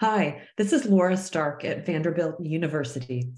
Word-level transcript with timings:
Hi, 0.00 0.42
this 0.58 0.74
is 0.74 0.84
Laura 0.84 1.16
Stark 1.16 1.64
at 1.64 1.86
Vanderbilt 1.86 2.38
University. 2.38 3.32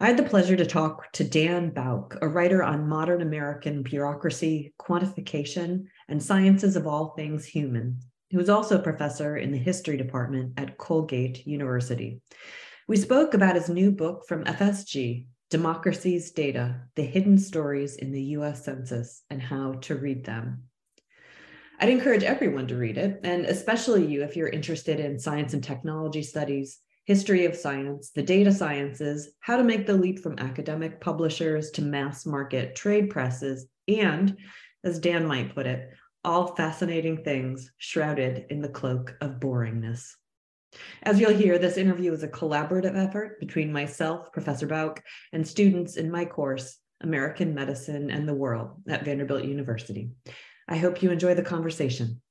I 0.00 0.08
had 0.08 0.16
the 0.16 0.24
pleasure 0.24 0.56
to 0.56 0.66
talk 0.66 1.12
to 1.12 1.22
Dan 1.22 1.70
Bouk, 1.70 2.18
a 2.20 2.26
writer 2.26 2.64
on 2.64 2.88
modern 2.88 3.22
American 3.22 3.84
bureaucracy, 3.84 4.74
quantification, 4.76 5.84
and 6.08 6.20
sciences 6.20 6.74
of 6.74 6.84
all 6.84 7.10
things 7.10 7.44
human, 7.44 8.00
who 8.32 8.40
is 8.40 8.48
also 8.48 8.76
a 8.76 8.82
professor 8.82 9.36
in 9.36 9.52
the 9.52 9.58
history 9.58 9.96
department 9.96 10.54
at 10.56 10.78
Colgate 10.78 11.46
University. 11.46 12.20
We 12.88 12.96
spoke 12.96 13.34
about 13.34 13.54
his 13.54 13.68
new 13.68 13.92
book 13.92 14.24
from 14.26 14.42
FSG, 14.42 15.26
Democracy's 15.48 16.32
Data 16.32 16.80
The 16.96 17.02
Hidden 17.02 17.38
Stories 17.38 17.94
in 17.94 18.10
the 18.10 18.22
US 18.36 18.64
Census 18.64 19.22
and 19.30 19.40
How 19.40 19.74
to 19.82 19.94
Read 19.94 20.24
Them. 20.24 20.64
I'd 21.82 21.88
encourage 21.88 22.24
everyone 22.24 22.66
to 22.66 22.76
read 22.76 22.98
it, 22.98 23.20
and 23.24 23.46
especially 23.46 24.04
you 24.04 24.22
if 24.22 24.36
you're 24.36 24.50
interested 24.50 25.00
in 25.00 25.18
science 25.18 25.54
and 25.54 25.64
technology 25.64 26.22
studies, 26.22 26.78
history 27.06 27.46
of 27.46 27.56
science, 27.56 28.10
the 28.14 28.22
data 28.22 28.52
sciences, 28.52 29.30
how 29.40 29.56
to 29.56 29.64
make 29.64 29.86
the 29.86 29.94
leap 29.94 30.18
from 30.18 30.38
academic 30.38 31.00
publishers 31.00 31.70
to 31.70 31.82
mass 31.82 32.26
market 32.26 32.76
trade 32.76 33.08
presses, 33.08 33.66
and, 33.88 34.36
as 34.84 34.98
Dan 34.98 35.24
might 35.24 35.54
put 35.54 35.66
it, 35.66 35.88
all 36.22 36.54
fascinating 36.54 37.24
things 37.24 37.72
shrouded 37.78 38.44
in 38.50 38.60
the 38.60 38.68
cloak 38.68 39.16
of 39.22 39.40
boringness. 39.40 40.06
As 41.02 41.18
you'll 41.18 41.32
hear, 41.32 41.58
this 41.58 41.78
interview 41.78 42.12
is 42.12 42.22
a 42.22 42.28
collaborative 42.28 42.94
effort 42.94 43.40
between 43.40 43.72
myself, 43.72 44.30
Professor 44.34 44.66
Bouk, 44.66 45.02
and 45.32 45.48
students 45.48 45.96
in 45.96 46.10
my 46.10 46.26
course, 46.26 46.76
American 47.00 47.54
Medicine 47.54 48.10
and 48.10 48.28
the 48.28 48.34
World 48.34 48.82
at 48.86 49.06
Vanderbilt 49.06 49.44
University. 49.44 50.10
I 50.70 50.76
hope 50.76 51.02
you 51.02 51.10
enjoy 51.10 51.34
the 51.34 51.42
conversation. 51.42 52.22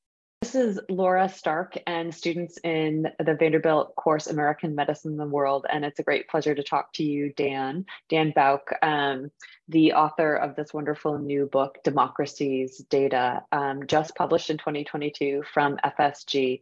This 0.41 0.55
is 0.55 0.79
Laura 0.87 1.27
Stark 1.27 1.77
and 1.85 2.15
students 2.15 2.57
in 2.63 3.07
the 3.19 3.35
Vanderbilt 3.35 3.93
course 3.97 4.27
American 4.27 4.73
Medicine 4.73 5.11
in 5.11 5.17
the 5.17 5.25
World. 5.25 5.65
And 5.69 5.83
it's 5.83 5.99
a 5.99 6.03
great 6.03 6.29
pleasure 6.29 6.55
to 6.55 6.63
talk 6.63 6.93
to 6.93 7.03
you, 7.03 7.33
Dan, 7.35 7.85
Dan 8.07 8.31
Bouk, 8.33 8.71
um, 8.81 9.29
the 9.67 9.91
author 9.91 10.35
of 10.35 10.55
this 10.55 10.73
wonderful 10.73 11.19
new 11.19 11.47
book, 11.47 11.79
Democracy's 11.83 12.77
Data, 12.89 13.43
um, 13.51 13.85
just 13.85 14.15
published 14.15 14.49
in 14.49 14.57
2022 14.57 15.43
from 15.53 15.77
FSG. 15.83 16.61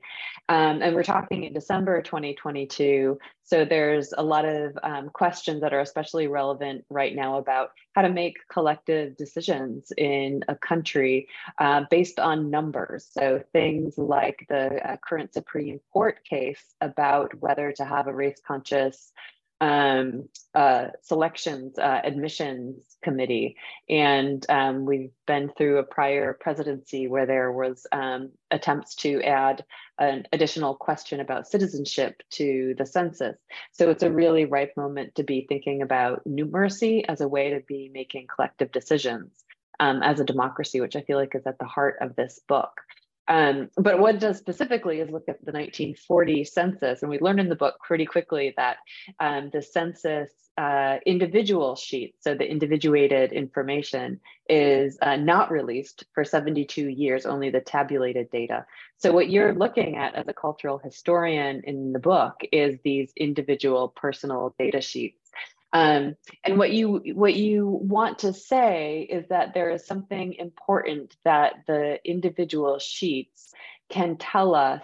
Um, 0.49 0.81
and 0.81 0.95
we're 0.95 1.03
talking 1.03 1.43
in 1.43 1.53
December 1.53 2.01
2022 2.01 3.19
so 3.47 3.63
there's 3.63 4.13
a 4.17 4.21
lot 4.21 4.43
of 4.43 4.77
um, 4.83 5.07
questions 5.07 5.61
that 5.61 5.73
are 5.73 5.79
especially 5.79 6.27
relevant 6.27 6.83
right 6.89 7.15
now 7.15 7.37
about 7.37 7.69
how 7.95 8.01
to 8.01 8.09
make 8.09 8.35
collective 8.51 9.15
decisions 9.15 9.93
in 9.97 10.43
a 10.49 10.55
country 10.55 11.29
uh, 11.57 11.85
based 11.89 12.19
on 12.19 12.49
numbers. 12.49 13.07
So 13.09 13.41
things 13.53 13.97
like 13.97 14.45
the 14.49 14.85
uh, 14.85 14.97
current 14.97 15.33
Supreme 15.33 15.79
Court 15.93 16.17
case 16.29 16.61
about 16.81 17.39
whether 17.39 17.71
to 17.71 17.85
have 17.85 18.07
a 18.07 18.13
race 18.13 18.41
conscious 18.45 19.13
um, 19.59 20.29
uh, 20.53 20.87
selections 21.01 21.77
uh, 21.79 22.01
admissions 22.03 22.97
committee, 23.03 23.55
and 23.89 24.45
um, 24.49 24.85
we've 24.85 25.11
been 25.25 25.49
through 25.57 25.77
a 25.77 25.83
prior 25.83 26.33
presidency 26.33 27.07
where 27.07 27.25
there 27.25 27.51
was 27.51 27.87
um, 27.91 28.31
attempts 28.51 28.95
to 28.95 29.21
add 29.23 29.63
an 29.99 30.25
additional 30.31 30.75
question 30.75 31.19
about 31.19 31.47
citizenship 31.47 32.21
to 32.31 32.75
the 32.77 32.85
census. 32.85 33.37
So 33.71 33.89
it's 33.89 34.03
a 34.03 34.11
really 34.11 34.45
ripe 34.45 34.73
moment 34.77 35.15
to 35.15 35.23
be 35.23 35.45
thinking 35.47 35.81
about 35.81 36.23
numeracy 36.27 37.03
as 37.07 37.21
a 37.21 37.27
way 37.27 37.51
to 37.51 37.61
be 37.61 37.89
making 37.93 38.27
collective 38.27 38.71
decisions 38.71 39.43
um, 39.79 40.03
as 40.03 40.19
a 40.19 40.25
democracy, 40.25 40.81
which 40.81 40.95
I 40.95 41.01
feel 41.01 41.17
like 41.17 41.35
is 41.35 41.47
at 41.47 41.59
the 41.59 41.65
heart 41.65 41.97
of 42.01 42.15
this 42.15 42.39
book. 42.47 42.81
Um, 43.27 43.69
but 43.75 43.99
what 43.99 44.15
it 44.15 44.21
does 44.21 44.37
specifically 44.37 44.99
is 44.99 45.09
look 45.09 45.27
at 45.27 45.43
the 45.43 45.51
1940 45.51 46.43
census, 46.45 47.01
and 47.01 47.09
we 47.09 47.19
learn 47.19 47.39
in 47.39 47.49
the 47.49 47.55
book 47.55 47.75
pretty 47.85 48.05
quickly 48.05 48.53
that 48.57 48.77
um, 49.19 49.49
the 49.51 49.61
census 49.61 50.29
uh, 50.57 50.97
individual 51.05 51.75
sheet, 51.75 52.15
so 52.19 52.33
the 52.33 52.49
individuated 52.49 53.31
information, 53.31 54.19
is 54.49 54.97
uh, 55.01 55.15
not 55.15 55.51
released 55.51 56.05
for 56.13 56.23
72 56.23 56.87
years, 56.89 57.25
only 57.25 57.51
the 57.51 57.61
tabulated 57.61 58.29
data. 58.31 58.65
So 58.97 59.11
what 59.11 59.29
you're 59.29 59.53
looking 59.53 59.97
at 59.97 60.15
as 60.15 60.27
a 60.27 60.33
cultural 60.33 60.79
historian 60.79 61.61
in 61.65 61.93
the 61.93 61.99
book 61.99 62.35
is 62.51 62.79
these 62.83 63.11
individual 63.15 63.89
personal 63.89 64.55
data 64.57 64.81
sheets. 64.81 65.29
Um, 65.73 66.15
and 66.43 66.57
what 66.57 66.71
you 66.71 67.01
what 67.13 67.35
you 67.35 67.67
want 67.67 68.19
to 68.19 68.33
say 68.33 69.07
is 69.09 69.27
that 69.29 69.53
there 69.53 69.69
is 69.69 69.85
something 69.85 70.33
important 70.33 71.15
that 71.25 71.55
the 71.67 71.99
individual 72.05 72.79
sheets 72.79 73.51
can 73.89 74.17
tell 74.17 74.55
us 74.55 74.81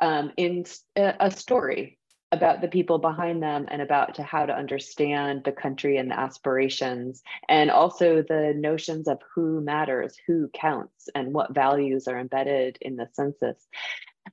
um, 0.00 0.32
in 0.36 0.64
a 0.96 1.30
story 1.30 1.98
about 2.32 2.62
the 2.62 2.68
people 2.68 2.98
behind 2.98 3.42
them 3.42 3.66
and 3.68 3.82
about 3.82 4.14
to 4.14 4.22
how 4.22 4.46
to 4.46 4.56
understand 4.56 5.42
the 5.44 5.52
country 5.52 5.98
and 5.98 6.10
the 6.10 6.18
aspirations 6.18 7.22
and 7.46 7.70
also 7.70 8.22
the 8.22 8.54
notions 8.56 9.06
of 9.06 9.20
who 9.34 9.60
matters 9.60 10.16
who 10.26 10.48
counts 10.54 11.10
and 11.14 11.34
what 11.34 11.54
values 11.54 12.08
are 12.08 12.18
embedded 12.18 12.78
in 12.80 12.96
the 12.96 13.06
census. 13.12 13.66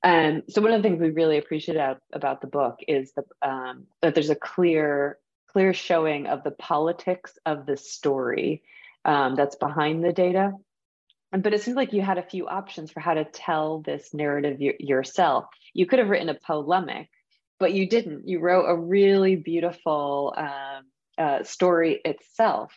Um, 0.02 0.44
so 0.48 0.62
one 0.62 0.72
of 0.72 0.82
the 0.82 0.88
things 0.88 1.02
we 1.02 1.09
really 1.09 1.38
appreciate 1.38 1.78
about 2.14 2.40
the 2.40 2.48
book 2.48 2.80
is 2.88 3.12
the, 3.14 3.24
um, 3.42 3.84
that 4.02 4.16
there's 4.16 4.30
a 4.30 4.36
clear 4.36 5.18
clear 5.52 5.73
showing 5.73 6.28
of 6.28 6.44
the 6.44 6.52
politics 6.52 7.38
of 7.46 7.66
the 7.66 7.78
story 7.78 8.64
um, 9.06 9.35
that's 9.35 9.56
behind 9.56 10.03
the 10.03 10.14
data. 10.14 10.53
But 11.32 11.53
it 11.53 11.62
seems 11.62 11.78
like 11.78 11.94
you 11.94 12.02
had 12.02 12.18
a 12.18 12.23
few 12.23 12.47
options 12.47 12.91
for 12.91 13.00
how 13.00 13.14
to 13.14 13.23
tell 13.23 13.82
this 13.82 14.14
narrative 14.14 14.59
yourself. 14.59 15.46
You 15.73 15.85
could 15.85 16.00
have 16.00 16.09
written 16.09 16.29
a 16.29 16.34
polemic, 16.34 17.09
but 17.59 17.73
you 17.73 17.88
didn't. 17.88 18.28
You 18.28 18.40
wrote 18.40 18.66
a 18.66 18.76
really 18.76 19.35
beautiful 19.35 20.34
um, 20.35 20.85
uh, 21.18 21.44
story 21.44 22.02
itself. 22.03 22.73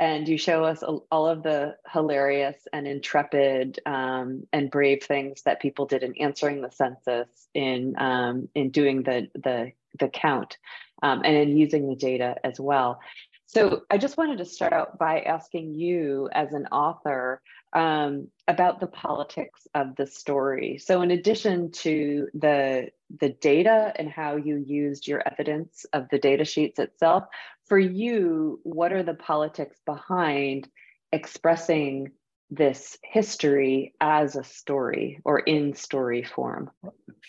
And 0.00 0.28
you 0.28 0.38
show 0.38 0.62
us 0.62 0.84
all 0.84 1.26
of 1.26 1.42
the 1.42 1.74
hilarious 1.92 2.56
and 2.72 2.86
intrepid 2.86 3.80
um, 3.84 4.44
and 4.52 4.70
brave 4.70 5.02
things 5.02 5.42
that 5.42 5.60
people 5.60 5.86
did 5.86 6.04
in 6.04 6.16
answering 6.18 6.62
the 6.62 6.70
census, 6.70 7.28
in 7.52 7.96
um, 7.98 8.48
in 8.54 8.70
doing 8.70 9.02
the 9.02 9.28
the 9.34 9.72
the 9.98 10.06
count 10.06 10.56
um, 11.02 11.22
and 11.24 11.36
in 11.36 11.56
using 11.56 11.88
the 11.88 11.96
data 11.96 12.36
as 12.44 12.58
well. 12.60 13.00
So 13.46 13.82
I 13.90 13.96
just 13.96 14.18
wanted 14.18 14.38
to 14.38 14.44
start 14.44 14.74
out 14.74 14.98
by 14.98 15.20
asking 15.20 15.74
you, 15.74 16.28
as 16.32 16.52
an 16.52 16.66
author, 16.66 17.40
um, 17.72 18.28
about 18.46 18.78
the 18.78 18.86
politics 18.86 19.66
of 19.74 19.96
the 19.96 20.06
story. 20.06 20.76
So, 20.78 21.00
in 21.00 21.10
addition 21.10 21.70
to 21.72 22.28
the 22.34 22.88
the 23.18 23.30
data 23.30 23.92
and 23.96 24.10
how 24.10 24.36
you 24.36 24.56
used 24.56 25.06
your 25.06 25.22
evidence 25.26 25.86
of 25.94 26.08
the 26.10 26.18
data 26.18 26.44
sheets 26.44 26.78
itself, 26.78 27.24
for 27.66 27.78
you, 27.78 28.60
what 28.64 28.92
are 28.92 29.02
the 29.02 29.14
politics 29.14 29.78
behind 29.86 30.68
expressing 31.12 32.12
this 32.50 32.98
history 33.02 33.94
as 34.00 34.36
a 34.36 34.44
story 34.44 35.20
or 35.24 35.38
in 35.38 35.74
story 35.74 36.22
form? 36.22 36.70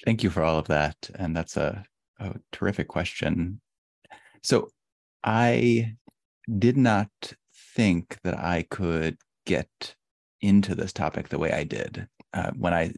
Thank 0.06 0.24
you 0.24 0.30
for 0.30 0.44
all 0.44 0.60
of 0.60 0.68
that, 0.68 1.10
and 1.16 1.36
that's 1.36 1.56
a, 1.56 1.86
a 2.20 2.36
terrific 2.52 2.88
question. 2.88 3.62
So, 4.44 4.70
I 5.24 5.96
did 6.58 6.78
not 6.78 7.10
think 7.76 8.18
that 8.24 8.38
I 8.38 8.66
could 8.70 9.18
get 9.46 9.96
into 10.42 10.76
this 10.76 10.94
topic 10.94 11.30
the 11.30 11.40
way 11.40 11.52
I 11.52 11.64
did. 11.64 12.08
Uh, 12.34 12.52
when 12.58 12.74
I, 12.74 12.94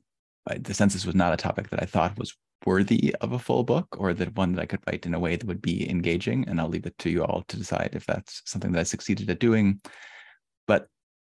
I, 0.48 0.58
the 0.58 0.74
census 0.74 1.06
was 1.06 1.16
not 1.16 1.34
a 1.34 1.38
topic 1.38 1.70
that 1.70 1.82
I 1.82 1.86
thought 1.86 2.18
was 2.20 2.36
worthy 2.66 3.16
of 3.22 3.32
a 3.32 3.40
full 3.40 3.64
book 3.64 3.88
or 3.98 4.14
that 4.14 4.36
one 4.36 4.54
that 4.54 4.62
I 4.62 4.66
could 4.66 4.82
write 4.88 5.06
in 5.06 5.14
a 5.14 5.20
way 5.20 5.36
that 5.36 5.48
would 5.48 5.62
be 5.62 5.90
engaging. 5.90 6.48
And 6.48 6.60
I'll 6.60 6.70
leave 6.70 6.86
it 6.86 6.98
to 7.00 7.10
you 7.10 7.24
all 7.24 7.44
to 7.48 7.58
decide 7.58 7.92
if 7.94 8.06
that's 8.06 8.42
something 8.46 8.72
that 8.74 8.80
I 8.80 8.84
succeeded 8.84 9.30
at 9.30 9.40
doing. 9.40 9.82
But 10.68 10.88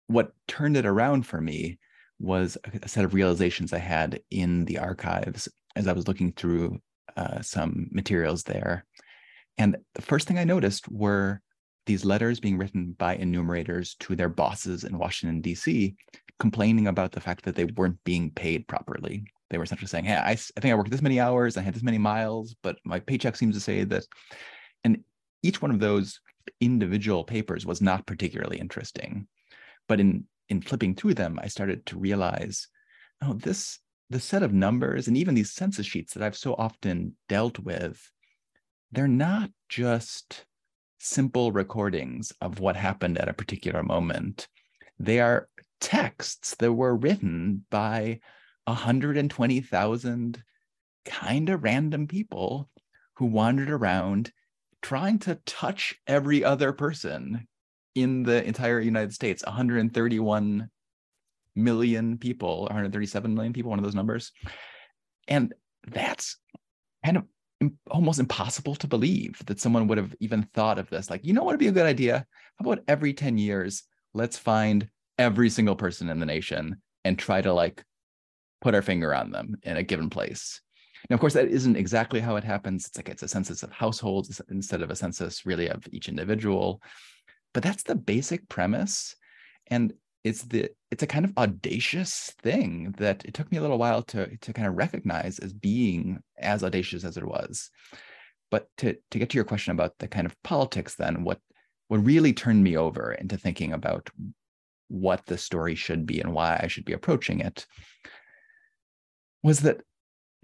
what 0.07 0.33
turned 0.47 0.77
it 0.77 0.85
around 0.85 1.25
for 1.25 1.41
me 1.41 1.79
was 2.19 2.57
a 2.81 2.88
set 2.88 3.05
of 3.05 3.13
realizations 3.13 3.73
I 3.73 3.79
had 3.79 4.19
in 4.29 4.65
the 4.65 4.77
archives 4.77 5.49
as 5.75 5.88
I 5.88 5.93
was 5.93 6.07
looking 6.07 6.31
through 6.31 6.79
uh, 7.15 7.41
some 7.41 7.88
materials 7.91 8.44
there. 8.44 8.85
And 9.57 9.77
the 9.94 10.01
first 10.01 10.27
thing 10.27 10.38
I 10.38 10.44
noticed 10.44 10.89
were 10.89 11.41
these 11.85 12.03
letters 12.03 12.39
being 12.39 12.57
written 12.57 12.95
by 12.97 13.15
enumerators 13.15 13.95
to 14.01 14.15
their 14.15 14.29
bosses 14.29 14.83
in 14.83 14.97
Washington, 14.97 15.41
D.C., 15.41 15.95
complaining 16.39 16.88
about 16.88 17.12
the 17.12 17.21
fact 17.21 17.45
that 17.45 17.56
they 17.56 17.65
weren't 17.65 18.03
being 18.03 18.31
paid 18.31 18.67
properly. 18.67 19.23
They 19.50 19.57
were 19.57 19.63
essentially 19.63 19.88
saying, 19.88 20.06
Hey, 20.06 20.15
I, 20.15 20.31
I 20.31 20.35
think 20.35 20.65
I 20.65 20.75
worked 20.75 20.91
this 20.91 21.01
many 21.01 21.19
hours, 21.19 21.56
I 21.56 21.62
had 21.62 21.75
this 21.75 21.83
many 21.83 21.97
miles, 21.97 22.56
but 22.62 22.77
my 22.83 23.00
paycheck 23.00 23.35
seems 23.35 23.56
to 23.56 23.62
say 23.62 23.83
that. 23.85 24.03
And 24.83 25.03
each 25.44 25.62
one 25.62 25.71
of 25.71 25.79
those 25.79 26.19
individual 26.59 27.23
papers 27.23 27.65
was 27.65 27.81
not 27.81 28.06
particularly 28.06 28.57
interesting. 28.57 29.27
But 29.88 30.00
in 30.00 30.25
in 30.50 30.62
flipping 30.62 30.95
through 30.95 31.15
them, 31.15 31.39
I 31.41 31.47
started 31.47 31.85
to 31.88 31.97
realize, 31.97 32.67
oh, 33.23 33.33
this 33.33 33.79
the 34.09 34.19
set 34.19 34.43
of 34.43 34.53
numbers 34.53 35.07
and 35.07 35.17
even 35.17 35.35
these 35.35 35.51
census 35.51 35.85
sheets 35.85 36.13
that 36.13 36.23
I've 36.23 36.37
so 36.37 36.53
often 36.57 37.15
dealt 37.27 37.59
with, 37.59 38.11
they're 38.91 39.07
not 39.07 39.49
just 39.69 40.45
simple 40.99 41.51
recordings 41.51 42.31
of 42.41 42.59
what 42.59 42.75
happened 42.75 43.17
at 43.17 43.29
a 43.29 43.33
particular 43.33 43.83
moment. 43.83 44.47
They 44.99 45.19
are 45.19 45.49
texts 45.81 46.55
that 46.59 46.73
were 46.73 46.95
written 46.95 47.65
by 47.69 48.19
120,000 48.65 50.43
kind 51.05 51.49
of 51.49 51.63
random 51.63 52.07
people 52.07 52.69
who 53.15 53.25
wandered 53.25 53.69
around 53.69 54.31
trying 54.81 55.19
to 55.19 55.39
touch 55.45 55.95
every 56.07 56.43
other 56.43 56.71
person 56.71 57.47
in 57.93 58.23
the 58.23 58.43
entire 58.43 58.79
United 58.79 59.13
States 59.13 59.43
131 59.45 60.69
million 61.55 62.17
people, 62.17 62.63
137 62.63 63.33
million 63.33 63.53
people, 63.53 63.69
one 63.69 63.79
of 63.79 63.85
those 63.85 63.95
numbers. 63.95 64.31
And 65.27 65.53
that's 65.87 66.37
kind 67.03 67.17
of 67.17 67.23
almost 67.89 68.19
impossible 68.19 68.75
to 68.75 68.87
believe 68.87 69.41
that 69.45 69.59
someone 69.59 69.87
would 69.87 69.97
have 69.97 70.15
even 70.19 70.43
thought 70.53 70.79
of 70.79 70.89
this. 70.89 71.09
Like, 71.09 71.25
you 71.25 71.33
know 71.33 71.43
what 71.43 71.53
would 71.53 71.59
be 71.59 71.67
a 71.67 71.71
good 71.71 71.85
idea? 71.85 72.25
How 72.57 72.71
about 72.71 72.83
every 72.87 73.13
10 73.13 73.37
years, 73.37 73.83
let's 74.13 74.37
find 74.37 74.89
every 75.17 75.49
single 75.49 75.75
person 75.75 76.09
in 76.09 76.19
the 76.19 76.25
nation 76.25 76.81
and 77.03 77.17
try 77.17 77.41
to 77.41 77.53
like 77.53 77.83
put 78.61 78.75
our 78.75 78.81
finger 78.81 79.13
on 79.13 79.31
them 79.31 79.55
in 79.63 79.77
a 79.77 79.83
given 79.83 80.09
place. 80.09 80.61
Now, 81.09 81.15
of 81.15 81.19
course, 81.19 81.33
that 81.33 81.49
isn't 81.49 81.75
exactly 81.75 82.19
how 82.19 82.35
it 82.35 82.43
happens. 82.43 82.87
It's 82.87 82.97
like 82.97 83.09
it's 83.09 83.23
a 83.23 83.27
census 83.27 83.61
of 83.63 83.71
households 83.71 84.41
instead 84.49 84.81
of 84.81 84.89
a 84.89 84.95
census 84.95 85.45
really 85.45 85.69
of 85.69 85.83
each 85.91 86.09
individual. 86.09 86.81
But 87.53 87.63
that's 87.63 87.83
the 87.83 87.95
basic 87.95 88.49
premise. 88.49 89.15
And 89.67 89.93
it's 90.25 90.42
the 90.42 90.72
it's 90.89 91.04
a 91.04 91.07
kind 91.07 91.24
of 91.24 91.38
audacious 91.38 92.33
thing 92.42 92.95
that 92.98 93.24
it 93.25 93.36
took 93.36 93.50
me 93.51 93.60
a 93.60 93.62
little 93.62 93.77
while 93.77 94.01
to 94.01 94.36
to 94.38 94.51
kind 94.51 94.68
of 94.68 94.75
recognize 94.75 95.38
as 95.38 95.54
being 95.54 96.19
as 96.39 96.63
audacious 96.63 97.06
as 97.06 97.16
it 97.16 97.24
was. 97.24 97.69
But 98.50 98.68
to 98.77 98.98
to 99.12 99.19
get 99.19 99.30
to 99.30 99.36
your 99.36 99.45
question 99.45 99.72
about 99.72 99.94
the 100.00 100.07
kind 100.07 100.25
of 100.25 100.36
politics 100.44 100.95
then 100.95 101.24
what 101.24 101.39
what 101.89 102.04
really 102.04 102.33
turned 102.33 102.63
me 102.63 102.75
over 102.75 103.13
into 103.13 103.38
thinking 103.38 103.72
about 103.72 104.10
what 104.88 105.24
the 105.27 105.38
story 105.38 105.75
should 105.75 106.07
be 106.07 106.19
and 106.19 106.33
why 106.33 106.60
I 106.62 106.68
should 106.68 106.86
be 106.86 106.94
approaching 106.94 107.39
it 107.42 107.68
was 109.44 109.60
that 109.60 109.81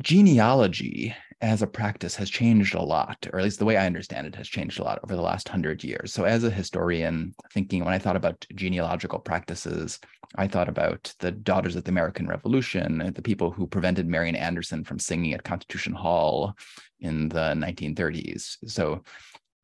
genealogy 0.03 1.15
as 1.41 1.63
a 1.63 1.67
practice 1.67 2.15
has 2.15 2.29
changed 2.29 2.75
a 2.75 2.81
lot, 2.81 3.27
or 3.33 3.39
at 3.39 3.43
least 3.43 3.57
the 3.57 3.65
way 3.65 3.75
I 3.75 3.87
understand 3.87 4.27
it 4.27 4.35
has 4.35 4.47
changed 4.47 4.79
a 4.79 4.83
lot 4.83 4.99
over 5.03 5.15
the 5.15 5.23
last 5.23 5.49
hundred 5.49 5.83
years. 5.83 6.13
So, 6.13 6.23
as 6.23 6.43
a 6.43 6.51
historian, 6.51 7.33
thinking 7.51 7.83
when 7.83 7.93
I 7.93 7.99
thought 7.99 8.15
about 8.15 8.45
genealogical 8.53 9.19
practices, 9.19 9.99
I 10.35 10.47
thought 10.47 10.69
about 10.69 11.13
the 11.19 11.31
Daughters 11.31 11.75
of 11.75 11.83
the 11.83 11.91
American 11.91 12.27
Revolution, 12.27 13.01
uh, 13.01 13.11
the 13.13 13.23
people 13.23 13.49
who 13.49 13.65
prevented 13.65 14.07
Marian 14.07 14.35
Anderson 14.35 14.83
from 14.83 14.99
singing 14.99 15.33
at 15.33 15.43
Constitution 15.43 15.93
Hall 15.93 16.53
in 16.99 17.29
the 17.29 17.53
1930s. 17.55 18.57
So, 18.67 19.03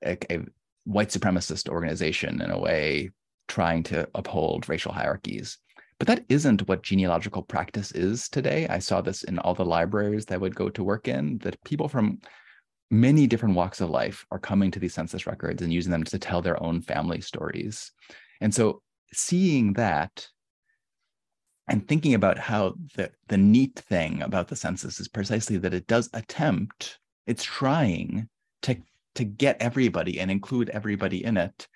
a, 0.04 0.18
a 0.32 0.40
white 0.86 1.10
supremacist 1.10 1.70
organization, 1.70 2.42
in 2.42 2.50
a 2.50 2.60
way, 2.60 3.12
trying 3.48 3.84
to 3.84 4.08
uphold 4.16 4.68
racial 4.68 4.92
hierarchies. 4.92 5.60
But 6.00 6.08
that 6.08 6.26
isn't 6.30 6.68
what 6.68 6.84
genealogical 6.84 7.42
practice 7.42 7.92
is 7.92 8.30
today. 8.30 8.68
I 8.68 8.80
saw 8.80 9.02
this 9.02 9.24
in 9.24 9.40
all 9.40 9.56
the 9.56 9.66
libraries 9.66 10.26
that 10.26 10.36
I 10.36 10.38
would 10.38 10.56
go 10.56 10.70
to 10.70 10.84
work 10.84 11.08
in, 11.08 11.40
that 11.40 11.64
people 11.64 11.88
from 11.88 12.20
many 12.92 13.28
different 13.28 13.56
walks 13.56 13.82
of 13.82 13.90
life 13.90 14.26
are 14.32 14.40
coming 14.40 14.72
to 14.72 14.80
these 14.80 14.94
census 14.94 15.26
records 15.26 15.62
and 15.62 15.74
using 15.74 15.92
them 15.92 16.04
to 16.04 16.20
tell 16.20 16.42
their 16.42 16.62
own 16.62 16.82
family 16.82 17.20
stories. 17.22 17.92
And 18.42 18.54
so 18.54 18.82
seeing 19.12 19.74
that 19.74 20.28
and 21.68 21.86
thinking 21.86 22.14
about 22.14 22.38
how 22.38 22.76
the, 22.96 23.12
the 23.28 23.38
neat 23.38 23.76
thing 23.76 24.22
about 24.22 24.48
the 24.48 24.56
census 24.56 25.00
is 25.00 25.08
precisely 25.08 25.58
that 25.58 25.74
it 25.74 25.88
does 25.88 26.10
attempt, 26.14 27.00
it's 27.26 27.44
trying 27.44 28.30
to, 28.62 28.78
to 29.16 29.26
get 29.26 29.58
everybody 29.60 30.20
and 30.20 30.32
include 30.32 30.70
everybody 30.70 31.26
in 31.26 31.36
it, 31.38 31.68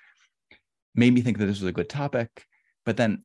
made 0.95 1.13
me 1.13 1.21
think 1.21 1.39
that 1.39 1.47
this 1.47 1.59
was 1.59 1.69
a 1.69 1.73
good 1.73 1.89
topic. 1.89 2.45
But 2.85 2.97
then 2.97 3.23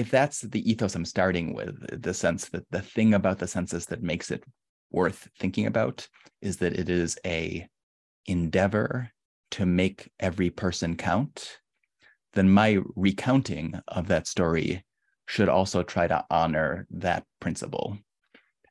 if 0.00 0.10
that's 0.10 0.40
the 0.40 0.68
ethos 0.68 0.94
I'm 0.94 1.04
starting 1.04 1.52
with, 1.52 2.02
the 2.02 2.14
sense 2.14 2.48
that 2.48 2.64
the 2.70 2.80
thing 2.80 3.12
about 3.12 3.38
the 3.38 3.46
census 3.46 3.84
that 3.86 4.02
makes 4.02 4.30
it 4.30 4.42
worth 4.90 5.28
thinking 5.38 5.66
about 5.66 6.08
is 6.40 6.56
that 6.56 6.72
it 6.72 6.88
is 6.88 7.18
a 7.26 7.68
endeavor 8.24 9.10
to 9.50 9.66
make 9.66 10.10
every 10.18 10.48
person 10.48 10.96
count, 10.96 11.58
then 12.32 12.48
my 12.48 12.78
recounting 12.96 13.78
of 13.88 14.08
that 14.08 14.26
story 14.26 14.82
should 15.26 15.50
also 15.50 15.82
try 15.82 16.06
to 16.06 16.24
honor 16.30 16.86
that 16.90 17.24
principle. 17.38 17.98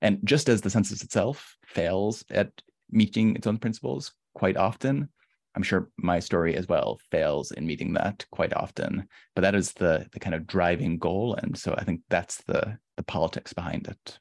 And 0.01 0.19
just 0.23 0.49
as 0.49 0.61
the 0.61 0.71
census 0.71 1.03
itself 1.03 1.55
fails 1.63 2.25
at 2.31 2.49
meeting 2.89 3.35
its 3.35 3.45
own 3.45 3.59
principles 3.59 4.13
quite 4.33 4.57
often, 4.57 5.09
I'm 5.55 5.63
sure 5.63 5.89
my 5.97 6.19
story 6.19 6.55
as 6.55 6.67
well 6.67 6.99
fails 7.11 7.51
in 7.51 7.65
meeting 7.65 7.93
that 7.93 8.25
quite 8.31 8.53
often. 8.53 9.07
But 9.35 9.41
that 9.41 9.55
is 9.55 9.73
the 9.73 10.07
the 10.13 10.19
kind 10.19 10.35
of 10.35 10.47
driving 10.47 10.97
goal, 10.97 11.35
and 11.35 11.57
so 11.57 11.73
I 11.77 11.83
think 11.83 12.01
that's 12.09 12.43
the 12.43 12.77
the 12.97 13.03
politics 13.03 13.53
behind 13.53 13.87
it. 13.87 14.19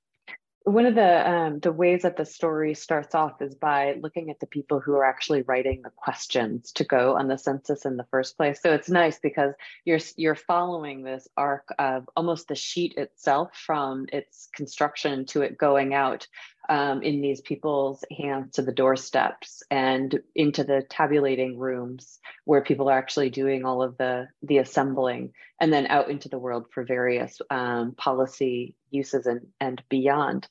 One 0.65 0.85
of 0.85 0.95
the 0.95 1.31
um, 1.31 1.61
the 1.61 1.73
ways 1.73 2.03
that 2.03 2.17
the 2.17 2.27
story 2.27 2.75
starts 2.75 3.15
off 3.15 3.41
is 3.41 3.55
by 3.55 3.95
looking 4.03 4.31
at 4.31 4.39
the 4.39 4.47
people 4.47 4.81
who 4.81 4.93
are 4.93 5.05
actually 5.05 5.43
writing 5.43 5.81
the 5.83 5.93
questions 5.97 6.73
to 6.73 6.85
go 6.85 7.17
on 7.17 7.29
the 7.29 7.39
census 7.39 7.87
in 7.87 7.97
the 7.97 8.07
first 8.11 8.37
place. 8.37 8.61
So 8.61 8.75
it's 8.75 8.91
nice 8.91 9.19
because 9.19 9.55
you're 9.85 10.01
you're 10.17 10.35
following 10.35 11.03
this 11.03 11.27
arc 11.37 11.69
of 11.79 12.09
almost 12.17 12.49
the 12.49 12.55
sheet 12.55 12.95
itself 12.99 13.57
from 13.57 14.07
its 14.13 14.49
construction 14.53 15.25
to 15.27 15.43
it 15.43 15.57
going 15.57 15.95
out 15.95 16.27
um, 16.69 17.03
in 17.03 17.21
these 17.21 17.41
people's 17.41 18.05
hands 18.17 18.55
to 18.55 18.63
the 18.63 18.73
doorsteps 18.73 19.63
and 19.71 20.21
into 20.35 20.65
the 20.65 20.83
tabulating 20.89 21.59
rooms 21.59 22.19
where 22.45 22.63
people 22.63 22.91
are 22.91 22.99
actually 22.99 23.31
doing 23.31 23.65
all 23.65 23.83
of 23.83 23.97
the 23.97 24.29
the 24.43 24.59
assembling 24.59 25.33
and 25.61 25.73
then 25.73 25.87
out 25.87 26.11
into 26.11 26.29
the 26.29 26.39
world 26.39 26.67
for 26.73 26.85
various 26.85 27.41
um, 27.51 27.95
policy 27.97 28.75
uses 28.91 29.27
and, 29.27 29.47
and 29.61 29.83
beyond. 29.89 30.47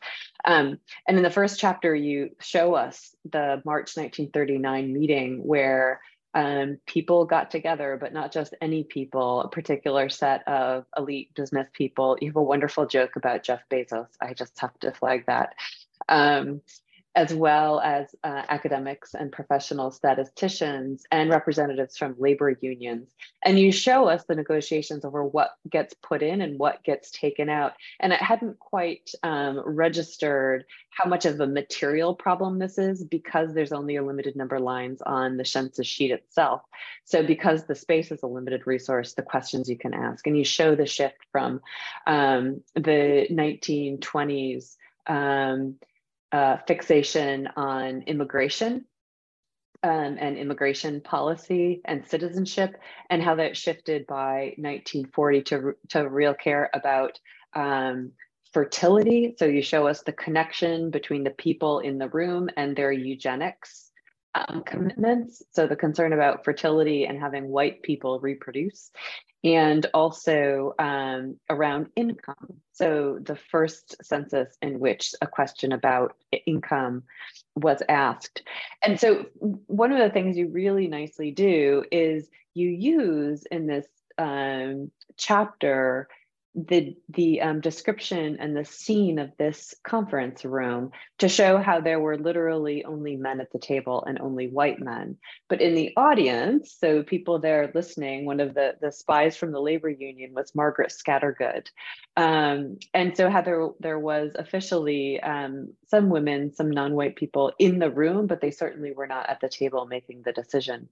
Um, 0.46 0.80
and 1.08 1.18
in 1.18 1.24
the 1.24 1.30
first 1.30 1.60
chapter, 1.60 1.96
you 1.96 2.32
show 2.40 2.76
us 2.76 3.16
the 3.24 3.62
March 3.66 3.96
1939 3.96 4.94
meeting 4.94 5.40
where 5.44 6.02
um, 6.34 6.78
people 6.86 7.26
got 7.26 7.50
together, 7.50 7.98
but 8.00 8.14
not 8.14 8.32
just 8.32 8.54
any 8.62 8.84
people, 8.84 9.42
a 9.42 9.50
particular 9.50 10.10
set 10.10 10.48
of 10.48 10.86
elite 10.96 11.34
business 11.34 11.68
people. 11.74 12.18
You 12.22 12.30
have 12.30 12.36
a 12.36 12.44
wonderful 12.44 12.86
joke 12.86 13.16
about 13.16 13.44
Jeff 13.44 13.62
Bezos. 13.72 14.08
I 14.22 14.34
just 14.34 14.60
have 14.60 14.78
to 14.82 14.92
flag 14.92 15.26
that. 15.28 15.56
Um, 16.10 16.62
as 17.18 17.34
well 17.34 17.80
as 17.80 18.14
uh, 18.24 18.44
academics 18.48 19.16
and 19.16 19.32
professional 19.32 19.90
statisticians 19.90 21.04
and 21.12 21.32
representatives 21.32 21.98
from 21.98 22.14
labor 22.20 22.56
unions. 22.62 23.10
And 23.44 23.58
you 23.58 23.72
show 23.72 24.08
us 24.08 24.24
the 24.26 24.36
negotiations 24.36 25.04
over 25.04 25.24
what 25.24 25.50
gets 25.68 25.96
put 25.96 26.22
in 26.22 26.42
and 26.42 26.60
what 26.60 26.84
gets 26.84 27.10
taken 27.10 27.50
out. 27.50 27.74
And 28.00 28.14
it 28.14 28.22
hadn't 28.22 28.60
quite 28.60 29.10
um, 29.24 29.60
registered 29.66 30.66
how 30.92 31.10
much 31.10 31.26
of 31.26 31.40
a 31.40 31.48
material 31.48 32.14
problem 32.14 32.60
this 32.60 32.78
is 32.78 33.04
because 33.04 33.52
there's 33.52 33.72
only 33.72 33.96
a 33.96 34.04
limited 34.04 34.36
number 34.36 34.58
of 34.58 34.62
lines 34.62 35.02
on 35.02 35.38
the 35.38 35.46
census 35.46 35.88
sheet 35.88 36.12
itself. 36.12 36.62
So 37.06 37.24
because 37.24 37.66
the 37.66 37.74
space 37.74 38.12
is 38.12 38.22
a 38.22 38.28
limited 38.28 38.68
resource, 38.68 39.14
the 39.14 39.24
questions 39.24 39.68
you 39.68 39.78
can 39.78 39.96
ask, 39.96 40.28
and 40.28 40.38
you 40.38 40.44
show 40.44 40.76
the 40.76 40.86
shift 40.86 41.18
from 41.32 41.62
um, 42.06 42.62
the 42.76 43.26
1920s 43.32 44.76
um, 45.08 45.76
uh, 46.32 46.58
fixation 46.68 47.48
on 47.56 48.04
immigration 48.04 48.86
um, 49.84 50.18
and 50.20 50.38
immigration 50.38 51.02
policy 51.02 51.82
and 51.86 52.06
citizenship, 52.06 52.76
and 53.10 53.22
how 53.22 53.36
that 53.36 53.56
shifted 53.56 54.08
by 54.08 54.54
1940 54.58 55.42
to, 55.44 55.74
to 55.90 56.10
real 56.10 56.34
care 56.34 56.70
about 56.74 57.20
um, 57.54 58.12
fertility. 58.54 59.36
So 59.38 59.46
you 59.46 59.62
show 59.62 59.88
us 59.88 60.02
the 60.02 60.14
connection 60.14 60.90
between 60.90 61.24
the 61.24 61.32
people 61.32 61.80
in 61.80 61.98
the 61.98 62.10
room 62.10 62.50
and 62.58 62.76
their 62.76 62.92
eugenics 62.92 63.92
um, 64.36 64.64
commitments. 64.66 65.44
So 65.52 65.68
the 65.68 65.76
concern 65.76 66.14
about 66.14 66.44
fertility 66.44 67.06
and 67.06 67.20
having 67.20 67.48
white 67.48 67.82
people 67.84 68.20
reproduce, 68.20 68.92
and 69.56 69.86
also 69.94 70.74
um, 70.78 71.38
around 71.50 71.88
income. 71.96 72.56
So 72.74 73.18
the 73.22 73.36
first 73.36 73.96
census 74.04 74.58
in 74.62 74.80
which 74.80 75.16
a 75.22 75.28
question 75.28 75.72
about 75.72 76.18
income 76.46 77.04
was 77.56 77.82
asked. 77.88 78.44
And 78.84 79.00
so 79.00 79.26
one 79.40 79.92
of 79.94 80.00
the 80.00 80.10
things 80.10 80.38
you 80.38 80.50
really 80.50 80.88
nicely 80.88 81.32
do 81.32 81.86
is 81.92 82.28
you 82.54 82.70
use 82.70 83.46
in 83.50 83.68
this 83.68 83.88
um, 84.18 84.92
chapter 85.16 86.10
the 86.58 86.98
the 87.10 87.40
um, 87.42 87.62
description 87.62 88.38
and 88.40 88.58
the 88.58 88.66
scene 88.66 89.20
of 89.20 89.32
this 89.38 89.76
conference 89.84 90.44
room 90.44 90.92
to 91.20 91.30
show 91.30 91.60
how 91.60 91.80
there 91.80 92.00
were 92.00 92.18
literally 92.18 92.84
only 92.84 93.16
men 93.16 93.40
at 93.40 93.52
the 93.52 93.60
table 93.60 94.04
and 94.06 94.20
only 94.20 94.48
white 94.48 94.80
men. 94.80 95.18
But 95.50 95.62
in 95.62 95.76
the 95.76 95.94
audience 95.96 96.76
so 96.80 97.04
people 97.04 97.38
there 97.38 97.72
listening 97.76 98.26
one 98.26 98.40
of 98.40 98.56
the 98.56 98.76
the 98.82 98.92
spies 98.92 99.38
from 99.38 99.52
the 99.52 99.62
labor 99.62 99.90
union 99.90 100.34
was 100.34 100.56
margaret 100.56 100.92
scattergood. 100.92 101.68
Um, 102.16 102.80
and 102.92 103.16
so 103.16 103.30
how 103.30 103.42
there, 103.44 103.70
there 103.80 104.00
was 104.00 104.32
officially 104.34 105.22
um, 105.22 105.74
some 105.90 106.10
women 106.10 106.56
some 106.56 106.72
non-white 106.72 107.18
people 107.18 107.54
in 107.60 107.78
the 107.78 107.92
room 107.92 108.26
but 108.26 108.42
they 108.42 108.52
certainly 108.52 108.94
were 108.94 109.08
not 109.08 109.30
at 109.30 109.42
the 109.42 109.50
table 109.50 109.86
making 109.86 110.24
the 110.24 110.34
decision. 110.34 110.90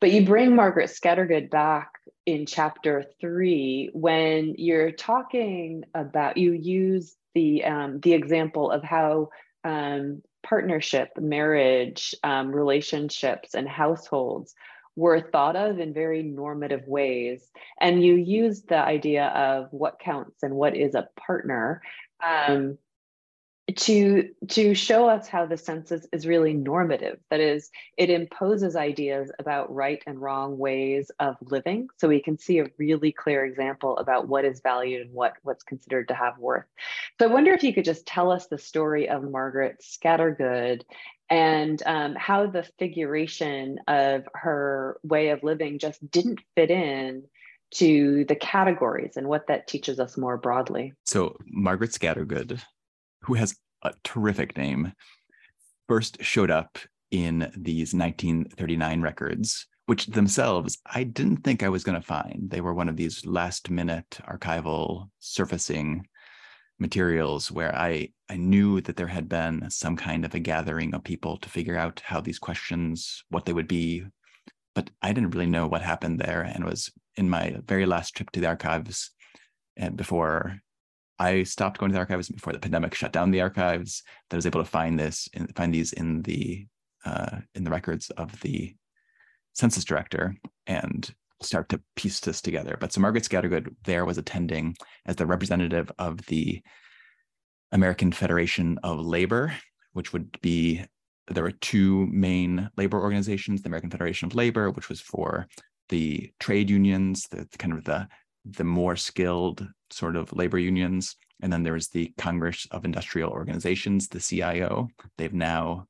But 0.00 0.12
you 0.12 0.24
bring 0.24 0.54
margaret 0.54 0.90
scattergood 0.90 1.50
back 1.50 1.98
in 2.26 2.46
chapter 2.46 3.04
three 3.20 3.90
when 3.92 4.54
you're 4.56 4.92
talking 4.92 5.84
about 5.94 6.36
you 6.36 6.52
use 6.52 7.16
the 7.34 7.64
um, 7.64 8.00
the 8.00 8.12
example 8.12 8.70
of 8.70 8.82
how 8.82 9.30
um, 9.64 10.22
partnership, 10.42 11.10
marriage, 11.18 12.14
um, 12.22 12.52
relationships, 12.52 13.54
and 13.54 13.68
households 13.68 14.54
were 14.96 15.20
thought 15.20 15.56
of 15.56 15.78
in 15.78 15.94
very 15.94 16.22
normative 16.22 16.86
ways, 16.86 17.48
and 17.80 18.04
you 18.04 18.14
use 18.14 18.62
the 18.62 18.76
idea 18.76 19.26
of 19.28 19.68
what 19.70 19.98
counts 19.98 20.42
and 20.42 20.54
what 20.54 20.76
is 20.76 20.94
a 20.94 21.08
partner. 21.16 21.80
To 23.76 24.28
to 24.48 24.74
show 24.74 25.08
us 25.08 25.28
how 25.28 25.46
the 25.46 25.56
census 25.56 26.06
is 26.12 26.26
really 26.26 26.52
normative. 26.52 27.18
That 27.30 27.38
is 27.38 27.70
it 27.96 28.10
imposes 28.10 28.74
ideas 28.74 29.30
about 29.38 29.72
right 29.72 30.02
and 30.06 30.20
wrong 30.20 30.58
ways 30.58 31.12
of 31.20 31.36
living. 31.40 31.88
So 31.96 32.08
we 32.08 32.20
can 32.20 32.36
see 32.38 32.58
a 32.58 32.66
really 32.76 33.12
clear 33.12 33.44
example 33.44 33.96
about 33.98 34.26
what 34.26 34.44
is 34.44 34.60
valued 34.60 35.06
and 35.06 35.14
what 35.14 35.34
what's 35.42 35.62
considered 35.62 36.08
to 36.08 36.14
have 36.14 36.36
worth. 36.38 36.64
So 37.20 37.28
i 37.28 37.32
wonder 37.32 37.52
if 37.52 37.62
you 37.62 37.72
could 37.72 37.84
just 37.84 38.04
tell 38.04 38.32
us 38.32 38.48
the 38.48 38.58
story 38.58 39.08
of 39.08 39.22
margaret 39.22 39.80
scattergood 39.80 40.82
and 41.30 41.82
um, 41.86 42.14
how 42.14 42.46
the 42.46 42.68
figuration 42.78 43.78
of 43.88 44.28
her 44.34 44.98
way 45.02 45.30
of 45.30 45.42
living 45.42 45.78
just 45.78 46.10
didn't 46.10 46.40
fit 46.56 46.70
in 46.70 47.22
to 47.70 48.26
the 48.28 48.34
categories 48.34 49.16
and 49.16 49.26
what 49.26 49.46
that 49.46 49.66
teaches 49.66 49.98
us 49.98 50.18
more 50.18 50.36
broadly. 50.36 50.92
So 51.04 51.38
margaret 51.46 51.92
scattergood 51.92 52.60
who 53.24 53.34
has 53.34 53.56
a 53.82 53.92
terrific 54.04 54.56
name, 54.56 54.92
first 55.88 56.22
showed 56.22 56.50
up 56.50 56.78
in 57.10 57.50
these 57.56 57.94
1939 57.94 59.02
records, 59.02 59.66
which 59.86 60.06
themselves 60.06 60.78
I 60.86 61.04
didn't 61.04 61.38
think 61.38 61.62
I 61.62 61.68
was 61.68 61.84
going 61.84 62.00
to 62.00 62.06
find. 62.06 62.48
They 62.50 62.60
were 62.60 62.74
one 62.74 62.88
of 62.88 62.96
these 62.96 63.26
last 63.26 63.70
minute 63.70 64.18
archival 64.26 65.10
surfacing 65.18 66.06
materials 66.78 67.50
where 67.50 67.74
I, 67.74 68.08
I 68.28 68.36
knew 68.36 68.80
that 68.82 68.96
there 68.96 69.06
had 69.06 69.28
been 69.28 69.70
some 69.70 69.96
kind 69.96 70.24
of 70.24 70.34
a 70.34 70.40
gathering 70.40 70.94
of 70.94 71.04
people 71.04 71.36
to 71.38 71.48
figure 71.48 71.76
out 71.76 72.00
how 72.04 72.20
these 72.20 72.38
questions, 72.38 73.22
what 73.28 73.44
they 73.44 73.52
would 73.52 73.68
be. 73.68 74.04
But 74.74 74.90
I 75.02 75.12
didn't 75.12 75.30
really 75.30 75.46
know 75.46 75.66
what 75.66 75.82
happened 75.82 76.18
there 76.18 76.42
and 76.42 76.64
was 76.64 76.90
in 77.16 77.28
my 77.28 77.58
very 77.66 77.86
last 77.86 78.16
trip 78.16 78.30
to 78.30 78.40
the 78.40 78.46
archives 78.46 79.10
and 79.76 79.96
before 79.96 80.60
I 81.18 81.42
stopped 81.44 81.78
going 81.78 81.90
to 81.90 81.94
the 81.94 82.00
archives 82.00 82.28
before 82.28 82.52
the 82.52 82.58
pandemic 82.58 82.94
shut 82.94 83.12
down 83.12 83.30
the 83.30 83.40
archives. 83.40 84.02
That 84.28 84.36
I 84.36 84.38
was 84.38 84.46
able 84.46 84.62
to 84.62 84.68
find 84.68 84.98
this 84.98 85.28
and 85.34 85.54
find 85.54 85.72
these 85.72 85.92
in 85.92 86.22
the 86.22 86.66
uh, 87.04 87.38
in 87.54 87.64
the 87.64 87.70
records 87.70 88.10
of 88.10 88.40
the 88.40 88.74
census 89.54 89.84
director 89.84 90.34
and 90.66 91.14
start 91.40 91.68
to 91.68 91.80
piece 91.96 92.20
this 92.20 92.40
together. 92.40 92.76
But 92.78 92.92
so 92.92 93.00
Margaret 93.00 93.24
Scattergood 93.24 93.74
there 93.84 94.04
was 94.04 94.18
attending 94.18 94.76
as 95.06 95.16
the 95.16 95.26
representative 95.26 95.90
of 95.98 96.24
the 96.26 96.62
American 97.72 98.12
Federation 98.12 98.78
of 98.82 99.00
Labor, 99.00 99.54
which 99.92 100.12
would 100.12 100.40
be 100.40 100.84
there 101.28 101.44
were 101.44 101.52
two 101.52 102.06
main 102.06 102.70
labor 102.76 103.00
organizations: 103.00 103.62
the 103.62 103.68
American 103.68 103.90
Federation 103.90 104.26
of 104.26 104.34
Labor, 104.34 104.70
which 104.70 104.88
was 104.88 105.00
for 105.00 105.46
the 105.88 106.32
trade 106.40 106.70
unions, 106.70 107.26
the 107.30 107.46
kind 107.58 107.72
of 107.72 107.84
the 107.84 108.08
the 108.44 108.64
more 108.64 108.96
skilled 108.96 109.66
sort 109.90 110.16
of 110.16 110.32
labor 110.32 110.58
unions. 110.58 111.16
And 111.40 111.52
then 111.52 111.62
there's 111.62 111.88
the 111.88 112.12
Congress 112.18 112.66
of 112.70 112.84
Industrial 112.84 113.30
Organizations, 113.30 114.08
the 114.08 114.20
CIO. 114.20 114.88
They've 115.18 115.34
now 115.34 115.86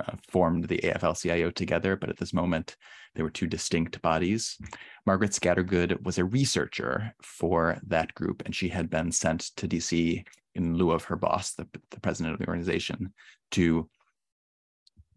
uh, 0.00 0.12
formed 0.28 0.68
the 0.68 0.78
AFL 0.78 1.20
CIO 1.20 1.50
together, 1.50 1.96
but 1.96 2.08
at 2.08 2.16
this 2.16 2.32
moment, 2.32 2.76
they 3.14 3.22
were 3.22 3.30
two 3.30 3.46
distinct 3.46 4.00
bodies. 4.00 4.56
Margaret 5.04 5.32
Scattergood 5.32 6.02
was 6.02 6.18
a 6.18 6.24
researcher 6.24 7.14
for 7.22 7.78
that 7.86 8.14
group, 8.14 8.42
and 8.46 8.54
she 8.54 8.68
had 8.68 8.88
been 8.88 9.12
sent 9.12 9.50
to 9.56 9.68
DC 9.68 10.24
in 10.54 10.76
lieu 10.76 10.92
of 10.92 11.04
her 11.04 11.16
boss, 11.16 11.52
the, 11.52 11.66
the 11.90 12.00
president 12.00 12.34
of 12.34 12.40
the 12.40 12.48
organization, 12.48 13.12
to 13.52 13.88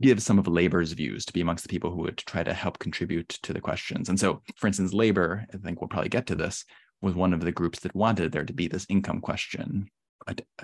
give 0.02 0.22
some 0.22 0.40
of 0.40 0.48
labor's 0.48 0.92
views 0.94 1.26
to 1.26 1.34
be 1.34 1.42
amongst 1.42 1.64
the 1.64 1.70
people 1.70 1.92
who 1.92 2.02
would 2.02 2.18
try 2.18 2.44
to 2.44 2.54
help 2.54 2.80
contribute 2.80 3.30
to 3.30 3.54
the 3.54 3.62
questions. 3.62 4.10
And 4.10 4.20
so, 4.20 4.42
for 4.58 4.68
instance, 4.68 4.94
labor, 4.94 5.46
I 5.54 5.58
think 5.58 5.80
we'll 5.80 5.88
probably 5.88 6.10
get 6.10 6.28
to 6.28 6.36
this, 6.36 6.66
was 7.02 7.16
one 7.16 7.34
of 7.34 7.42
the 7.42 7.52
groups 7.52 7.80
that 7.82 7.96
wanted 7.96 8.32
there 8.32 8.46
to 8.46 8.54
be 8.54 8.68
this 8.68 8.86
income 8.90 9.22
question 9.22 9.90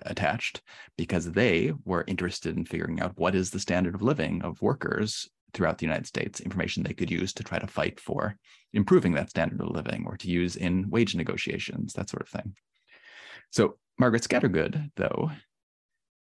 attached 0.06 0.62
because 0.98 1.32
they 1.32 1.74
were 1.84 2.06
interested 2.08 2.56
in 2.56 2.66
figuring 2.66 3.02
out 3.02 3.18
what 3.18 3.36
is 3.36 3.52
the 3.52 3.60
standard 3.60 3.94
of 3.94 4.02
living 4.02 4.42
of 4.42 4.62
workers 4.62 5.30
throughout 5.54 5.78
the 5.78 5.86
United 5.86 6.08
States, 6.08 6.40
information 6.40 6.84
they 6.84 6.94
could 6.94 7.12
use 7.12 7.34
to 7.34 7.44
try 7.44 7.60
to 7.60 7.68
fight 7.68 8.00
for 8.00 8.36
improving 8.74 9.14
that 9.14 9.30
standard 9.30 9.60
of 9.60 9.70
living 9.70 10.06
or 10.06 10.16
to 10.16 10.30
use 10.30 10.56
in 10.56 10.90
wage 10.90 11.16
negotiations, 11.16 11.94
that 11.94 12.10
sort 12.10 12.22
of 12.22 12.30
thing. 12.30 12.56
So 13.52 13.78
Margaret 13.98 14.24
Scattergood, 14.24 14.92
though, 14.96 15.32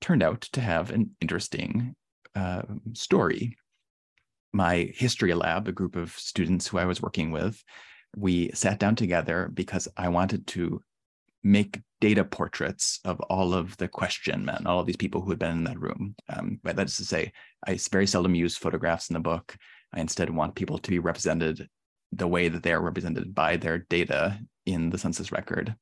turned 0.00 0.22
out 0.22 0.40
to 0.52 0.60
have 0.60 0.90
an 0.90 1.10
interesting 1.20 1.94
uh, 2.34 2.62
story. 2.92 3.56
My 4.52 4.92
history 4.94 5.32
lab, 5.34 5.68
a 5.68 5.72
group 5.72 5.96
of 5.96 6.12
students 6.12 6.66
who 6.66 6.78
I 6.78 6.84
was 6.84 7.00
working 7.00 7.30
with, 7.30 7.62
we 8.16 8.50
sat 8.52 8.78
down 8.78 8.96
together 8.96 9.50
because 9.52 9.88
I 9.96 10.08
wanted 10.08 10.46
to 10.48 10.82
make 11.42 11.80
data 12.00 12.24
portraits 12.24 13.00
of 13.04 13.20
all 13.22 13.54
of 13.54 13.76
the 13.78 13.88
question 13.88 14.44
men, 14.44 14.66
all 14.66 14.80
of 14.80 14.86
these 14.86 14.96
people 14.96 15.20
who 15.20 15.30
had 15.30 15.38
been 15.38 15.52
in 15.52 15.64
that 15.64 15.80
room. 15.80 16.14
Um, 16.28 16.60
but 16.62 16.76
that 16.76 16.86
is 16.86 16.96
to 16.98 17.04
say, 17.04 17.32
I 17.66 17.78
very 17.90 18.06
seldom 18.06 18.34
use 18.34 18.56
photographs 18.56 19.08
in 19.08 19.14
the 19.14 19.20
book. 19.20 19.56
I 19.92 20.00
instead 20.00 20.30
want 20.30 20.54
people 20.54 20.78
to 20.78 20.90
be 20.90 20.98
represented 20.98 21.68
the 22.12 22.28
way 22.28 22.48
that 22.48 22.62
they 22.62 22.72
are 22.72 22.80
represented 22.80 23.34
by 23.34 23.56
their 23.56 23.78
data 23.78 24.38
in 24.66 24.90
the 24.90 24.98
census 24.98 25.32
record. 25.32 25.74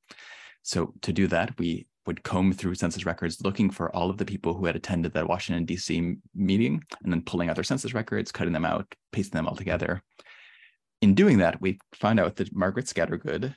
So 0.62 0.95
to 1.02 1.12
do 1.12 1.26
that, 1.28 1.59
we 1.59 1.87
would 2.10 2.24
comb 2.24 2.52
through 2.52 2.74
census 2.74 3.06
records 3.06 3.40
looking 3.44 3.70
for 3.70 3.94
all 3.94 4.10
of 4.10 4.18
the 4.18 4.24
people 4.24 4.52
who 4.52 4.66
had 4.66 4.74
attended 4.74 5.12
that 5.12 5.28
Washington, 5.28 5.64
D.C. 5.64 6.16
meeting, 6.34 6.82
and 7.04 7.12
then 7.12 7.22
pulling 7.22 7.48
out 7.48 7.54
their 7.54 7.62
census 7.62 7.94
records, 7.94 8.32
cutting 8.32 8.52
them 8.52 8.64
out, 8.64 8.92
pasting 9.12 9.38
them 9.38 9.46
all 9.46 9.54
together. 9.54 10.02
In 11.00 11.14
doing 11.14 11.38
that, 11.38 11.60
we 11.60 11.78
found 11.94 12.18
out 12.18 12.34
that 12.36 12.52
Margaret 12.52 12.86
Scattergood 12.86 13.54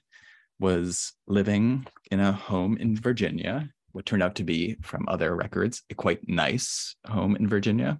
was 0.59 1.13
living 1.25 1.87
in 2.11 2.19
a 2.19 2.31
home 2.31 2.77
in 2.77 2.95
Virginia 2.95 3.69
what 3.91 4.05
turned 4.05 4.21
out 4.21 4.35
to 4.35 4.43
be, 4.43 4.75
from 4.83 5.07
other 5.07 5.35
records, 5.35 5.81
a 5.89 5.95
quite 5.95 6.29
nice 6.29 6.95
home 7.07 7.35
in 7.35 7.47
Virginia. 7.47 7.99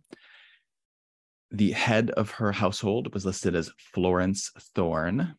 The 1.50 1.72
head 1.72 2.12
of 2.12 2.30
her 2.30 2.52
household 2.52 3.12
was 3.12 3.26
listed 3.26 3.56
as 3.56 3.72
Florence 3.94 4.52
Thorne, 4.76 5.36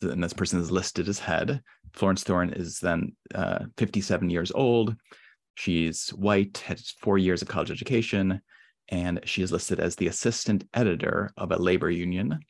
and 0.00 0.22
this 0.22 0.32
person 0.32 0.60
is 0.60 0.70
listed 0.70 1.08
as 1.08 1.18
head. 1.18 1.60
Florence 1.94 2.24
Thorne 2.24 2.52
is 2.52 2.80
then 2.80 3.12
uh, 3.34 3.66
57 3.76 4.28
years 4.28 4.50
old. 4.52 4.96
She's 5.54 6.08
white, 6.10 6.58
has 6.66 6.90
four 7.00 7.18
years 7.18 7.40
of 7.40 7.48
college 7.48 7.70
education, 7.70 8.40
and 8.88 9.20
she 9.24 9.42
is 9.42 9.52
listed 9.52 9.78
as 9.78 9.94
the 9.94 10.08
assistant 10.08 10.64
editor 10.74 11.30
of 11.36 11.52
a 11.52 11.56
labor 11.56 11.90
union. 11.90 12.40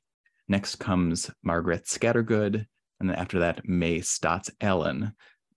Next 0.48 0.76
comes 0.76 1.30
Margaret 1.42 1.84
Scattergood, 1.84 2.66
and 3.00 3.10
then 3.10 3.16
after 3.16 3.40
that, 3.40 3.68
May 3.68 4.00
Stotts 4.00 4.50
Allen. 4.60 5.12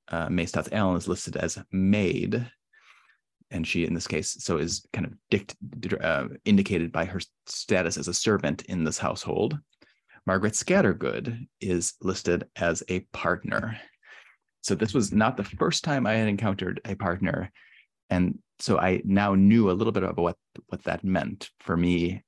Uh, 0.09 0.29
May 0.29 0.45
Stotts 0.45 0.69
Allen 0.71 0.97
is 0.97 1.07
listed 1.07 1.37
as 1.37 1.57
maid, 1.71 2.49
and 3.51 3.65
she, 3.65 3.85
in 3.85 3.93
this 3.93 4.07
case, 4.07 4.35
so 4.39 4.57
is 4.57 4.85
kind 4.91 5.05
of 5.05 5.13
dict- 5.29 5.55
uh, 6.01 6.27
indicated 6.43 6.91
by 6.91 7.05
her 7.05 7.21
status 7.45 7.97
as 7.97 8.09
a 8.09 8.13
servant 8.13 8.63
in 8.63 8.83
this 8.83 8.97
household. 8.97 9.57
Margaret 10.27 10.53
Scattergood 10.53 11.47
is 11.61 11.93
listed 12.01 12.47
as 12.57 12.83
a 12.89 12.99
partner. 13.13 13.79
So 14.59 14.75
this 14.75 14.93
was 14.93 15.13
not 15.13 15.37
the 15.37 15.45
first 15.45 15.85
time 15.85 16.05
I 16.05 16.15
had 16.15 16.27
encountered 16.27 16.81
a 16.83 16.95
partner. 16.95 17.49
And 18.09 18.39
so 18.59 18.77
I 18.77 19.01
now 19.05 19.35
knew 19.35 19.71
a 19.71 19.73
little 19.73 19.93
bit 19.93 20.03
about 20.03 20.17
what, 20.17 20.35
what 20.67 20.83
that 20.83 21.05
meant 21.05 21.49
for 21.61 21.77
me. 21.77 22.23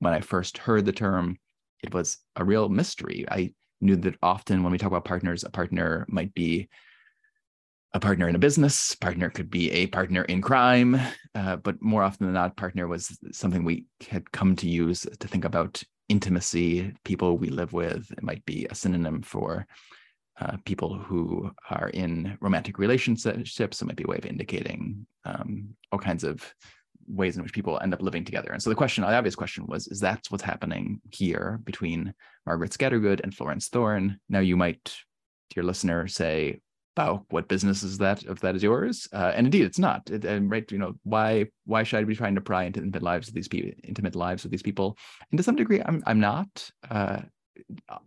When 0.00 0.12
I 0.12 0.20
first 0.20 0.58
heard 0.58 0.84
the 0.84 0.92
term, 0.92 1.38
it 1.82 1.94
was 1.94 2.18
a 2.36 2.44
real 2.44 2.68
mystery. 2.68 3.24
I 3.30 3.54
knew 3.80 3.96
that 3.96 4.18
often 4.22 4.62
when 4.62 4.70
we 4.70 4.76
talk 4.76 4.88
about 4.88 5.06
partners, 5.06 5.42
a 5.42 5.50
partner 5.50 6.04
might 6.06 6.34
be 6.34 6.68
a 7.94 8.00
partner 8.00 8.28
in 8.28 8.34
a 8.34 8.38
business, 8.38 8.94
partner 8.94 9.30
could 9.30 9.48
be 9.48 9.70
a 9.70 9.86
partner 9.86 10.22
in 10.24 10.42
crime, 10.42 11.00
uh, 11.34 11.56
but 11.56 11.80
more 11.80 12.02
often 12.02 12.26
than 12.26 12.34
not, 12.34 12.58
partner 12.58 12.86
was 12.86 13.18
something 13.32 13.64
we 13.64 13.86
had 14.10 14.30
come 14.30 14.54
to 14.56 14.68
use 14.68 15.06
to 15.18 15.28
think 15.28 15.46
about 15.46 15.82
intimacy, 16.08 16.92
people 17.04 17.38
we 17.38 17.48
live 17.50 17.72
with. 17.72 18.10
It 18.10 18.22
might 18.22 18.44
be 18.44 18.66
a 18.66 18.74
synonym 18.74 19.22
for 19.22 19.66
uh, 20.40 20.56
people 20.64 20.96
who 20.96 21.50
are 21.70 21.90
in 21.90 22.38
romantic 22.40 22.78
relationships. 22.78 23.82
It 23.82 23.84
might 23.84 23.96
be 23.96 24.04
a 24.04 24.10
way 24.10 24.18
of 24.18 24.26
indicating 24.26 25.06
um, 25.24 25.70
all 25.90 25.98
kinds 25.98 26.24
of 26.24 26.42
ways 27.08 27.36
in 27.36 27.42
which 27.42 27.52
people 27.52 27.78
end 27.82 27.94
up 27.94 28.02
living 28.02 28.24
together. 28.24 28.52
And 28.52 28.62
so 28.62 28.70
the 28.70 28.76
question, 28.76 29.02
the 29.02 29.12
obvious 29.12 29.34
question 29.34 29.66
was, 29.66 29.88
is 29.88 29.98
that's 29.98 30.30
what's 30.30 30.44
happening 30.44 31.00
here 31.10 31.60
between 31.64 32.14
Margaret 32.46 32.70
Scattergood 32.70 33.20
and 33.20 33.34
Florence 33.34 33.68
Thorne? 33.68 34.20
Now 34.28 34.40
you 34.40 34.56
might, 34.56 34.94
dear 35.50 35.62
listener, 35.62 36.06
say, 36.06 36.60
wow, 36.98 37.24
what 37.30 37.46
business 37.48 37.84
is 37.84 37.98
that 37.98 38.24
if 38.24 38.40
that 38.40 38.56
is 38.56 38.62
yours? 38.62 39.08
Uh, 39.12 39.32
and 39.36 39.46
indeed, 39.46 39.62
it's 39.62 39.78
not. 39.78 40.10
It, 40.10 40.24
and 40.24 40.50
right, 40.50 40.70
you 40.72 40.78
know, 40.78 40.94
why 41.04 41.46
why 41.64 41.84
should 41.84 42.00
I 42.00 42.04
be 42.04 42.16
trying 42.16 42.34
to 42.34 42.40
pry 42.40 42.64
into 42.64 42.80
intimate 42.80 43.02
lives 43.02 43.28
of 43.28 43.34
these 43.34 43.48
people, 43.48 43.70
intimate 43.84 44.16
lives 44.16 44.44
of 44.44 44.50
these 44.50 44.62
people? 44.62 44.98
And 45.30 45.38
to 45.38 45.44
some 45.44 45.56
degree, 45.56 45.80
I'm 45.84 46.02
I'm 46.06 46.20
not. 46.20 46.70
Uh, 46.90 47.20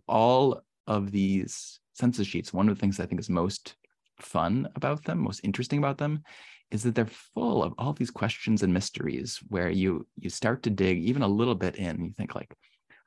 all 0.06 0.62
of 0.86 1.10
these 1.10 1.80
census 1.94 2.26
sheets, 2.26 2.52
one 2.52 2.68
of 2.68 2.74
the 2.76 2.80
things 2.80 3.00
I 3.00 3.06
think 3.06 3.20
is 3.20 3.30
most 3.30 3.76
fun 4.20 4.68
about 4.76 5.04
them, 5.04 5.18
most 5.18 5.40
interesting 5.42 5.78
about 5.78 5.98
them, 5.98 6.22
is 6.70 6.82
that 6.82 6.94
they're 6.94 7.06
full 7.34 7.62
of 7.62 7.72
all 7.78 7.94
these 7.94 8.10
questions 8.10 8.62
and 8.62 8.74
mysteries 8.74 9.40
where 9.48 9.70
you 9.70 10.06
you 10.16 10.28
start 10.28 10.62
to 10.64 10.70
dig 10.70 10.98
even 10.98 11.22
a 11.22 11.34
little 11.40 11.54
bit 11.54 11.76
in 11.76 11.96
and 11.96 12.04
you 12.04 12.12
think 12.12 12.34
like, 12.34 12.52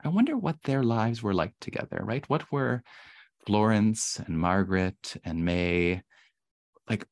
I 0.04 0.10
wonder 0.10 0.36
what 0.36 0.64
their 0.64 0.84
lives 0.84 1.22
were 1.22 1.34
like 1.34 1.54
together, 1.62 2.00
right? 2.02 2.28
What 2.28 2.52
were 2.52 2.82
Florence 3.46 4.20
and 4.26 4.40
Margaret 4.40 5.16
and 5.24 5.44
May 5.46 6.02
like 6.90 7.06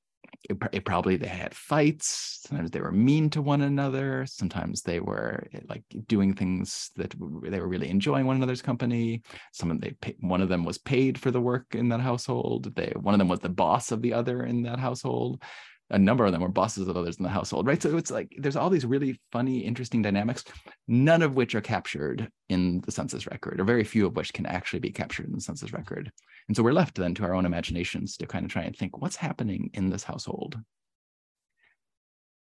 it, 0.50 0.58
it, 0.74 0.86
probably 0.86 1.16
they 1.16 1.28
had 1.28 1.54
fights. 1.54 2.42
Sometimes 2.46 2.72
they 2.72 2.82
were 2.82 2.92
mean 2.92 3.30
to 3.32 3.42
one 3.42 3.62
another. 3.62 4.26
Sometimes 4.26 4.82
they 4.82 5.00
were 5.00 5.48
eh, 5.54 5.60
like 5.70 5.84
doing 6.08 6.34
things 6.34 6.92
that 6.98 7.14
they 7.44 7.60
were 7.60 7.68
really 7.68 7.90
enjoying 7.90 8.26
one 8.26 8.36
another's 8.36 8.62
company. 8.62 9.22
Some 9.54 9.72
of 9.72 9.80
they 9.80 9.96
one 10.20 10.42
of 10.42 10.50
them 10.50 10.66
was 10.66 10.78
paid 10.78 11.18
for 11.18 11.32
the 11.32 11.42
work 11.42 11.76
in 11.76 11.90
that 11.90 12.02
household. 12.02 12.76
They 12.76 12.94
one 13.00 13.14
of 13.14 13.20
them 13.20 13.30
was 13.30 13.40
the 13.40 13.50
boss 13.50 13.92
of 13.92 14.02
the 14.02 14.14
other 14.14 14.44
in 14.44 14.64
that 14.64 14.80
household 14.80 15.42
a 15.90 16.00
number 16.00 16.26
of 16.26 16.32
them 16.32 16.42
were 16.42 16.48
bosses 16.50 16.88
of 16.88 16.98
others 16.98 17.18
in 17.18 17.24
the 17.24 17.30
household, 17.30 17.68
right? 17.68 17.82
So 17.82 17.98
it's 17.98 18.12
like 18.12 18.34
there's 18.38 18.56
all 18.56 18.70
these 18.70 18.86
really 18.86 19.20
funny, 19.32 19.60
interesting 19.60 20.02
dynamics, 20.02 20.44
none 20.88 21.22
of 21.22 21.36
which 21.36 21.56
are 21.56 21.62
captured 21.62 22.30
in 22.50 22.82
the 22.82 22.92
census 22.92 23.28
record, 23.28 23.60
or 23.60 23.64
very 23.64 23.84
few 23.84 24.08
of 24.08 24.16
which 24.16 24.34
can 24.34 24.46
actually 24.46 24.80
be 24.80 24.92
captured 24.92 25.28
in 25.28 25.34
the 25.34 25.42
census 25.42 25.74
record. 25.74 26.12
And 26.48 26.58
so 26.58 26.64
we're 26.64 26.74
left 26.74 26.96
then 26.96 27.14
to 27.16 27.24
our 27.24 27.34
own 27.34 27.46
imaginations 27.46 28.18
to 28.18 28.28
kind 28.28 28.46
of 28.46 28.52
try 28.52 28.64
and 28.64 28.76
think 28.76 28.98
what's 28.98 29.16
happening 29.16 29.70
in 29.74 29.90
this 29.90 30.04
household. 30.04 30.58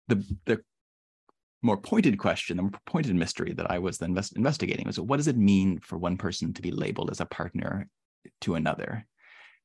The, 0.07 0.23
the 0.45 0.61
more 1.61 1.77
pointed 1.77 2.17
question, 2.17 2.57
the 2.57 2.63
more 2.63 2.71
pointed 2.85 3.15
mystery 3.15 3.53
that 3.53 3.71
I 3.71 3.79
was 3.79 3.97
then 3.97 4.09
invest- 4.09 4.35
investigating 4.35 4.85
was 4.85 4.99
what 4.99 5.17
does 5.17 5.27
it 5.27 5.37
mean 5.37 5.79
for 5.79 5.97
one 5.97 6.17
person 6.17 6.53
to 6.53 6.61
be 6.61 6.71
labeled 6.71 7.11
as 7.11 7.21
a 7.21 7.25
partner 7.25 7.87
to 8.41 8.55
another? 8.55 9.05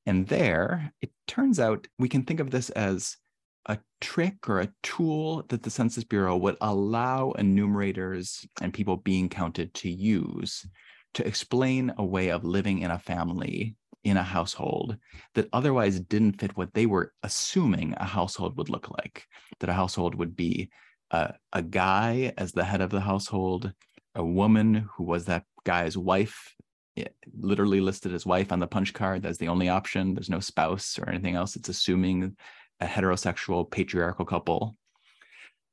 And 0.07 0.27
there, 0.27 0.93
it 1.03 1.11
turns 1.27 1.59
out 1.59 1.87
we 1.99 2.09
can 2.09 2.25
think 2.25 2.41
of 2.41 2.51
this 2.51 2.71
as 2.71 3.17
a 3.67 3.79
trick 4.01 4.49
or 4.49 4.61
a 4.61 4.73
tool 4.83 5.45
that 5.49 5.63
the 5.63 5.71
Census 5.71 6.05
Bureau 6.05 6.37
would 6.37 6.57
allow 6.61 7.33
enumerators 7.33 8.47
and 8.61 8.73
people 8.73 8.97
being 8.97 9.29
counted 9.29 9.75
to 9.75 9.91
use 9.91 10.67
to 11.15 11.27
explain 11.27 11.93
a 11.99 12.05
way 12.05 12.31
of 12.31 12.45
living 12.45 12.81
in 12.81 12.91
a 12.91 12.99
family, 12.99 13.77
in 14.05 14.17
a 14.17 14.23
household 14.23 14.97
that 15.35 15.49
otherwise 15.53 16.01
didn't 16.01 16.41
fit 16.41 16.57
what 16.57 16.73
they 16.75 16.87
were 16.87 17.13
assuming 17.23 17.95
a 17.97 18.05
household 18.05 18.57
would 18.57 18.71
look 18.71 18.91
like. 18.91 19.25
That 19.61 19.71
a 19.71 19.75
household 19.75 20.15
would 20.15 20.37
be 20.37 20.71
a, 21.11 21.35
a 21.53 21.63
guy 21.63 22.33
as 22.39 22.53
the 22.53 22.65
head 22.65 22.81
of 22.81 22.91
the 22.91 23.01
household, 23.01 23.73
a 24.15 24.25
woman 24.25 24.89
who 24.95 25.05
was 25.05 25.25
that 25.27 25.45
guy's 25.65 25.97
wife 25.97 26.55
eh, 26.97 27.05
literally 27.39 27.81
listed 27.81 28.15
as 28.15 28.25
wife 28.25 28.53
on 28.53 28.61
the 28.61 28.67
punch 28.67 28.95
card. 28.95 29.23
That's 29.23 29.39
the 29.39 29.49
only 29.49 29.69
option. 29.69 30.15
There's 30.15 30.31
no 30.31 30.41
spouse 30.41 30.99
or 30.99 31.09
anything 31.09 31.35
else. 31.35 31.57
It's 31.57 31.69
assuming 31.69 32.37
a 32.81 32.87
heterosexual 32.87 33.71
patriarchal 33.71 34.25
couple 34.25 34.77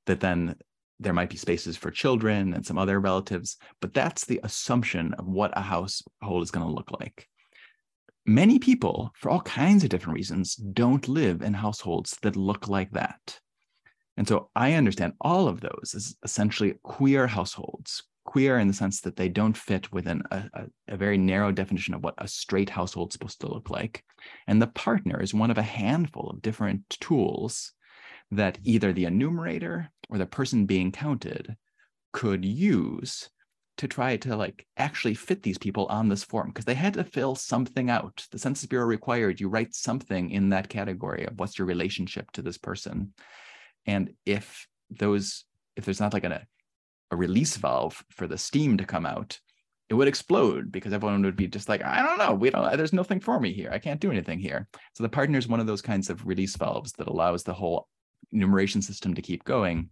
that 0.06 0.20
then 0.20 0.56
there 1.00 1.14
might 1.14 1.30
be 1.30 1.38
spaces 1.38 1.76
for 1.76 1.92
children 1.92 2.54
and 2.54 2.66
some 2.66 2.78
other 2.78 3.00
relatives 3.00 3.58
but 3.82 3.94
that's 3.94 4.26
the 4.26 4.40
assumption 4.44 5.14
of 5.16 5.28
what 5.28 5.58
a 5.58 5.62
household 5.62 6.44
is 6.44 6.52
going 6.52 6.66
to 6.66 6.74
look 6.74 6.92
like. 7.00 7.28
Many 8.26 8.58
people 8.58 9.12
for 9.16 9.30
all 9.30 9.42
kinds 9.42 9.84
of 9.84 9.90
different 9.90 10.16
reasons 10.16 10.56
don't 10.56 11.08
live 11.08 11.42
in 11.42 11.54
households 11.54 12.18
that 12.24 12.36
look 12.36 12.68
like 12.68 12.92
that. 12.92 13.40
And 14.18 14.28
so 14.28 14.50
i 14.56 14.74
understand 14.74 15.14
all 15.20 15.48
of 15.48 15.62
those 15.62 15.94
as 15.96 16.16
essentially 16.24 16.76
queer 16.84 17.28
households 17.28 18.04
queer 18.26 18.58
in 18.60 18.68
the 18.68 18.74
sense 18.74 19.02
that 19.02 19.16
they 19.16 19.30
don't 19.30 19.56
fit 19.56 19.92
within 19.94 20.22
a, 20.32 20.50
a, 20.54 20.66
a, 20.90 20.98
very 20.98 21.18
narrow 21.18 21.52
definition 21.52 21.94
of 21.94 22.04
what 22.04 22.16
a 22.18 22.28
straight 22.28 22.70
household 22.70 23.10
is 23.10 23.14
supposed 23.14 23.40
to 23.40 23.48
look 23.48 23.70
like. 23.70 24.04
And 24.48 24.62
the 24.62 24.68
partner 24.68 25.22
is 25.22 25.34
one 25.34 25.52
of 25.52 25.58
a 25.58 25.64
handful 25.64 26.30
of 26.30 26.42
different 26.42 26.90
tools 26.90 27.72
that 28.32 28.58
either 28.64 28.92
the 28.92 29.06
enumerator 29.06 29.92
or 30.10 30.18
the 30.18 30.26
person 30.26 30.66
being 30.66 30.92
counted 30.92 31.56
could 32.12 32.44
use 32.44 33.30
to 33.78 33.88
try 33.88 34.16
to 34.18 34.36
like 34.36 34.66
actually 34.78 35.14
fit 35.14 35.44
these 35.44 35.58
people 35.58 35.86
on 35.88 36.08
this 36.08 36.24
form 36.24 36.48
because 36.48 36.66
they 36.66 36.74
had 36.74 36.94
to 36.94 37.04
fill 37.04 37.36
something 37.36 37.90
out. 37.90 38.26
The 38.32 38.40
Census 38.40 38.68
Bureau 38.68 38.86
required 38.86 39.40
you 39.40 39.50
write 39.50 39.76
something 39.76 40.32
in 40.32 40.50
that 40.50 40.70
category 40.70 41.26
of 41.26 41.38
what's 41.38 41.60
your 41.60 41.68
relationship 41.68 42.32
to 42.32 42.42
this 42.42 42.58
person. 42.58 43.14
And 43.86 44.12
if 44.26 44.68
those 44.90 45.46
if 45.76 45.84
there's 45.84 46.00
not 46.00 46.14
like 46.14 46.24
an, 46.24 46.40
a 47.12 47.16
release 47.16 47.58
valve 47.58 48.04
for 48.10 48.28
the 48.28 48.38
steam 48.38 48.78
to 48.78 48.86
come 48.86 49.06
out, 49.06 49.40
it 49.90 49.94
would 49.94 50.08
explode 50.08 50.72
because 50.72 50.94
everyone 50.94 51.22
would 51.24 51.36
be 51.36 51.48
just 51.48 51.70
like, 51.70 51.84
I 51.84 52.02
don't 52.02 52.18
know, 52.18 52.34
we 52.34 52.50
don't, 52.50 52.76
there's 52.76 52.94
nothing 52.94 53.20
for 53.20 53.40
me 53.40 53.54
here. 53.54 53.70
I 53.72 53.78
can't 53.78 54.00
do 54.00 54.12
anything 54.12 54.40
here. 54.40 54.68
So 54.94 55.04
the 55.04 55.10
partner 55.10 55.38
is 55.38 55.48
one 55.48 55.60
of 55.60 55.68
those 55.68 55.82
kinds 55.82 56.10
of 56.10 56.26
release 56.26 56.56
valves 56.56 56.94
that 56.94 57.08
allows 57.08 57.44
the 57.44 57.54
whole 57.54 57.88
enumeration 58.32 58.82
system 58.82 59.14
to 59.14 59.22
keep 59.22 59.44
going. 59.44 59.90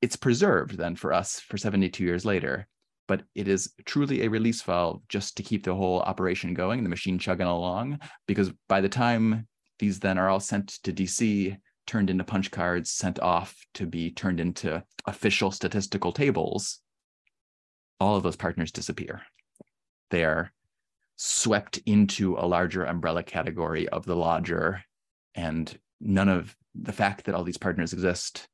It's 0.00 0.16
preserved 0.16 0.76
then 0.76 0.94
for 0.94 1.12
us 1.12 1.40
for 1.40 1.56
72 1.56 2.04
years 2.04 2.24
later, 2.24 2.68
but 3.08 3.22
it 3.34 3.48
is 3.48 3.72
truly 3.84 4.22
a 4.22 4.30
release 4.30 4.62
valve 4.62 5.02
just 5.08 5.36
to 5.36 5.42
keep 5.42 5.64
the 5.64 5.74
whole 5.74 6.00
operation 6.00 6.54
going, 6.54 6.82
the 6.82 6.88
machine 6.88 7.18
chugging 7.18 7.46
along. 7.46 7.98
Because 8.28 8.52
by 8.68 8.80
the 8.80 8.88
time 8.88 9.48
these 9.78 9.98
then 9.98 10.18
are 10.18 10.28
all 10.28 10.40
sent 10.40 10.68
to 10.84 10.92
DC, 10.92 11.56
turned 11.86 12.10
into 12.10 12.24
punch 12.24 12.50
cards, 12.50 12.90
sent 12.90 13.20
off 13.20 13.56
to 13.74 13.86
be 13.86 14.10
turned 14.10 14.40
into 14.40 14.82
official 15.06 15.50
statistical 15.50 16.12
tables, 16.12 16.80
all 18.00 18.16
of 18.16 18.22
those 18.22 18.36
partners 18.36 18.72
disappear. 18.72 19.22
They 20.10 20.24
are 20.24 20.52
swept 21.16 21.78
into 21.86 22.36
a 22.36 22.46
larger 22.46 22.84
umbrella 22.84 23.22
category 23.22 23.88
of 23.88 24.04
the 24.04 24.16
lodger, 24.16 24.82
and 25.34 25.76
none 26.00 26.28
of 26.28 26.56
the 26.74 26.92
fact 26.92 27.24
that 27.24 27.34
all 27.34 27.44
these 27.44 27.58
partners 27.58 27.92
exist 27.92 28.48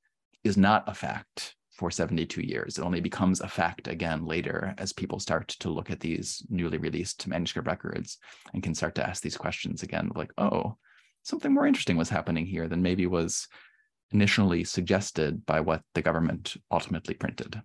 is 0.44 0.56
not 0.56 0.88
a 0.88 0.94
fact 0.94 1.54
for 1.72 1.90
72 1.90 2.42
years. 2.42 2.76
It 2.76 2.82
only 2.82 3.00
becomes 3.00 3.40
a 3.40 3.48
fact 3.48 3.88
again 3.88 4.26
later 4.26 4.74
as 4.76 4.92
people 4.92 5.18
start 5.18 5.48
to 5.60 5.70
look 5.70 5.90
at 5.90 6.00
these 6.00 6.44
newly 6.50 6.76
released 6.76 7.26
manuscript 7.26 7.66
records 7.66 8.18
and 8.52 8.62
can 8.62 8.74
start 8.74 8.94
to 8.96 9.08
ask 9.08 9.22
these 9.22 9.36
questions 9.36 9.82
again 9.82 10.10
like, 10.14 10.30
oh, 10.36 10.76
something 11.22 11.52
more 11.52 11.66
interesting 11.66 11.96
was 11.96 12.08
happening 12.08 12.46
here 12.46 12.68
than 12.68 12.82
maybe 12.82 13.06
was 13.06 13.48
initially 14.12 14.64
suggested 14.64 15.44
by 15.46 15.60
what 15.60 15.82
the 15.94 16.02
government 16.02 16.56
ultimately 16.70 17.14
printed. 17.14 17.60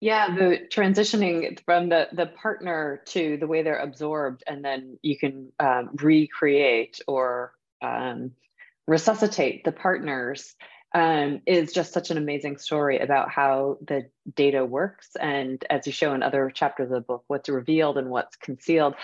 Yeah, 0.00 0.34
the 0.34 0.60
transitioning 0.72 1.58
from 1.64 1.88
the 1.88 2.08
the 2.12 2.26
partner 2.26 3.02
to 3.06 3.36
the 3.36 3.46
way 3.48 3.62
they're 3.62 3.80
absorbed, 3.80 4.44
and 4.46 4.64
then 4.64 4.96
you 5.02 5.18
can 5.18 5.52
um, 5.58 5.90
recreate 5.94 7.00
or 7.08 7.52
um, 7.82 8.30
resuscitate 8.86 9.64
the 9.64 9.72
partners 9.72 10.54
um, 10.94 11.42
is 11.46 11.72
just 11.72 11.92
such 11.92 12.10
an 12.10 12.16
amazing 12.16 12.56
story 12.58 12.98
about 12.98 13.30
how 13.30 13.78
the 13.86 14.08
data 14.34 14.64
works. 14.64 15.08
And 15.20 15.62
as 15.68 15.86
you 15.86 15.92
show 15.92 16.14
in 16.14 16.22
other 16.22 16.50
chapters 16.50 16.86
of 16.86 16.90
the 16.90 17.00
book, 17.00 17.24
what's 17.26 17.48
revealed 17.48 17.98
and 17.98 18.08
what's 18.08 18.36
concealed. 18.36 18.94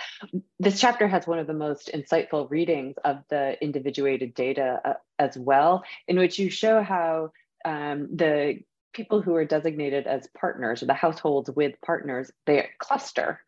This 0.59 0.79
chapter 0.79 1.07
has 1.07 1.27
one 1.27 1.39
of 1.39 1.47
the 1.47 1.53
most 1.53 1.91
insightful 1.93 2.49
readings 2.49 2.95
of 3.03 3.17
the 3.29 3.61
individuated 3.63 4.33
data 4.33 4.81
uh, 4.83 4.93
as 5.19 5.37
well, 5.37 5.83
in 6.07 6.17
which 6.17 6.39
you 6.39 6.49
show 6.49 6.81
how 6.81 7.31
um, 7.63 8.09
the 8.15 8.59
people 8.93 9.21
who 9.21 9.35
are 9.35 9.45
designated 9.45 10.07
as 10.07 10.27
partners 10.37 10.81
or 10.81 10.87
the 10.87 10.93
households 10.93 11.49
with 11.51 11.75
partners, 11.85 12.31
they 12.45 12.67
cluster. 12.79 13.41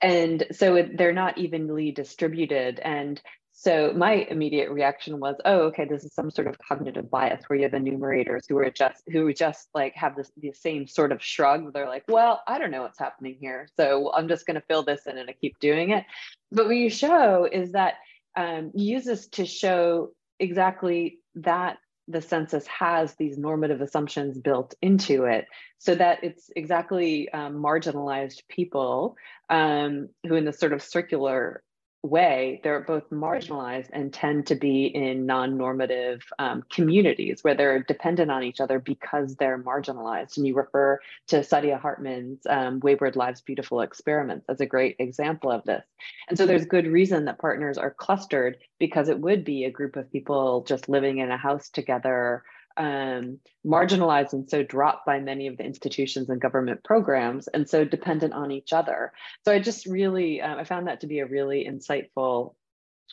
And 0.00 0.46
so 0.52 0.86
they're 0.92 1.12
not 1.12 1.38
evenly 1.38 1.92
distributed. 1.92 2.78
And 2.78 3.20
so 3.56 3.92
my 3.94 4.26
immediate 4.28 4.70
reaction 4.70 5.20
was, 5.20 5.36
oh, 5.44 5.60
okay, 5.66 5.84
this 5.84 6.04
is 6.04 6.12
some 6.12 6.28
sort 6.28 6.48
of 6.48 6.58
cognitive 6.58 7.08
bias 7.08 7.44
where 7.46 7.56
you 7.56 7.62
have 7.62 7.72
enumerators 7.72 8.44
who 8.48 8.58
are 8.58 8.68
just 8.68 9.04
who 9.06 9.32
just 9.32 9.68
like 9.74 9.94
have 9.94 10.16
this 10.16 10.32
the 10.36 10.52
same 10.52 10.88
sort 10.88 11.12
of 11.12 11.22
shrug. 11.22 11.72
They're 11.72 11.88
like, 11.88 12.02
well, 12.08 12.42
I 12.48 12.58
don't 12.58 12.72
know 12.72 12.82
what's 12.82 12.98
happening 12.98 13.36
here, 13.40 13.68
so 13.76 14.12
I'm 14.12 14.26
just 14.26 14.44
going 14.44 14.56
to 14.56 14.66
fill 14.66 14.82
this 14.82 15.06
in 15.06 15.18
and 15.18 15.30
I 15.30 15.34
keep 15.34 15.60
doing 15.60 15.90
it. 15.90 16.04
But 16.50 16.66
what 16.66 16.76
you 16.76 16.90
show 16.90 17.48
is 17.50 17.72
that 17.72 17.94
um, 18.36 18.72
you 18.74 18.96
use 18.96 19.04
this 19.04 19.28
to 19.28 19.46
show 19.46 20.10
exactly 20.40 21.20
that 21.36 21.78
the 22.08 22.20
census 22.20 22.66
has 22.66 23.14
these 23.14 23.38
normative 23.38 23.80
assumptions 23.80 24.36
built 24.36 24.74
into 24.82 25.24
it 25.24 25.46
so 25.78 25.94
that 25.94 26.24
it's 26.24 26.50
exactly 26.56 27.30
um, 27.30 27.54
marginalized 27.54 28.42
people 28.48 29.16
um, 29.48 30.08
who 30.26 30.34
in 30.34 30.44
this 30.44 30.58
sort 30.58 30.72
of 30.72 30.82
circular 30.82 31.62
way, 32.04 32.60
they're 32.62 32.80
both 32.80 33.08
marginalized 33.10 33.88
and 33.92 34.12
tend 34.12 34.46
to 34.46 34.54
be 34.54 34.86
in 34.86 35.26
non 35.26 35.56
normative 35.56 36.22
um, 36.38 36.62
communities 36.70 37.42
where 37.42 37.54
they're 37.54 37.82
dependent 37.82 38.30
on 38.30 38.42
each 38.42 38.60
other 38.60 38.78
because 38.78 39.34
they're 39.36 39.62
marginalized. 39.62 40.36
And 40.36 40.46
you 40.46 40.54
refer 40.54 41.00
to 41.28 41.36
Saidiya 41.36 41.80
Hartman's 41.80 42.46
um, 42.48 42.80
Wayward 42.80 43.16
Lives 43.16 43.40
Beautiful 43.40 43.80
Experiments 43.80 44.44
as 44.48 44.60
a 44.60 44.66
great 44.66 44.96
example 44.98 45.50
of 45.50 45.64
this. 45.64 45.84
And 46.28 46.36
so 46.36 46.46
there's 46.46 46.66
good 46.66 46.86
reason 46.86 47.24
that 47.24 47.38
partners 47.38 47.78
are 47.78 47.90
clustered 47.90 48.58
because 48.78 49.08
it 49.08 49.18
would 49.20 49.44
be 49.44 49.64
a 49.64 49.70
group 49.70 49.96
of 49.96 50.12
people 50.12 50.64
just 50.68 50.88
living 50.88 51.18
in 51.18 51.30
a 51.30 51.36
house 51.36 51.70
together 51.70 52.44
um, 52.76 53.38
marginalized 53.64 54.32
and 54.32 54.48
so 54.48 54.62
dropped 54.62 55.06
by 55.06 55.20
many 55.20 55.46
of 55.46 55.56
the 55.56 55.64
institutions 55.64 56.28
and 56.28 56.40
government 56.40 56.82
programs 56.84 57.46
and 57.48 57.68
so 57.68 57.84
dependent 57.84 58.32
on 58.32 58.50
each 58.50 58.72
other. 58.72 59.12
So 59.44 59.52
i 59.52 59.58
just 59.58 59.86
really 59.86 60.40
uh, 60.40 60.56
i 60.56 60.64
found 60.64 60.86
that 60.88 61.00
to 61.00 61.06
be 61.06 61.20
a 61.20 61.26
really 61.26 61.66
insightful 61.68 62.54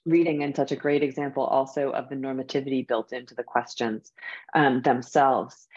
reading 0.06 0.44
and 0.44 0.56
such 0.56 0.72
a 0.72 0.76
great 0.76 1.04
example 1.04 1.44
also 1.44 1.92
of 1.92 2.10
the 2.10 2.16
normativity 2.16 2.88
built 2.88 3.14
into 3.14 3.36
the 3.36 3.44
questions 3.44 4.12
um, 4.56 4.82
themselves. 4.82 5.68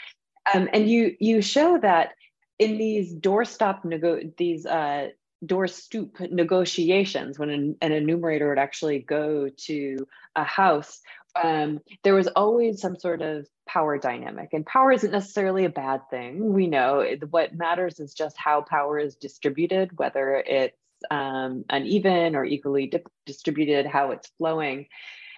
Um, 0.52 0.68
and 0.72 0.88
you 0.88 1.16
you 1.20 1.42
show 1.42 1.78
that 1.78 2.14
in 2.58 2.78
these 2.78 3.14
doorstop 3.14 3.84
nego- 3.84 4.32
these 4.36 4.66
uh, 4.66 5.08
door 5.44 5.66
stoop 5.66 6.20
negotiations 6.20 7.38
when 7.38 7.50
an, 7.50 7.76
an 7.80 7.92
enumerator 7.92 8.48
would 8.48 8.58
actually 8.58 8.98
go 8.98 9.50
to 9.56 10.06
a 10.36 10.44
house 10.44 11.00
um, 11.42 11.80
there 12.02 12.14
was 12.14 12.28
always 12.28 12.80
some 12.80 12.98
sort 12.98 13.22
of 13.22 13.46
power 13.66 13.98
dynamic 13.98 14.50
and 14.52 14.66
power 14.66 14.92
isn't 14.92 15.10
necessarily 15.10 15.64
a 15.64 15.70
bad 15.70 16.02
thing. 16.10 16.52
We 16.52 16.66
know 16.66 17.04
what 17.30 17.54
matters 17.54 17.98
is 17.98 18.14
just 18.14 18.36
how 18.36 18.62
power 18.62 18.98
is 18.98 19.16
distributed 19.16 19.98
whether 19.98 20.36
it's 20.46 20.76
um, 21.10 21.64
uneven 21.70 22.36
or 22.36 22.44
equally 22.44 22.86
di- 22.86 23.02
distributed 23.26 23.86
how 23.86 24.10
it's 24.10 24.30
flowing. 24.38 24.86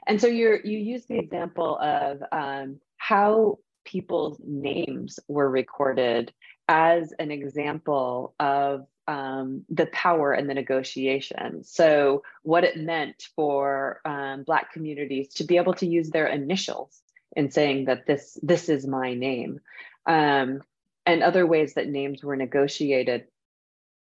And 0.07 0.21
so 0.21 0.27
you 0.27 0.59
you 0.65 0.79
use 0.79 1.07
the 1.07 1.19
example 1.19 1.79
of 1.79 2.23
um, 2.31 2.81
how 2.97 3.59
people's 3.85 4.41
names 4.45 5.19
were 5.29 5.49
recorded 5.49 6.33
as 6.69 7.13
an 7.19 7.31
example 7.31 8.35
of 8.39 8.87
um, 9.09 9.65
the 9.69 9.87
power 9.87 10.33
and 10.33 10.49
the 10.49 10.55
negotiation. 10.55 11.65
So, 11.65 12.23
what 12.43 12.65
it 12.65 12.77
meant 12.77 13.29
for 13.35 14.01
um, 14.05 14.43
Black 14.43 14.73
communities 14.73 15.29
to 15.35 15.45
be 15.45 15.57
able 15.57 15.75
to 15.75 15.87
use 15.87 16.11
their 16.11 16.27
initials 16.27 17.03
in 17.35 17.51
saying 17.51 17.87
that 17.87 18.07
this 18.07 18.39
this 18.43 18.69
is 18.69 18.87
my 18.87 19.15
name, 19.15 19.61
um, 20.07 20.63
and 21.05 21.23
other 21.23 21.47
ways 21.47 21.75
that 21.75 21.89
names 21.89 22.23
were 22.23 22.37
negotiated. 22.37 23.27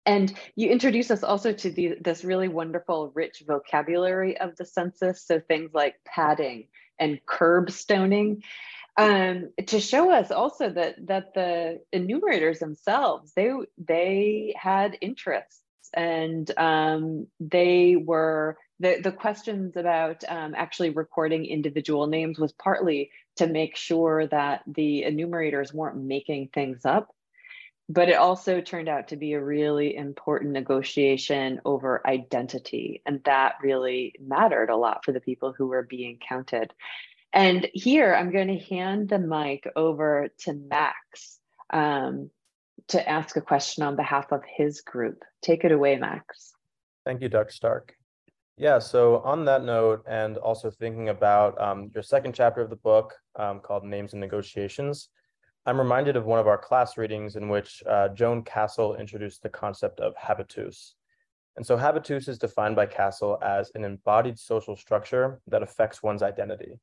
And 0.04 0.34
you 0.56 0.68
introduce 0.68 1.12
us 1.12 1.22
also 1.22 1.52
to 1.52 1.70
the, 1.70 1.96
this 2.00 2.24
really 2.24 2.48
wonderful, 2.48 3.12
rich 3.14 3.44
vocabulary 3.46 4.36
of 4.36 4.56
the 4.56 4.64
census. 4.64 5.22
So 5.22 5.38
things 5.38 5.70
like 5.72 5.94
padding 6.04 6.66
and 6.98 7.24
curb 7.24 7.70
stoning 7.70 8.42
um, 8.96 9.50
to 9.66 9.80
show 9.80 10.12
us 10.12 10.30
also 10.30 10.70
that 10.70 11.06
that 11.06 11.34
the 11.34 11.80
enumerators 11.92 12.58
themselves 12.58 13.32
they 13.34 13.52
they 13.78 14.54
had 14.56 14.98
interests 15.00 15.62
and 15.94 16.50
um, 16.58 17.26
they 17.40 17.96
were 17.96 18.56
the, 18.80 19.00
the 19.02 19.12
questions 19.12 19.76
about 19.76 20.24
um, 20.28 20.54
actually 20.56 20.90
recording 20.90 21.46
individual 21.46 22.06
names 22.06 22.38
was 22.38 22.52
partly 22.52 23.10
to 23.36 23.46
make 23.46 23.76
sure 23.76 24.26
that 24.26 24.62
the 24.66 25.04
enumerators 25.04 25.72
weren't 25.72 25.96
making 25.96 26.48
things 26.52 26.84
up 26.84 27.08
but 27.88 28.08
it 28.08 28.16
also 28.16 28.60
turned 28.60 28.88
out 28.88 29.08
to 29.08 29.16
be 29.16 29.32
a 29.32 29.42
really 29.42 29.96
important 29.96 30.52
negotiation 30.52 31.60
over 31.64 32.06
identity 32.06 33.02
and 33.06 33.22
that 33.24 33.54
really 33.62 34.14
mattered 34.20 34.70
a 34.70 34.76
lot 34.76 35.04
for 35.04 35.12
the 35.12 35.20
people 35.20 35.54
who 35.56 35.66
were 35.66 35.82
being 35.82 36.18
counted 36.26 36.72
and 37.32 37.68
here 37.72 38.14
I'm 38.14 38.30
going 38.30 38.48
to 38.48 38.58
hand 38.58 39.08
the 39.08 39.18
mic 39.18 39.68
over 39.74 40.28
to 40.40 40.52
Max 40.52 41.38
um, 41.72 42.30
to 42.88 43.08
ask 43.08 43.36
a 43.36 43.40
question 43.40 43.84
on 43.84 43.96
behalf 43.96 44.32
of 44.32 44.42
his 44.56 44.82
group. 44.82 45.22
Take 45.42 45.64
it 45.64 45.72
away, 45.72 45.96
Max. 45.96 46.52
Thank 47.04 47.22
you, 47.22 47.28
Dr. 47.28 47.52
Stark. 47.52 47.94
Yeah, 48.58 48.78
so 48.78 49.20
on 49.20 49.46
that 49.46 49.64
note, 49.64 50.04
and 50.06 50.36
also 50.36 50.70
thinking 50.70 51.08
about 51.08 51.60
um, 51.60 51.90
your 51.94 52.02
second 52.02 52.34
chapter 52.34 52.60
of 52.60 52.70
the 52.70 52.76
book 52.76 53.14
um, 53.36 53.60
called 53.60 53.84
Names 53.84 54.12
and 54.12 54.20
Negotiations, 54.20 55.08
I'm 55.64 55.78
reminded 55.78 56.16
of 56.16 56.26
one 56.26 56.38
of 56.38 56.46
our 56.46 56.58
class 56.58 56.98
readings 56.98 57.36
in 57.36 57.48
which 57.48 57.82
uh, 57.88 58.08
Joan 58.08 58.42
Castle 58.42 58.96
introduced 58.96 59.42
the 59.42 59.48
concept 59.48 60.00
of 60.00 60.14
habitus. 60.16 60.96
And 61.56 61.64
so 61.64 61.76
habitus 61.76 62.28
is 62.28 62.38
defined 62.38 62.76
by 62.76 62.86
Castle 62.86 63.38
as 63.42 63.70
an 63.74 63.84
embodied 63.84 64.38
social 64.38 64.76
structure 64.76 65.40
that 65.46 65.62
affects 65.62 66.02
one's 66.02 66.22
identity. 66.22 66.78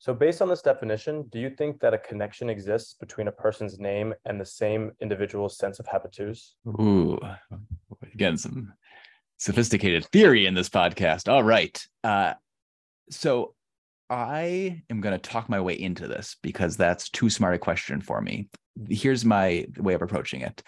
So 0.00 0.14
based 0.14 0.40
on 0.40 0.48
this 0.48 0.62
definition, 0.62 1.24
do 1.30 1.40
you 1.40 1.50
think 1.50 1.80
that 1.80 1.92
a 1.92 1.98
connection 1.98 2.48
exists 2.48 2.94
between 2.94 3.26
a 3.26 3.32
person's 3.32 3.80
name 3.80 4.14
and 4.24 4.40
the 4.40 4.46
same 4.46 4.92
individual's 5.00 5.58
sense 5.58 5.80
of 5.80 5.86
habitus? 5.88 6.54
Ooh, 6.68 7.18
again, 8.14 8.36
some 8.36 8.72
sophisticated 9.38 10.04
theory 10.06 10.46
in 10.46 10.54
this 10.54 10.68
podcast. 10.68 11.28
All 11.28 11.42
right. 11.42 11.84
Uh, 12.04 12.34
so 13.10 13.54
I 14.08 14.82
am 14.88 15.00
going 15.00 15.18
to 15.18 15.30
talk 15.30 15.48
my 15.48 15.60
way 15.60 15.74
into 15.74 16.06
this 16.06 16.36
because 16.42 16.76
that's 16.76 17.10
too 17.10 17.28
smart 17.28 17.56
a 17.56 17.58
question 17.58 18.00
for 18.00 18.20
me. 18.20 18.48
Here's 18.88 19.24
my 19.24 19.66
way 19.78 19.94
of 19.94 20.02
approaching 20.02 20.42
it. 20.42 20.62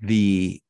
The 0.00 0.60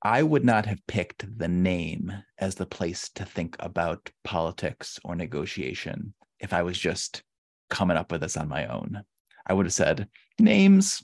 I 0.00 0.22
would 0.22 0.44
not 0.44 0.66
have 0.66 0.86
picked 0.86 1.26
the 1.38 1.48
name 1.48 2.12
as 2.38 2.54
the 2.54 2.66
place 2.66 3.10
to 3.16 3.24
think 3.24 3.56
about 3.58 4.10
politics 4.22 5.00
or 5.04 5.16
negotiation 5.16 6.14
if 6.40 6.52
I 6.52 6.62
was 6.62 6.78
just 6.78 7.22
coming 7.70 7.96
up 7.96 8.10
with 8.10 8.20
this 8.22 8.36
on 8.36 8.48
my 8.48 8.66
own. 8.66 9.02
I 9.46 9.54
would 9.54 9.66
have 9.66 9.72
said 9.72 10.08
names, 10.38 11.02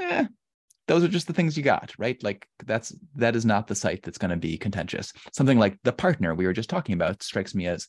eh, 0.00 0.26
those 0.86 1.02
are 1.02 1.08
just 1.08 1.26
the 1.26 1.32
things 1.32 1.56
you 1.56 1.62
got, 1.62 1.92
right? 1.98 2.22
Like 2.22 2.46
that's 2.64 2.94
that 3.16 3.36
is 3.36 3.44
not 3.44 3.66
the 3.66 3.74
site 3.74 4.02
that's 4.02 4.18
going 4.18 4.30
to 4.30 4.36
be 4.36 4.58
contentious. 4.58 5.12
Something 5.32 5.58
like 5.58 5.78
the 5.82 5.92
partner 5.92 6.34
we 6.34 6.46
were 6.46 6.52
just 6.52 6.68
talking 6.68 6.94
about 6.94 7.22
strikes 7.22 7.54
me 7.54 7.66
as 7.66 7.88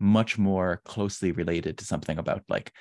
much 0.00 0.38
more 0.38 0.80
closely 0.84 1.32
related 1.32 1.78
to 1.78 1.84
something 1.84 2.18
about 2.18 2.42
like 2.48 2.72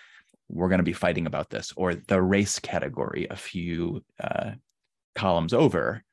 we're 0.50 0.70
going 0.70 0.80
to 0.80 0.84
be 0.84 0.94
fighting 0.94 1.28
about 1.28 1.50
this 1.50 1.72
or 1.78 1.94
the 1.96 2.22
race 2.22 2.60
category 2.60 3.28
a 3.30 3.36
few 3.36 4.04
uh, 4.22 4.52
columns 5.16 5.54
over. 5.54 6.04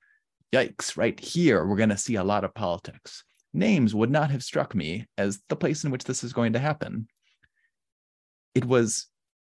Yikes! 0.52 0.96
Right 0.96 1.18
here, 1.18 1.66
we're 1.66 1.76
going 1.76 1.88
to 1.88 1.96
see 1.96 2.16
a 2.16 2.24
lot 2.24 2.44
of 2.44 2.54
politics. 2.54 3.24
Names 3.54 3.94
would 3.94 4.10
not 4.10 4.30
have 4.30 4.42
struck 4.42 4.74
me 4.74 5.06
as 5.16 5.40
the 5.48 5.56
place 5.56 5.84
in 5.84 5.90
which 5.90 6.04
this 6.04 6.22
is 6.22 6.32
going 6.32 6.52
to 6.52 6.58
happen 6.58 7.08
it 8.58 8.64
was 8.64 9.06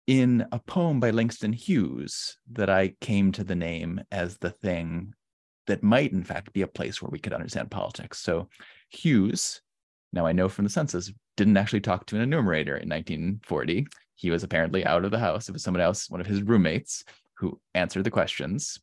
in 0.07 0.45
a 0.51 0.59
poem 0.59 0.99
by 0.99 1.11
Langston 1.11 1.53
Hughes 1.53 2.35
that 2.51 2.69
I 2.69 2.95
came 2.99 3.31
to 3.31 3.45
the 3.45 3.55
name 3.55 4.01
as 4.11 4.37
the 4.37 4.49
thing 4.49 5.13
that 5.67 5.81
might, 5.81 6.11
in 6.11 6.25
fact, 6.25 6.51
be 6.51 6.63
a 6.63 6.67
place 6.67 7.01
where 7.01 7.09
we 7.09 7.19
could 7.19 7.31
understand 7.31 7.71
politics. 7.71 8.19
So, 8.19 8.49
Hughes, 8.89 9.61
now 10.11 10.25
I 10.25 10.33
know 10.33 10.49
from 10.49 10.65
the 10.65 10.69
census, 10.69 11.13
didn't 11.37 11.55
actually 11.55 11.79
talk 11.79 12.07
to 12.07 12.17
an 12.17 12.23
enumerator 12.23 12.75
in 12.75 12.89
1940. 12.89 13.87
He 14.15 14.31
was 14.31 14.43
apparently 14.43 14.85
out 14.85 15.05
of 15.05 15.11
the 15.11 15.19
house. 15.19 15.47
It 15.47 15.53
was 15.53 15.63
someone 15.63 15.79
else, 15.79 16.09
one 16.09 16.19
of 16.19 16.27
his 16.27 16.41
roommates, 16.41 17.05
who 17.37 17.57
answered 17.73 18.03
the 18.03 18.11
questions. 18.11 18.81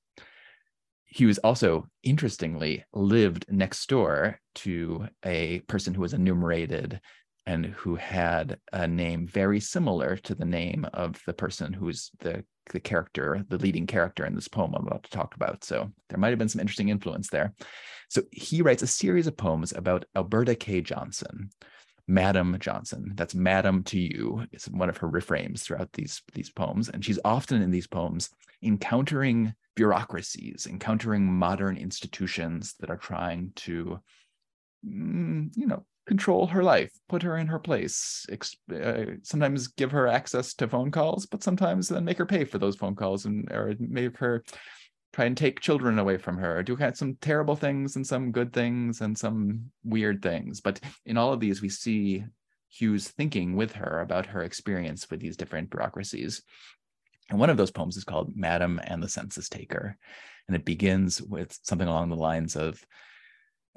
He 1.04 1.26
was 1.26 1.36
also, 1.40 1.88
interestingly, 2.02 2.86
lived 2.94 3.44
next 3.50 3.86
door 3.90 4.40
to 4.54 5.08
a 5.26 5.60
person 5.68 5.92
who 5.92 6.00
was 6.00 6.14
enumerated 6.14 7.02
and 7.46 7.66
who 7.66 7.94
had 7.94 8.58
a 8.72 8.86
name 8.88 9.26
very 9.26 9.60
similar 9.60 10.16
to 10.16 10.34
the 10.34 10.44
name 10.44 10.86
of 10.92 11.22
the 11.26 11.32
person 11.32 11.72
who's 11.72 12.10
the 12.20 12.44
the 12.72 12.80
character, 12.80 13.44
the 13.48 13.58
leading 13.58 13.86
character 13.86 14.26
in 14.26 14.34
this 14.34 14.48
poem 14.48 14.74
I'm 14.74 14.86
about 14.86 15.04
to 15.04 15.10
talk 15.10 15.36
about. 15.36 15.62
So 15.62 15.92
there 16.08 16.18
might 16.18 16.30
have 16.30 16.38
been 16.38 16.48
some 16.48 16.60
interesting 16.60 16.88
influence 16.88 17.28
there. 17.28 17.54
So 18.08 18.22
he 18.32 18.60
writes 18.60 18.82
a 18.82 18.88
series 18.88 19.28
of 19.28 19.36
poems 19.36 19.72
about 19.72 20.04
Alberta 20.16 20.56
K. 20.56 20.80
Johnson, 20.80 21.50
Madam 22.08 22.56
Johnson. 22.58 23.12
That's 23.14 23.34
Madam 23.34 23.84
to 23.84 23.98
you. 24.00 24.44
It's 24.52 24.68
one 24.68 24.88
of 24.88 24.96
her 24.96 25.08
refrains 25.08 25.62
throughout 25.62 25.92
these 25.92 26.22
these 26.34 26.50
poems, 26.50 26.88
and 26.88 27.04
she's 27.04 27.20
often 27.24 27.62
in 27.62 27.70
these 27.70 27.86
poems 27.86 28.30
encountering 28.62 29.54
bureaucracies, 29.74 30.66
encountering 30.68 31.32
modern 31.32 31.76
institutions 31.76 32.74
that 32.80 32.90
are 32.90 32.96
trying 32.96 33.52
to, 33.54 34.00
mm, 34.84 35.50
you 35.54 35.66
know, 35.66 35.84
control 36.06 36.46
her 36.46 36.62
life, 36.62 36.92
put 37.08 37.22
her 37.22 37.36
in 37.36 37.48
her 37.48 37.58
place, 37.58 38.26
uh, 38.72 39.04
sometimes 39.22 39.66
give 39.68 39.90
her 39.90 40.06
access 40.06 40.54
to 40.54 40.68
phone 40.68 40.90
calls, 40.90 41.26
but 41.26 41.42
sometimes 41.42 41.88
then 41.88 42.04
make 42.04 42.18
her 42.18 42.26
pay 42.26 42.44
for 42.44 42.58
those 42.58 42.76
phone 42.76 42.94
calls 42.94 43.26
and 43.26 43.50
or 43.52 43.74
make 43.78 44.16
her 44.16 44.44
try 45.12 45.24
and 45.24 45.36
take 45.36 45.60
children 45.60 45.98
away 45.98 46.16
from 46.16 46.36
her, 46.36 46.62
do 46.62 46.76
some 46.94 47.16
terrible 47.20 47.56
things 47.56 47.96
and 47.96 48.06
some 48.06 48.30
good 48.30 48.52
things 48.52 49.00
and 49.00 49.16
some 49.16 49.70
weird 49.82 50.22
things. 50.22 50.60
But 50.60 50.78
in 51.06 51.16
all 51.16 51.32
of 51.32 51.40
these, 51.40 51.62
we 51.62 51.70
see 51.70 52.24
Hughes 52.68 53.08
thinking 53.08 53.56
with 53.56 53.72
her 53.72 54.00
about 54.00 54.26
her 54.26 54.42
experience 54.42 55.10
with 55.10 55.20
these 55.20 55.36
different 55.36 55.70
bureaucracies. 55.70 56.42
And 57.30 57.40
one 57.40 57.50
of 57.50 57.56
those 57.56 57.70
poems 57.70 57.96
is 57.96 58.04
called 58.04 58.36
Madam 58.36 58.78
and 58.84 59.02
the 59.02 59.08
Census 59.08 59.48
Taker. 59.48 59.96
And 60.46 60.54
it 60.54 60.64
begins 60.64 61.22
with 61.22 61.58
something 61.62 61.88
along 61.88 62.10
the 62.10 62.16
lines 62.16 62.54
of 62.54 62.84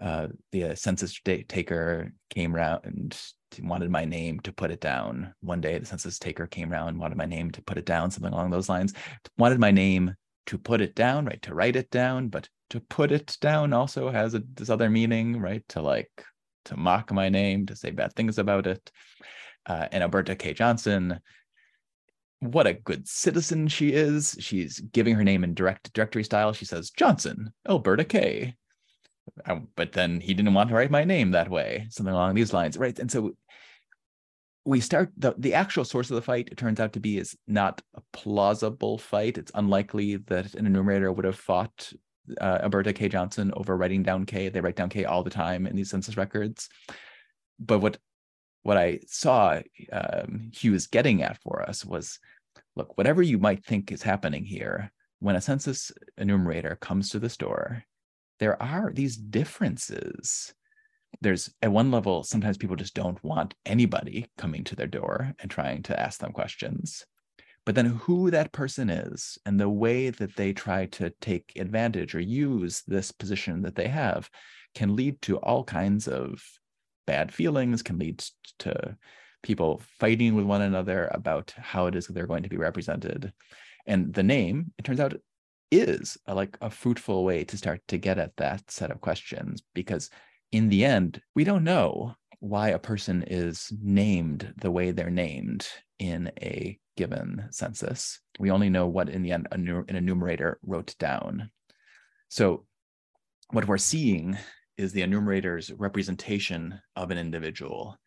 uh, 0.01 0.27
the 0.51 0.75
census 0.75 1.19
taker 1.47 2.13
came 2.29 2.55
around 2.55 2.81
and 2.85 3.17
wanted 3.61 3.89
my 3.89 4.05
name 4.05 4.39
to 4.41 4.53
put 4.53 4.71
it 4.71 4.79
down. 4.79 5.33
One 5.41 5.61
day, 5.61 5.77
the 5.77 5.85
census 5.85 6.19
taker 6.19 6.47
came 6.47 6.71
around, 6.71 6.97
wanted 6.97 7.17
my 7.17 7.25
name 7.25 7.51
to 7.51 7.61
put 7.61 7.77
it 7.77 7.85
down, 7.85 8.11
something 8.11 8.31
along 8.31 8.51
those 8.51 8.69
lines. 8.69 8.93
Wanted 9.37 9.59
my 9.59 9.71
name 9.71 10.15
to 10.47 10.57
put 10.57 10.81
it 10.81 10.95
down, 10.95 11.25
right? 11.25 11.41
To 11.43 11.53
write 11.53 11.75
it 11.75 11.89
down, 11.89 12.29
but 12.29 12.47
to 12.69 12.79
put 12.79 13.11
it 13.11 13.37
down 13.41 13.73
also 13.73 14.09
has 14.09 14.35
a, 14.35 14.43
this 14.53 14.69
other 14.69 14.89
meaning, 14.89 15.39
right? 15.39 15.67
To 15.69 15.81
like 15.81 16.23
to 16.65 16.77
mock 16.77 17.11
my 17.11 17.29
name, 17.29 17.65
to 17.65 17.75
say 17.75 17.91
bad 17.91 18.13
things 18.13 18.37
about 18.37 18.67
it. 18.67 18.91
Uh, 19.65 19.87
and 19.91 20.03
Alberta 20.03 20.35
K. 20.35 20.53
Johnson, 20.53 21.19
what 22.39 22.67
a 22.67 22.73
good 22.73 23.07
citizen 23.07 23.67
she 23.67 23.89
is. 23.89 24.37
She's 24.39 24.79
giving 24.79 25.15
her 25.15 25.23
name 25.23 25.43
in 25.43 25.53
direct 25.53 25.91
directory 25.93 26.23
style. 26.23 26.53
She 26.53 26.65
says 26.65 26.91
Johnson, 26.91 27.51
Alberta 27.67 28.05
K. 28.05 28.55
Um, 29.45 29.67
but 29.75 29.91
then 29.91 30.19
he 30.19 30.33
didn't 30.33 30.53
want 30.53 30.69
to 30.69 30.75
write 30.75 30.91
my 30.91 31.03
name 31.03 31.31
that 31.31 31.49
way, 31.49 31.87
something 31.89 32.13
along 32.13 32.35
these 32.35 32.53
lines, 32.53 32.77
right? 32.77 32.97
And 32.97 33.11
so 33.11 33.35
we 34.65 34.79
start 34.79 35.11
the, 35.17 35.33
the 35.37 35.53
actual 35.53 35.85
source 35.85 36.09
of 36.09 36.15
the 36.15 36.21
fight 36.21 36.49
it 36.51 36.57
turns 36.57 36.79
out 36.79 36.93
to 36.93 36.99
be 36.99 37.17
is 37.17 37.35
not 37.47 37.81
a 37.95 38.01
plausible 38.13 38.97
fight. 38.97 39.37
It's 39.37 39.51
unlikely 39.55 40.17
that 40.17 40.53
an 40.53 40.65
enumerator 40.65 41.11
would 41.11 41.25
have 41.25 41.37
fought 41.37 41.91
uh, 42.39 42.59
alberta 42.61 42.93
k. 42.93 43.09
Johnson 43.09 43.51
over 43.55 43.75
writing 43.75 44.03
down 44.03 44.25
k. 44.25 44.49
They 44.49 44.61
write 44.61 44.75
down 44.75 44.89
k 44.89 45.05
all 45.05 45.23
the 45.23 45.29
time 45.29 45.65
in 45.65 45.75
these 45.75 45.89
census 45.89 46.17
records. 46.17 46.69
But 47.59 47.79
what 47.79 47.97
what 48.63 48.77
i 48.77 48.99
saw 49.07 49.59
um, 49.91 50.51
hugh 50.53 50.73
was 50.73 50.87
getting 50.87 51.23
at 51.23 51.41
for 51.41 51.61
us 51.67 51.85
was 51.85 52.19
look 52.75 52.97
whatever 52.97 53.21
you 53.21 53.37
might 53.37 53.65
think 53.65 53.91
is 53.91 54.03
happening 54.03 54.43
here 54.43 54.91
when 55.19 55.35
a 55.35 55.41
census 55.41 55.91
enumerator 56.17 56.75
comes 56.75 57.09
to 57.09 57.19
the 57.19 57.29
store 57.29 57.83
there 58.39 58.61
are 58.61 58.91
these 58.93 59.17
differences. 59.17 60.53
There's 61.21 61.53
at 61.61 61.71
one 61.71 61.91
level 61.91 62.23
sometimes 62.23 62.57
people 62.57 62.75
just 62.75 62.93
don't 62.93 63.21
want 63.23 63.55
anybody 63.65 64.27
coming 64.37 64.63
to 64.65 64.75
their 64.75 64.87
door 64.87 65.33
and 65.39 65.51
trying 65.51 65.83
to 65.83 65.99
ask 65.99 66.19
them 66.19 66.31
questions. 66.31 67.05
But 67.65 67.75
then 67.75 67.87
who 67.87 68.31
that 68.31 68.51
person 68.51 68.89
is 68.89 69.37
and 69.45 69.59
the 69.59 69.69
way 69.69 70.09
that 70.09 70.35
they 70.35 70.53
try 70.53 70.85
to 70.87 71.11
take 71.21 71.51
advantage 71.55 72.15
or 72.15 72.19
use 72.19 72.81
this 72.87 73.11
position 73.11 73.61
that 73.63 73.75
they 73.75 73.87
have 73.87 74.29
can 74.73 74.95
lead 74.95 75.21
to 75.23 75.37
all 75.37 75.63
kinds 75.63 76.07
of 76.07 76.41
bad 77.05 77.33
feelings 77.33 77.81
can 77.81 77.97
lead 77.97 78.23
to 78.59 78.95
people 79.41 79.81
fighting 79.99 80.35
with 80.35 80.45
one 80.45 80.61
another 80.61 81.09
about 81.11 81.53
how 81.57 81.87
it 81.87 81.95
is 81.95 82.07
they're 82.07 82.27
going 82.27 82.43
to 82.43 82.49
be 82.49 82.57
represented. 82.57 83.33
And 83.87 84.13
the 84.13 84.23
name 84.23 84.71
it 84.77 84.85
turns 84.85 84.99
out 84.99 85.13
is 85.71 86.17
a, 86.25 86.35
like 86.35 86.57
a 86.61 86.69
fruitful 86.69 87.23
way 87.23 87.43
to 87.43 87.57
start 87.57 87.81
to 87.87 87.97
get 87.97 88.17
at 88.17 88.35
that 88.37 88.69
set 88.71 88.91
of 88.91 89.01
questions 89.01 89.61
because 89.73 90.09
in 90.51 90.69
the 90.69 90.83
end 90.83 91.21
we 91.35 91.43
don't 91.43 91.63
know 91.63 92.15
why 92.39 92.69
a 92.69 92.79
person 92.79 93.23
is 93.27 93.71
named 93.81 94.53
the 94.61 94.71
way 94.71 94.91
they're 94.91 95.09
named 95.09 95.67
in 95.99 96.31
a 96.41 96.79
given 96.95 97.47
census. 97.51 98.19
We 98.39 98.51
only 98.51 98.69
know 98.69 98.87
what 98.87 99.09
in 99.09 99.21
the 99.21 99.31
end 99.31 99.47
an 99.51 99.85
enumerator 99.89 100.59
wrote 100.63 100.95
down. 100.97 101.51
So 102.29 102.65
what 103.51 103.67
we're 103.67 103.77
seeing 103.77 104.37
is 104.77 104.93
the 104.93 105.01
enumerator's 105.01 105.71
representation 105.71 106.79
of 106.95 107.11
an 107.11 107.17
individual. 107.17 107.97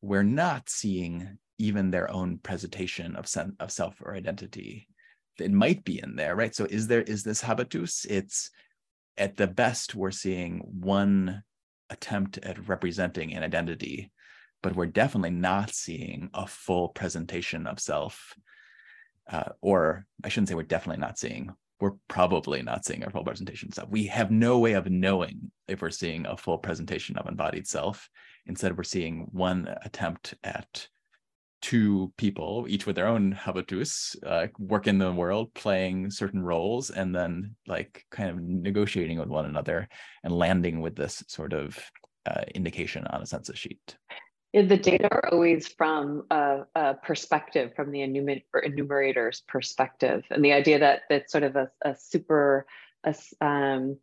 We're 0.00 0.22
not 0.22 0.68
seeing 0.68 1.38
even 1.58 1.90
their 1.90 2.10
own 2.10 2.38
presentation 2.38 3.16
of, 3.16 3.26
sen- 3.26 3.56
of 3.58 3.72
self 3.72 4.00
or 4.00 4.14
identity 4.14 4.88
it 5.38 5.52
might 5.52 5.84
be 5.84 6.00
in 6.02 6.16
there, 6.16 6.36
right? 6.36 6.54
So 6.54 6.64
is 6.64 6.86
there 6.86 7.02
is 7.02 7.22
this 7.22 7.40
habitus? 7.40 8.04
It's 8.04 8.50
at 9.16 9.36
the 9.36 9.46
best 9.46 9.94
we're 9.94 10.10
seeing 10.10 10.58
one 10.58 11.42
attempt 11.90 12.38
at 12.38 12.68
representing 12.68 13.34
an 13.34 13.42
identity, 13.42 14.10
but 14.62 14.74
we're 14.74 14.86
definitely 14.86 15.30
not 15.30 15.70
seeing 15.70 16.30
a 16.34 16.46
full 16.46 16.88
presentation 16.88 17.66
of 17.66 17.80
self. 17.80 18.34
Uh, 19.30 19.50
or 19.60 20.06
I 20.22 20.28
shouldn't 20.28 20.48
say 20.48 20.54
we're 20.54 20.62
definitely 20.64 21.00
not 21.00 21.18
seeing. 21.18 21.50
We're 21.80 21.92
probably 22.08 22.62
not 22.62 22.84
seeing 22.84 23.04
a 23.04 23.10
full 23.10 23.24
presentation 23.24 23.68
of 23.68 23.74
self. 23.74 23.90
We 23.90 24.06
have 24.06 24.30
no 24.30 24.58
way 24.58 24.74
of 24.74 24.90
knowing 24.90 25.50
if 25.68 25.82
we're 25.82 25.90
seeing 25.90 26.26
a 26.26 26.36
full 26.36 26.58
presentation 26.58 27.16
of 27.16 27.26
embodied 27.26 27.66
self. 27.66 28.08
Instead, 28.46 28.76
we're 28.76 28.84
seeing 28.84 29.28
one 29.32 29.74
attempt 29.84 30.34
at 30.44 30.88
two 31.64 32.12
people, 32.18 32.66
each 32.68 32.84
with 32.84 32.94
their 32.94 33.06
own 33.06 33.32
habitus, 33.32 34.14
uh, 34.26 34.48
work 34.58 34.86
in 34.86 34.98
the 34.98 35.10
world, 35.10 35.54
playing 35.54 36.10
certain 36.10 36.42
roles, 36.42 36.90
and 36.90 37.16
then 37.16 37.56
like 37.66 38.04
kind 38.10 38.28
of 38.28 38.38
negotiating 38.38 39.18
with 39.18 39.28
one 39.28 39.46
another 39.46 39.88
and 40.24 40.36
landing 40.36 40.82
with 40.82 40.94
this 40.94 41.24
sort 41.26 41.54
of 41.54 41.78
uh, 42.26 42.42
indication 42.54 43.06
on 43.06 43.22
a 43.22 43.26
census 43.26 43.58
sheet. 43.58 43.96
The 44.52 44.76
data 44.76 45.08
are 45.10 45.32
always 45.32 45.66
from 45.66 46.26
a, 46.30 46.64
a 46.74 46.94
perspective, 47.02 47.72
from 47.74 47.90
the 47.92 48.00
enumer- 48.00 48.42
enumerator's 48.62 49.42
perspective, 49.48 50.22
and 50.30 50.44
the 50.44 50.52
idea 50.52 50.78
that 50.80 51.04
it's 51.08 51.32
sort 51.32 51.44
of 51.44 51.56
a, 51.56 51.70
a 51.82 51.96
super 51.98 52.66
a, 53.04 53.14
um, 53.40 53.96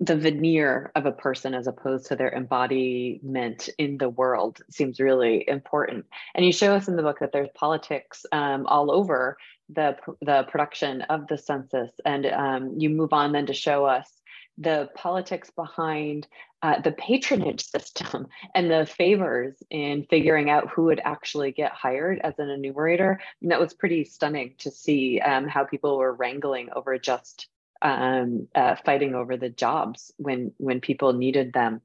the 0.00 0.16
veneer 0.16 0.90
of 0.94 1.06
a 1.06 1.12
person 1.12 1.54
as 1.54 1.66
opposed 1.66 2.06
to 2.06 2.16
their 2.16 2.32
embodiment 2.34 3.68
in 3.78 3.96
the 3.98 4.08
world 4.08 4.60
seems 4.70 4.98
really 4.98 5.48
important. 5.48 6.04
And 6.34 6.44
you 6.44 6.52
show 6.52 6.74
us 6.74 6.88
in 6.88 6.96
the 6.96 7.02
book 7.02 7.20
that 7.20 7.32
there's 7.32 7.48
politics 7.54 8.26
um, 8.32 8.66
all 8.66 8.90
over 8.90 9.36
the, 9.68 9.96
the 10.20 10.44
production 10.44 11.02
of 11.02 11.28
the 11.28 11.38
census. 11.38 11.92
And 12.04 12.26
um, 12.26 12.74
you 12.76 12.90
move 12.90 13.12
on 13.12 13.32
then 13.32 13.46
to 13.46 13.54
show 13.54 13.84
us 13.84 14.10
the 14.58 14.88
politics 14.94 15.50
behind 15.50 16.26
uh, 16.62 16.80
the 16.80 16.92
patronage 16.92 17.64
system 17.64 18.26
and 18.54 18.70
the 18.70 18.86
favors 18.86 19.54
in 19.70 20.06
figuring 20.08 20.48
out 20.48 20.70
who 20.70 20.84
would 20.84 21.00
actually 21.04 21.52
get 21.52 21.72
hired 21.72 22.20
as 22.22 22.38
an 22.38 22.48
enumerator. 22.48 23.20
And 23.42 23.50
that 23.50 23.60
was 23.60 23.74
pretty 23.74 24.04
stunning 24.04 24.54
to 24.58 24.70
see 24.70 25.20
um, 25.20 25.46
how 25.46 25.64
people 25.64 25.98
were 25.98 26.14
wrangling 26.14 26.68
over 26.74 26.98
just 26.98 27.48
um, 27.84 28.48
uh, 28.54 28.76
fighting 28.84 29.14
over 29.14 29.36
the 29.36 29.50
jobs 29.50 30.12
when 30.16 30.52
when 30.56 30.80
people 30.80 31.12
needed 31.12 31.52
them. 31.52 31.82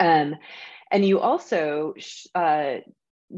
Um, 0.00 0.36
and 0.90 1.04
you 1.04 1.20
also 1.20 1.94
uh, 2.34 2.76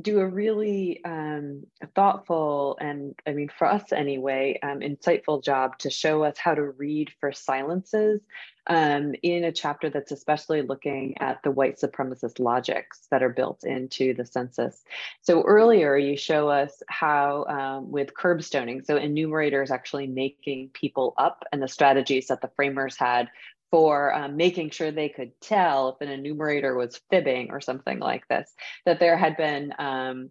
do 0.01 0.21
a 0.21 0.27
really 0.27 1.05
um, 1.05 1.65
thoughtful 1.95 2.77
and, 2.81 3.15
I 3.27 3.33
mean, 3.33 3.49
for 3.57 3.67
us 3.67 3.93
anyway, 3.93 4.59
um, 4.63 4.81
insightful 4.81 5.43
job 5.43 5.79
to 5.79 5.91
show 5.91 6.25
us 6.25 6.37
how 6.39 6.55
to 6.55 6.63
read 6.63 7.11
for 7.21 7.33
silences 7.33 8.21
um, 8.67 9.15
in 9.23 9.45
a 9.45 9.53
chapter 9.53 9.91
that's 9.91 10.11
especially 10.11 10.63
looking 10.63 11.19
at 11.19 11.43
the 11.43 11.51
white 11.51 11.79
supremacist 11.79 12.41
logics 12.41 13.07
that 13.11 13.23
are 13.23 13.29
built 13.29 13.65
into 13.65 14.15
the 14.15 14.25
census. 14.25 14.83
So 15.21 15.43
earlier 15.43 15.97
you 15.97 16.17
show 16.17 16.49
us 16.49 16.83
how 16.89 17.45
um, 17.45 17.91
with 17.91 18.15
curbstoning, 18.15 18.85
so 18.85 18.97
enumerators 18.97 19.71
actually 19.71 20.07
making 20.07 20.71
people 20.71 21.15
up 21.19 21.45
and 21.53 21.63
the 21.63 21.69
strategies 21.69 22.29
that 22.29 22.41
the 22.41 22.51
framers 22.57 22.97
had 22.97 23.29
for 23.75 24.15
um, 24.15 24.37
making 24.37 24.71
sure 24.71 24.93
they 24.93 25.09
could 25.09 25.33
tell 25.41 25.89
if 25.89 26.01
an 26.01 26.09
enumerator 26.09 26.77
was 26.77 27.01
fibbing 27.11 27.51
or 27.51 27.61
something 27.61 27.99
like 27.99 28.23
this, 28.29 28.55
that 28.87 29.01
there 29.01 29.17
had 29.17 29.37
been 29.37 29.75
um, 29.81 30.31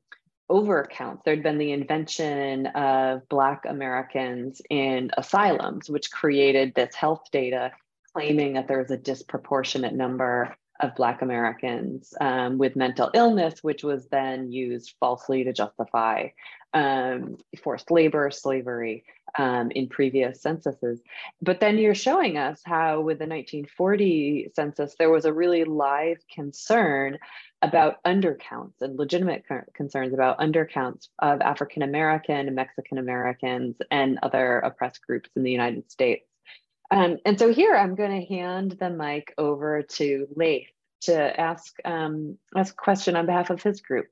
overcounts. 0.50 1.24
There'd 1.26 1.44
been 1.44 1.58
the 1.58 1.74
invention 1.74 2.68
of 2.68 3.28
Black 3.28 3.64
Americans 3.68 4.62
in 4.70 5.12
asylums, 5.18 5.90
which 5.90 6.10
created 6.10 6.74
this 6.74 6.96
health 6.96 7.24
data 7.34 7.74
claiming 8.14 8.54
that 8.54 8.70
there 8.70 8.80
was 8.80 8.92
a 8.92 8.98
disproportionate 8.98 9.94
number 9.94 10.56
of 10.84 10.96
Black 10.96 11.22
Americans 11.22 12.14
um, 12.20 12.58
with 12.58 12.76
mental 12.76 13.10
illness, 13.14 13.64
which 13.64 13.84
was 13.84 14.08
then 14.10 14.52
used 14.52 14.96
falsely 15.00 15.46
to 15.46 15.54
justify 15.54 16.28
um, 16.74 17.38
forced 17.64 17.90
labor, 17.90 18.30
slavery 18.32 19.06
um, 19.38 19.72
in 19.72 19.88
previous 19.88 20.42
censuses. 20.42 21.02
But 21.42 21.62
then 21.62 21.78
you're 21.78 21.96
showing 21.96 22.38
us 22.38 22.62
how, 22.66 23.00
with 23.00 23.20
the 23.20 23.28
1940 23.28 24.52
census, 24.54 24.96
there 25.00 25.10
was 25.10 25.24
a 25.24 25.34
really 25.34 25.64
live 25.64 26.18
concern 26.34 27.18
about 27.62 28.04
undercounts 28.04 28.82
and 28.82 29.00
legitimate 29.00 29.46
concerns 29.74 30.14
about 30.14 30.40
undercounts 30.40 31.08
of 31.20 31.40
African 31.40 31.82
American, 31.82 32.54
Mexican 32.54 32.98
Americans, 32.98 33.78
and 33.90 34.20
other 34.22 34.60
oppressed 34.60 35.02
groups 35.08 35.30
in 35.38 35.44
the 35.44 35.52
United 35.52 35.90
States. 35.90 36.28
Um, 36.92 37.18
and 37.26 37.40
so 37.40 37.52
here 37.52 37.76
I'm 37.76 37.96
going 37.96 38.22
to 38.22 38.28
hand 38.28 38.78
the 38.80 38.90
mic 38.90 39.34
over 39.38 39.82
to 39.82 40.28
Leif 40.36 40.68
to 41.06 41.40
ask, 41.40 41.74
um, 41.86 42.38
ask 42.56 42.74
a 42.74 42.78
question 42.78 43.16
on 43.16 43.26
behalf 43.26 43.50
of 43.50 43.62
his 43.62 43.82
group. 43.82 44.08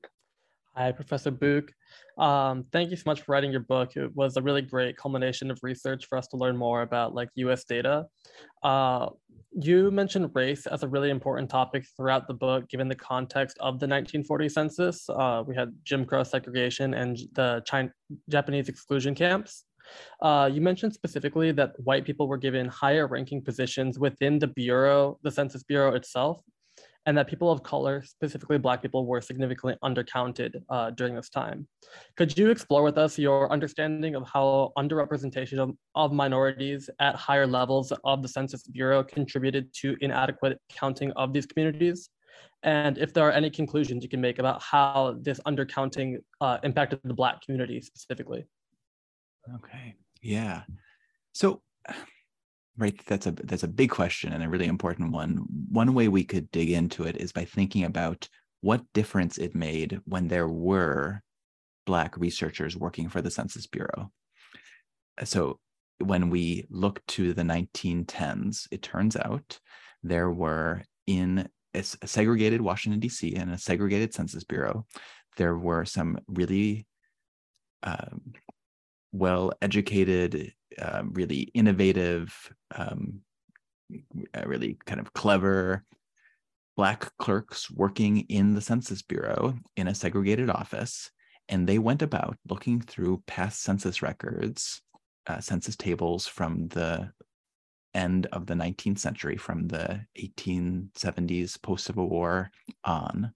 Hi, 0.74 0.90
Professor 0.90 1.30
Bouk. 1.30 1.70
Um, 2.16 2.64
thank 2.72 2.90
you 2.90 2.96
so 2.96 3.02
much 3.06 3.22
for 3.22 3.32
writing 3.32 3.50
your 3.50 3.60
book. 3.60 3.94
It 3.96 4.14
was 4.14 4.36
a 4.36 4.42
really 4.42 4.62
great 4.62 4.96
culmination 4.96 5.50
of 5.50 5.58
research 5.62 6.06
for 6.06 6.16
us 6.16 6.28
to 6.28 6.36
learn 6.38 6.56
more 6.56 6.82
about 6.82 7.14
like 7.14 7.28
US 7.34 7.64
data. 7.64 8.06
Uh, 8.62 9.08
you 9.54 9.90
mentioned 9.90 10.30
race 10.34 10.66
as 10.66 10.82
a 10.82 10.88
really 10.88 11.10
important 11.10 11.50
topic 11.50 11.84
throughout 11.94 12.26
the 12.26 12.32
book, 12.32 12.68
given 12.70 12.88
the 12.88 12.94
context 12.94 13.58
of 13.58 13.80
the 13.80 13.86
1940 13.86 14.48
census. 14.48 15.08
Uh, 15.10 15.42
we 15.46 15.54
had 15.54 15.74
Jim 15.84 16.06
Crow 16.06 16.22
segregation 16.22 16.94
and 16.94 17.18
the 17.34 17.62
China, 17.66 17.92
Japanese 18.30 18.70
exclusion 18.70 19.14
camps. 19.14 19.64
Uh, 20.22 20.48
you 20.50 20.60
mentioned 20.60 20.94
specifically 20.94 21.52
that 21.52 21.72
white 21.80 22.06
people 22.06 22.28
were 22.28 22.38
given 22.38 22.66
higher 22.68 23.06
ranking 23.06 23.42
positions 23.42 23.98
within 23.98 24.38
the 24.38 24.46
Bureau, 24.46 25.18
the 25.22 25.30
Census 25.30 25.62
Bureau 25.64 25.94
itself, 25.94 26.40
and 27.06 27.18
that 27.18 27.26
people 27.26 27.50
of 27.50 27.62
color, 27.62 28.02
specifically 28.02 28.58
Black 28.58 28.80
people, 28.80 29.06
were 29.06 29.20
significantly 29.20 29.76
undercounted 29.82 30.54
uh, 30.70 30.90
during 30.90 31.14
this 31.14 31.28
time. 31.28 31.66
Could 32.16 32.36
you 32.38 32.50
explore 32.50 32.82
with 32.82 32.96
us 32.96 33.18
your 33.18 33.50
understanding 33.50 34.14
of 34.14 34.26
how 34.28 34.72
underrepresentation 34.78 35.58
of, 35.58 35.72
of 35.94 36.12
minorities 36.12 36.88
at 37.00 37.16
higher 37.16 37.46
levels 37.46 37.92
of 38.04 38.22
the 38.22 38.28
Census 38.28 38.62
Bureau 38.68 39.02
contributed 39.02 39.72
to 39.80 39.96
inadequate 40.00 40.58
counting 40.68 41.10
of 41.12 41.32
these 41.32 41.46
communities? 41.46 42.08
And 42.62 42.96
if 42.98 43.12
there 43.12 43.26
are 43.26 43.32
any 43.32 43.50
conclusions 43.50 44.04
you 44.04 44.08
can 44.08 44.20
make 44.20 44.38
about 44.38 44.62
how 44.62 45.16
this 45.20 45.40
undercounting 45.40 46.18
uh, 46.40 46.58
impacted 46.62 47.00
the 47.02 47.14
Black 47.14 47.42
community 47.42 47.80
specifically. 47.80 48.46
Okay, 49.56 49.96
yeah. 50.22 50.62
So 51.32 51.62
right 52.78 52.98
that's 53.06 53.26
a 53.26 53.32
that's 53.32 53.62
a 53.62 53.68
big 53.68 53.90
question 53.90 54.32
and 54.32 54.42
a 54.42 54.48
really 54.48 54.66
important 54.66 55.12
one. 55.12 55.44
One 55.70 55.94
way 55.94 56.08
we 56.08 56.24
could 56.24 56.50
dig 56.50 56.70
into 56.70 57.04
it 57.04 57.16
is 57.16 57.32
by 57.32 57.44
thinking 57.44 57.84
about 57.84 58.28
what 58.60 58.84
difference 58.94 59.38
it 59.38 59.54
made 59.54 60.00
when 60.04 60.28
there 60.28 60.48
were 60.48 61.22
black 61.84 62.16
researchers 62.16 62.76
working 62.76 63.08
for 63.08 63.20
the 63.20 63.30
census 63.30 63.66
bureau. 63.66 64.10
So 65.24 65.58
when 65.98 66.30
we 66.30 66.66
look 66.70 67.04
to 67.06 67.32
the 67.32 67.42
1910s 67.42 68.66
it 68.70 68.82
turns 68.82 69.16
out 69.16 69.58
there 70.02 70.30
were 70.30 70.82
in 71.06 71.48
a 71.74 71.82
segregated 71.82 72.60
washington 72.60 73.00
d.c 73.00 73.34
and 73.34 73.52
a 73.52 73.58
segregated 73.58 74.12
census 74.12 74.44
bureau 74.44 74.84
there 75.36 75.56
were 75.56 75.84
some 75.84 76.18
really 76.26 76.86
um, 77.84 78.32
well 79.12 79.52
educated 79.60 80.52
um, 80.80 81.12
really 81.12 81.50
innovative, 81.54 82.52
um, 82.74 83.20
really 84.44 84.78
kind 84.86 85.00
of 85.00 85.12
clever 85.12 85.84
black 86.76 87.12
clerks 87.18 87.70
working 87.70 88.20
in 88.28 88.54
the 88.54 88.60
Census 88.60 89.02
Bureau 89.02 89.54
in 89.76 89.88
a 89.88 89.94
segregated 89.94 90.48
office. 90.48 91.10
And 91.48 91.66
they 91.66 91.78
went 91.78 92.02
about 92.02 92.38
looking 92.48 92.80
through 92.80 93.22
past 93.26 93.62
census 93.62 94.00
records, 94.00 94.80
uh, 95.26 95.40
census 95.40 95.76
tables 95.76 96.26
from 96.26 96.68
the 96.68 97.12
end 97.94 98.26
of 98.32 98.46
the 98.46 98.54
19th 98.54 98.98
century, 98.98 99.36
from 99.36 99.68
the 99.68 100.00
1870s, 100.18 101.60
post 101.60 101.84
Civil 101.84 102.08
War 102.08 102.50
on. 102.84 103.32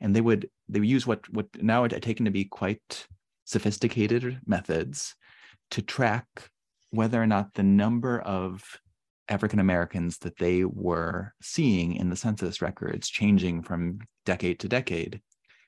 And 0.00 0.16
they 0.16 0.20
would 0.20 0.50
they 0.68 0.80
would 0.80 0.88
use 0.88 1.06
what 1.06 1.28
what 1.32 1.46
now 1.62 1.84
are 1.84 1.88
taken 1.88 2.24
to 2.24 2.32
be 2.32 2.46
quite 2.46 3.06
sophisticated 3.44 4.40
methods 4.46 5.14
to 5.70 5.82
track 5.82 6.26
whether 6.90 7.22
or 7.22 7.26
not 7.26 7.54
the 7.54 7.62
number 7.62 8.20
of 8.20 8.62
African 9.28 9.58
Americans 9.58 10.18
that 10.18 10.38
they 10.38 10.64
were 10.64 11.32
seeing 11.40 11.96
in 11.96 12.10
the 12.10 12.16
census 12.16 12.60
records 12.60 13.08
changing 13.08 13.62
from 13.62 13.98
decade 14.24 14.60
to 14.60 14.68
decade 14.68 15.20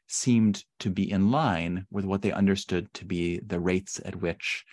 seemed 0.09 0.65
to 0.79 0.91
be 0.91 1.11
in 1.11 1.31
line 1.31 1.87
with 1.91 2.05
what 2.05 2.23
they 2.23 2.33
understood 2.33 2.93
to 2.95 3.05
be 3.05 3.41
the 3.41 3.59
rates 3.59 4.01
at 4.05 4.17
which 4.17 4.65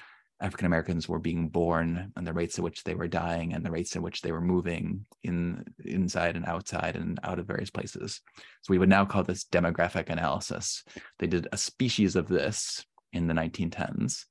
African 0.42 0.66
Americans 0.66 1.08
were 1.08 1.20
being 1.20 1.48
born 1.48 2.12
and 2.18 2.28
the 2.28 2.34
rates 2.34 2.60
at 2.60 2.64
which 2.64 2.84
they 2.84 2.96
were 2.96 3.08
dying 3.08 3.54
and 3.54 3.66
the 3.66 3.72
rates 3.72 3.96
at 3.96 4.02
which 4.02 4.22
they 4.22 4.32
were 4.32 4.42
moving 4.42 5.06
in 5.24 5.64
inside 5.86 6.36
and 6.36 6.46
outside 6.46 6.98
and 6.98 7.18
out 7.24 7.40
of 7.40 7.48
various 7.48 7.70
places. 7.70 8.22
So 8.62 8.72
we 8.72 8.78
would 8.78 8.90
now 8.90 9.06
call 9.06 9.24
this 9.24 9.46
demographic 9.46 10.10
analysis. 10.10 10.84
They 11.20 11.28
did 11.28 11.48
a 11.52 11.58
species 11.58 12.16
of 12.18 12.28
this 12.28 12.86
in 13.14 13.28
the 13.28 13.34
1910s 13.34 14.26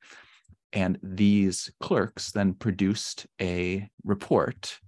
and 0.73 0.99
these 1.03 1.71
clerks 1.81 2.33
then 2.33 2.55
produced 2.55 3.27
a 3.41 3.89
report 4.05 4.79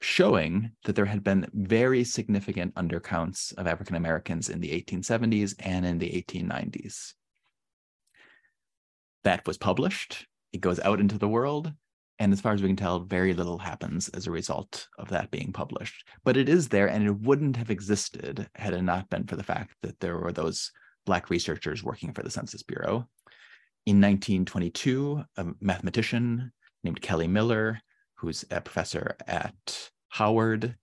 showing 0.00 0.72
that 0.84 0.96
there 0.96 1.04
had 1.04 1.22
been 1.22 1.46
very 1.52 2.04
significant 2.04 2.74
undercounts 2.74 3.56
of 3.56 3.66
African 3.66 3.96
Americans 3.96 4.48
in 4.48 4.60
the 4.60 4.70
1870s 4.70 5.54
and 5.60 5.86
in 5.86 5.98
the 5.98 6.10
1890s. 6.10 7.14
That 9.24 9.46
was 9.46 9.58
published, 9.58 10.26
it 10.52 10.60
goes 10.60 10.80
out 10.80 11.00
into 11.00 11.18
the 11.18 11.28
world. 11.28 11.72
And 12.18 12.32
as 12.32 12.40
far 12.40 12.52
as 12.52 12.62
we 12.62 12.68
can 12.68 12.76
tell, 12.76 13.00
very 13.00 13.34
little 13.34 13.58
happens 13.58 14.08
as 14.10 14.26
a 14.26 14.30
result 14.30 14.86
of 14.98 15.08
that 15.08 15.30
being 15.30 15.52
published. 15.52 16.04
But 16.24 16.36
it 16.36 16.48
is 16.48 16.68
there, 16.68 16.88
and 16.88 17.04
it 17.04 17.20
wouldn't 17.20 17.56
have 17.56 17.70
existed 17.70 18.48
had 18.54 18.74
it 18.74 18.82
not 18.82 19.10
been 19.10 19.26
for 19.26 19.34
the 19.34 19.42
fact 19.42 19.74
that 19.82 19.98
there 19.98 20.18
were 20.18 20.30
those 20.30 20.70
Black 21.04 21.30
researchers 21.30 21.82
working 21.82 22.12
for 22.12 22.22
the 22.22 22.30
Census 22.30 22.62
Bureau 22.62 23.08
in 23.86 24.00
1922, 24.00 25.24
a 25.36 25.46
mathematician 25.60 26.52
named 26.84 27.00
Kelly 27.00 27.26
Miller, 27.26 27.80
who's 28.14 28.44
a 28.50 28.60
professor 28.60 29.16
at 29.26 29.90
Howard, 30.08 30.76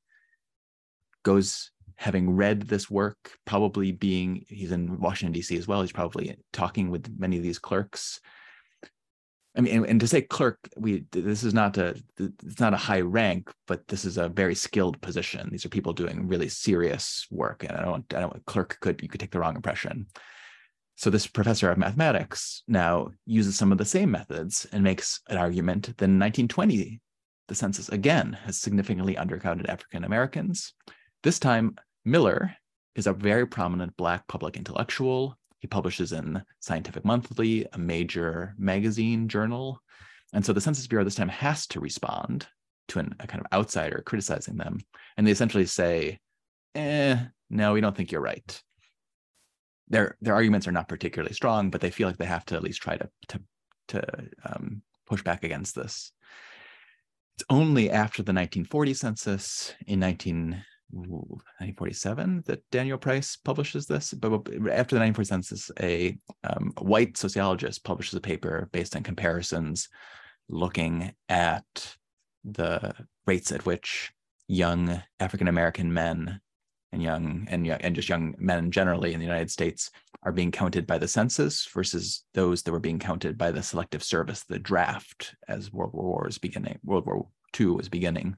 goes 1.23 1.71
having 1.95 2.31
read 2.31 2.61
this 2.61 2.89
work, 2.89 3.37
probably 3.45 3.91
being, 3.91 4.45
he's 4.47 4.71
in 4.71 4.99
Washington, 4.99 5.33
D.C. 5.33 5.57
as 5.57 5.67
well. 5.67 5.81
He's 5.81 5.91
probably 5.91 6.35
talking 6.53 6.89
with 6.89 7.13
many 7.17 7.37
of 7.37 7.43
these 7.43 7.59
clerks. 7.59 8.19
I 9.57 9.61
mean, 9.61 9.77
and, 9.77 9.85
and, 9.85 9.99
to 9.99 10.07
say 10.07 10.21
clerk, 10.21 10.57
we 10.77 11.05
this 11.11 11.43
is 11.43 11.53
not 11.53 11.77
a 11.77 11.95
it's 12.17 12.59
not 12.59 12.73
a 12.73 12.77
high 12.77 13.01
rank, 13.01 13.51
but 13.67 13.87
this 13.87 14.05
is 14.05 14.17
a 14.17 14.29
very 14.29 14.55
skilled 14.55 15.01
position. 15.01 15.49
These 15.51 15.65
are 15.65 15.69
people 15.69 15.91
doing 15.91 16.27
really 16.27 16.47
serious 16.47 17.25
work, 17.31 17.63
and 17.63 17.75
I 17.75 17.81
don't 17.81 18.13
I 18.13 18.19
don't 18.21 18.45
clerk 18.45 18.77
could 18.79 19.01
you 19.01 19.09
could 19.09 19.19
take 19.19 19.31
the 19.31 19.39
wrong 19.39 19.55
impression. 19.55 20.05
So 20.99 21.09
this 21.09 21.27
professor 21.27 21.71
of 21.71 21.77
mathematics 21.77 22.61
now 22.67 23.11
uses 23.25 23.55
some 23.55 23.71
of 23.71 23.77
the 23.77 23.85
same 23.85 24.11
methods 24.11 24.67
and 24.73 24.83
makes 24.83 25.21
an 25.29 25.37
argument 25.37 25.83
that 25.85 26.03
in 26.03 26.19
1920, 26.19 26.99
the 27.47 27.55
census 27.55 27.87
again 27.87 28.33
has 28.43 28.59
significantly 28.59 29.15
undercounted 29.15 29.69
African 29.69 30.03
Americans. 30.03 30.73
This 31.23 31.39
time, 31.39 31.77
Miller 32.03 32.53
is 32.95 33.07
a 33.07 33.13
very 33.13 33.47
prominent 33.47 33.95
Black 33.95 34.27
public 34.27 34.57
intellectual. 34.57 35.37
He 35.59 35.67
publishes 35.69 36.11
in 36.11 36.43
Scientific 36.59 37.05
Monthly, 37.05 37.65
a 37.71 37.77
major 37.77 38.53
magazine 38.57 39.29
journal. 39.29 39.79
And 40.33 40.45
so 40.45 40.51
the 40.51 40.59
Census 40.59 40.85
Bureau 40.85 41.05
this 41.05 41.15
time 41.15 41.29
has 41.29 41.65
to 41.67 41.79
respond 41.79 42.45
to 42.89 42.99
an, 42.99 43.15
a 43.21 43.25
kind 43.25 43.39
of 43.39 43.57
outsider 43.57 44.03
criticizing 44.05 44.57
them. 44.57 44.79
And 45.15 45.25
they 45.25 45.31
essentially 45.31 45.65
say, 45.65 46.19
eh, 46.75 47.17
no, 47.49 47.71
we 47.71 47.79
don't 47.79 47.95
think 47.95 48.11
you're 48.11 48.19
right 48.19 48.61
their 49.89 50.17
their 50.21 50.35
arguments 50.35 50.67
are 50.67 50.71
not 50.71 50.89
particularly 50.89 51.33
strong, 51.33 51.69
but 51.69 51.81
they 51.81 51.89
feel 51.89 52.07
like 52.07 52.17
they 52.17 52.25
have 52.25 52.45
to 52.45 52.55
at 52.55 52.63
least 52.63 52.81
try 52.81 52.97
to 52.97 53.09
to 53.29 53.41
to 53.89 54.29
um, 54.45 54.81
push 55.07 55.23
back 55.23 55.43
against 55.43 55.75
this. 55.75 56.11
It's 57.35 57.45
only 57.49 57.89
after 57.89 58.21
the 58.21 58.33
1940 58.33 58.93
census 58.93 59.73
in 59.87 59.99
19, 59.99 60.63
1947 60.91 62.43
that 62.47 62.69
Daniel 62.69 62.97
Price 62.97 63.37
publishes 63.37 63.85
this. 63.85 64.13
But 64.13 64.33
after 64.33 64.95
the 64.95 65.01
1940 65.01 65.25
census, 65.25 65.71
a, 65.79 66.17
um, 66.43 66.73
a 66.77 66.83
white 66.83 67.17
sociologist 67.17 67.83
publishes 67.83 68.13
a 68.15 68.21
paper 68.21 68.69
based 68.71 68.95
on 68.95 69.03
comparisons 69.03 69.87
looking 70.49 71.13
at 71.29 71.95
the 72.43 72.93
rates 73.25 73.51
at 73.51 73.65
which 73.65 74.11
young 74.47 75.01
African 75.19 75.47
American 75.47 75.93
men 75.93 76.41
and 76.91 77.03
young 77.03 77.47
and 77.49 77.67
and 77.67 77.95
just 77.95 78.09
young 78.09 78.35
men 78.37 78.71
generally 78.71 79.13
in 79.13 79.19
the 79.19 79.25
United 79.25 79.51
States 79.51 79.91
are 80.23 80.31
being 80.31 80.51
counted 80.51 80.85
by 80.85 80.97
the 80.97 81.07
census 81.07 81.65
versus 81.73 82.23
those 82.33 82.63
that 82.63 82.71
were 82.71 82.79
being 82.79 82.99
counted 82.99 83.37
by 83.37 83.51
the 83.51 83.63
selective 83.63 84.03
service, 84.03 84.43
the 84.43 84.59
draft, 84.59 85.35
as 85.47 85.71
World 85.71 85.93
War 85.93 86.05
War 86.05 86.23
was 86.25 86.37
beginning, 86.37 86.79
World 86.83 87.05
War 87.05 87.27
II 87.59 87.67
was 87.67 87.89
beginning. 87.89 88.35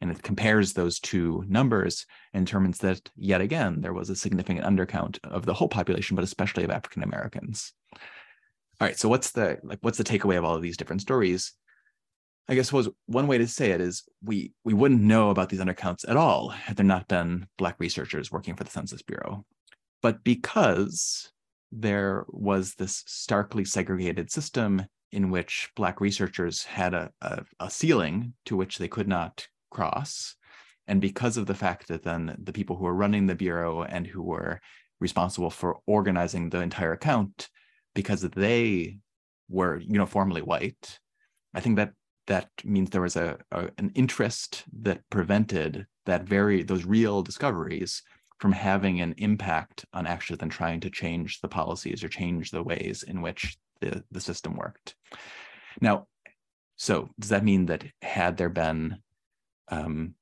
And 0.00 0.10
it 0.10 0.22
compares 0.22 0.72
those 0.72 1.00
two 1.00 1.44
numbers 1.48 2.04
and 2.34 2.44
determines 2.44 2.78
that 2.78 3.10
yet 3.16 3.40
again 3.40 3.80
there 3.80 3.94
was 3.94 4.10
a 4.10 4.16
significant 4.16 4.66
undercount 4.66 5.18
of 5.24 5.46
the 5.46 5.54
whole 5.54 5.68
population, 5.68 6.14
but 6.14 6.24
especially 6.24 6.64
of 6.64 6.70
African 6.70 7.02
Americans. 7.02 7.72
All 7.92 8.88
right, 8.88 8.98
so 8.98 9.08
what's 9.08 9.30
the 9.30 9.58
like 9.62 9.78
what's 9.82 9.98
the 9.98 10.04
takeaway 10.04 10.36
of 10.36 10.44
all 10.44 10.56
of 10.56 10.62
these 10.62 10.76
different 10.76 11.00
stories? 11.00 11.52
I 12.48 12.54
guess 12.54 12.72
was 12.72 12.90
one 13.06 13.26
way 13.26 13.38
to 13.38 13.48
say 13.48 13.70
it 13.70 13.80
is 13.80 14.02
we 14.22 14.52
we 14.64 14.74
wouldn't 14.74 15.00
know 15.00 15.30
about 15.30 15.48
these 15.48 15.60
undercounts 15.60 16.08
at 16.08 16.16
all 16.16 16.50
had 16.50 16.76
there 16.76 16.84
not 16.84 17.08
been 17.08 17.46
Black 17.56 17.76
researchers 17.78 18.30
working 18.30 18.54
for 18.54 18.64
the 18.64 18.70
Census 18.70 19.02
Bureau. 19.02 19.44
But 20.02 20.22
because 20.22 21.32
there 21.72 22.26
was 22.28 22.74
this 22.74 23.02
starkly 23.06 23.64
segregated 23.64 24.30
system 24.30 24.84
in 25.10 25.30
which 25.30 25.70
Black 25.74 26.00
researchers 26.00 26.64
had 26.64 26.92
a, 26.92 27.10
a, 27.22 27.44
a 27.60 27.70
ceiling 27.70 28.34
to 28.44 28.56
which 28.56 28.78
they 28.78 28.88
could 28.88 29.08
not 29.08 29.46
cross, 29.70 30.36
and 30.86 31.00
because 31.00 31.38
of 31.38 31.46
the 31.46 31.54
fact 31.54 31.88
that 31.88 32.02
then 32.02 32.36
the 32.42 32.52
people 32.52 32.76
who 32.76 32.84
were 32.84 32.94
running 32.94 33.26
the 33.26 33.34
Bureau 33.34 33.82
and 33.82 34.06
who 34.06 34.22
were 34.22 34.60
responsible 35.00 35.50
for 35.50 35.78
organizing 35.86 36.50
the 36.50 36.60
entire 36.60 36.92
account, 36.92 37.48
because 37.94 38.20
they 38.20 38.98
were 39.48 39.78
uniformly 39.78 40.42
white, 40.42 40.98
I 41.54 41.60
think 41.60 41.76
that 41.76 41.92
that 42.26 42.48
means 42.64 42.90
there 42.90 43.00
was 43.00 43.16
a, 43.16 43.38
a, 43.52 43.68
an 43.78 43.90
interest 43.94 44.64
that 44.82 45.00
prevented 45.10 45.86
that 46.06 46.24
very 46.24 46.62
those 46.62 46.84
real 46.84 47.22
discoveries 47.22 48.02
from 48.38 48.52
having 48.52 49.00
an 49.00 49.14
impact 49.18 49.84
on 49.92 50.06
actually 50.06 50.36
then 50.36 50.48
trying 50.48 50.80
to 50.80 50.90
change 50.90 51.40
the 51.40 51.48
policies 51.48 52.02
or 52.02 52.08
change 52.08 52.50
the 52.50 52.62
ways 52.62 53.02
in 53.02 53.22
which 53.22 53.56
the, 53.80 54.02
the 54.10 54.20
system 54.20 54.56
worked. 54.56 54.96
Now, 55.80 56.06
so 56.76 57.08
does 57.18 57.30
that 57.30 57.44
mean 57.44 57.66
that 57.66 57.84
had 58.02 58.36
there 58.36 58.48
been 58.48 58.98
um, 59.68 60.14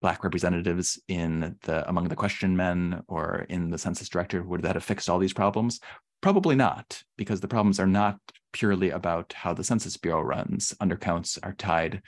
black 0.00 0.24
representatives 0.24 0.98
in 1.08 1.56
the 1.62 1.88
among 1.88 2.08
the 2.08 2.16
question 2.16 2.56
men 2.56 3.02
or 3.08 3.46
in 3.48 3.70
the 3.70 3.78
census 3.78 4.08
director, 4.08 4.42
would 4.42 4.62
that 4.62 4.74
have 4.74 4.84
fixed 4.84 5.08
all 5.08 5.18
these 5.18 5.32
problems? 5.32 5.80
Probably 6.20 6.56
not, 6.56 7.02
because 7.16 7.40
the 7.40 7.48
problems 7.48 7.78
are 7.78 7.86
not 7.86 8.18
purely 8.52 8.90
about 8.90 9.32
how 9.34 9.52
the 9.52 9.64
Census 9.64 9.96
Bureau 9.96 10.22
runs. 10.22 10.74
Undercounts 10.80 11.38
are 11.42 11.52
tied 11.52 12.02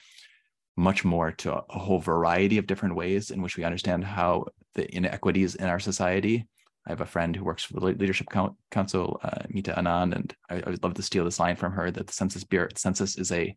much 0.76 1.04
more 1.04 1.32
to 1.32 1.54
a 1.54 1.78
whole 1.78 1.98
variety 1.98 2.56
of 2.56 2.66
different 2.66 2.94
ways 2.94 3.30
in 3.30 3.42
which 3.42 3.56
we 3.56 3.64
understand 3.64 4.04
how 4.04 4.46
the 4.74 4.94
inequities 4.94 5.56
in 5.56 5.66
our 5.66 5.80
society. 5.80 6.46
I 6.86 6.92
have 6.92 7.00
a 7.00 7.06
friend 7.06 7.36
who 7.36 7.44
works 7.44 7.64
for 7.64 7.74
the 7.74 7.84
Leadership 7.84 8.28
Council, 8.70 9.20
uh, 9.22 9.42
Meeta 9.50 9.74
Anand, 9.76 10.14
and 10.14 10.34
I, 10.48 10.62
I, 10.64 10.70
would 10.70 10.82
love 10.82 10.94
to 10.94 11.02
steal 11.02 11.24
this 11.24 11.40
line 11.40 11.56
from 11.56 11.72
her 11.72 11.90
that 11.90 12.06
the 12.06 12.12
Census 12.12 12.44
Bureau 12.44 12.68
census 12.76 13.18
is 13.18 13.30
a 13.30 13.54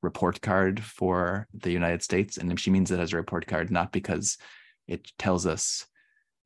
report 0.00 0.40
card 0.40 0.82
for 0.82 1.46
the 1.52 1.72
United 1.72 2.02
States, 2.02 2.38
and 2.38 2.58
she 2.58 2.70
means 2.70 2.90
it 2.90 3.00
as 3.00 3.12
a 3.12 3.16
report 3.16 3.46
card 3.46 3.70
not 3.70 3.92
because 3.92 4.38
it 4.88 5.10
tells 5.18 5.44
us, 5.44 5.86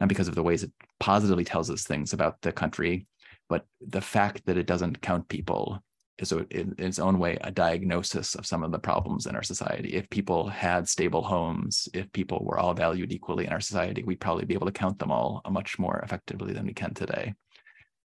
not 0.00 0.08
because 0.08 0.26
of 0.26 0.34
the 0.34 0.42
ways 0.42 0.64
it 0.64 0.72
positively 0.98 1.44
tells 1.44 1.70
us 1.70 1.84
things 1.84 2.12
about 2.12 2.40
the 2.40 2.50
country, 2.50 3.06
but 3.48 3.66
the 3.80 4.00
fact 4.00 4.46
that 4.46 4.56
it 4.56 4.66
doesn't 4.66 5.02
count 5.02 5.28
people 5.28 5.82
is 6.18 6.32
a, 6.32 6.46
in 6.50 6.74
its 6.78 6.98
own 6.98 7.18
way 7.18 7.36
a 7.40 7.50
diagnosis 7.50 8.34
of 8.34 8.46
some 8.46 8.62
of 8.62 8.70
the 8.70 8.78
problems 8.78 9.26
in 9.26 9.34
our 9.34 9.42
society. 9.42 9.90
If 9.94 10.08
people 10.10 10.48
had 10.48 10.88
stable 10.88 11.22
homes, 11.22 11.88
if 11.92 12.10
people 12.12 12.44
were 12.44 12.58
all 12.58 12.74
valued 12.74 13.12
equally 13.12 13.46
in 13.46 13.52
our 13.52 13.60
society, 13.60 14.02
we'd 14.04 14.20
probably 14.20 14.44
be 14.44 14.54
able 14.54 14.66
to 14.66 14.72
count 14.72 14.98
them 14.98 15.10
all 15.10 15.42
much 15.50 15.78
more 15.78 15.98
effectively 16.04 16.52
than 16.52 16.66
we 16.66 16.72
can 16.72 16.94
today. 16.94 17.34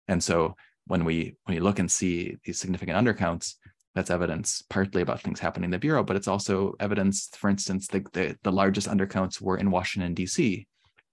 And 0.07 0.23
so 0.23 0.55
when 0.85 1.03
we 1.03 1.35
when 1.43 1.55
you 1.55 1.63
look 1.63 1.79
and 1.79 1.91
see 1.91 2.37
these 2.45 2.59
significant 2.59 2.97
undercounts, 2.97 3.55
that's 3.93 4.09
evidence 4.09 4.63
partly 4.69 5.01
about 5.01 5.21
things 5.21 5.39
happening 5.39 5.65
in 5.65 5.71
the 5.71 5.79
bureau, 5.79 6.03
but 6.03 6.15
it's 6.15 6.27
also 6.27 6.75
evidence, 6.79 7.29
for 7.35 7.49
instance, 7.49 7.87
the 7.87 8.05
the, 8.13 8.37
the 8.43 8.51
largest 8.51 8.87
undercounts 8.87 9.41
were 9.41 9.57
in 9.57 9.71
Washington 9.71 10.13
D.C. 10.13 10.65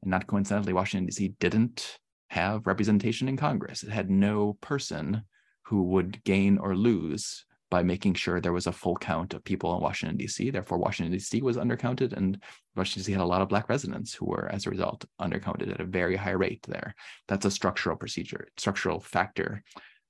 And 0.02 0.10
not 0.10 0.26
coincidentally, 0.28 0.74
Washington 0.74 1.06
D.C. 1.06 1.34
didn't 1.40 1.98
have 2.34 2.66
representation 2.66 3.28
in 3.28 3.36
Congress. 3.36 3.84
It 3.84 3.90
had 3.90 4.10
no 4.10 4.58
person 4.60 5.22
who 5.62 5.84
would 5.84 6.22
gain 6.24 6.58
or 6.58 6.76
lose 6.76 7.44
by 7.70 7.82
making 7.82 8.14
sure 8.14 8.40
there 8.40 8.52
was 8.52 8.66
a 8.66 8.72
full 8.72 8.96
count 8.96 9.34
of 9.34 9.44
people 9.44 9.74
in 9.74 9.80
Washington, 9.80 10.16
D.C. 10.16 10.50
Therefore, 10.50 10.78
Washington, 10.78 11.12
D.C. 11.12 11.42
was 11.42 11.56
undercounted, 11.56 12.12
and 12.12 12.40
Washington, 12.76 13.02
D.C. 13.02 13.12
had 13.12 13.20
a 13.20 13.24
lot 13.24 13.40
of 13.40 13.48
Black 13.48 13.68
residents 13.68 14.12
who 14.12 14.26
were, 14.26 14.48
as 14.52 14.66
a 14.66 14.70
result, 14.70 15.04
undercounted 15.20 15.72
at 15.72 15.80
a 15.80 15.84
very 15.84 16.16
high 16.16 16.32
rate 16.32 16.64
there. 16.68 16.94
That's 17.28 17.46
a 17.46 17.50
structural 17.50 17.96
procedure, 17.96 18.48
structural 18.56 18.98
factor. 18.98 19.62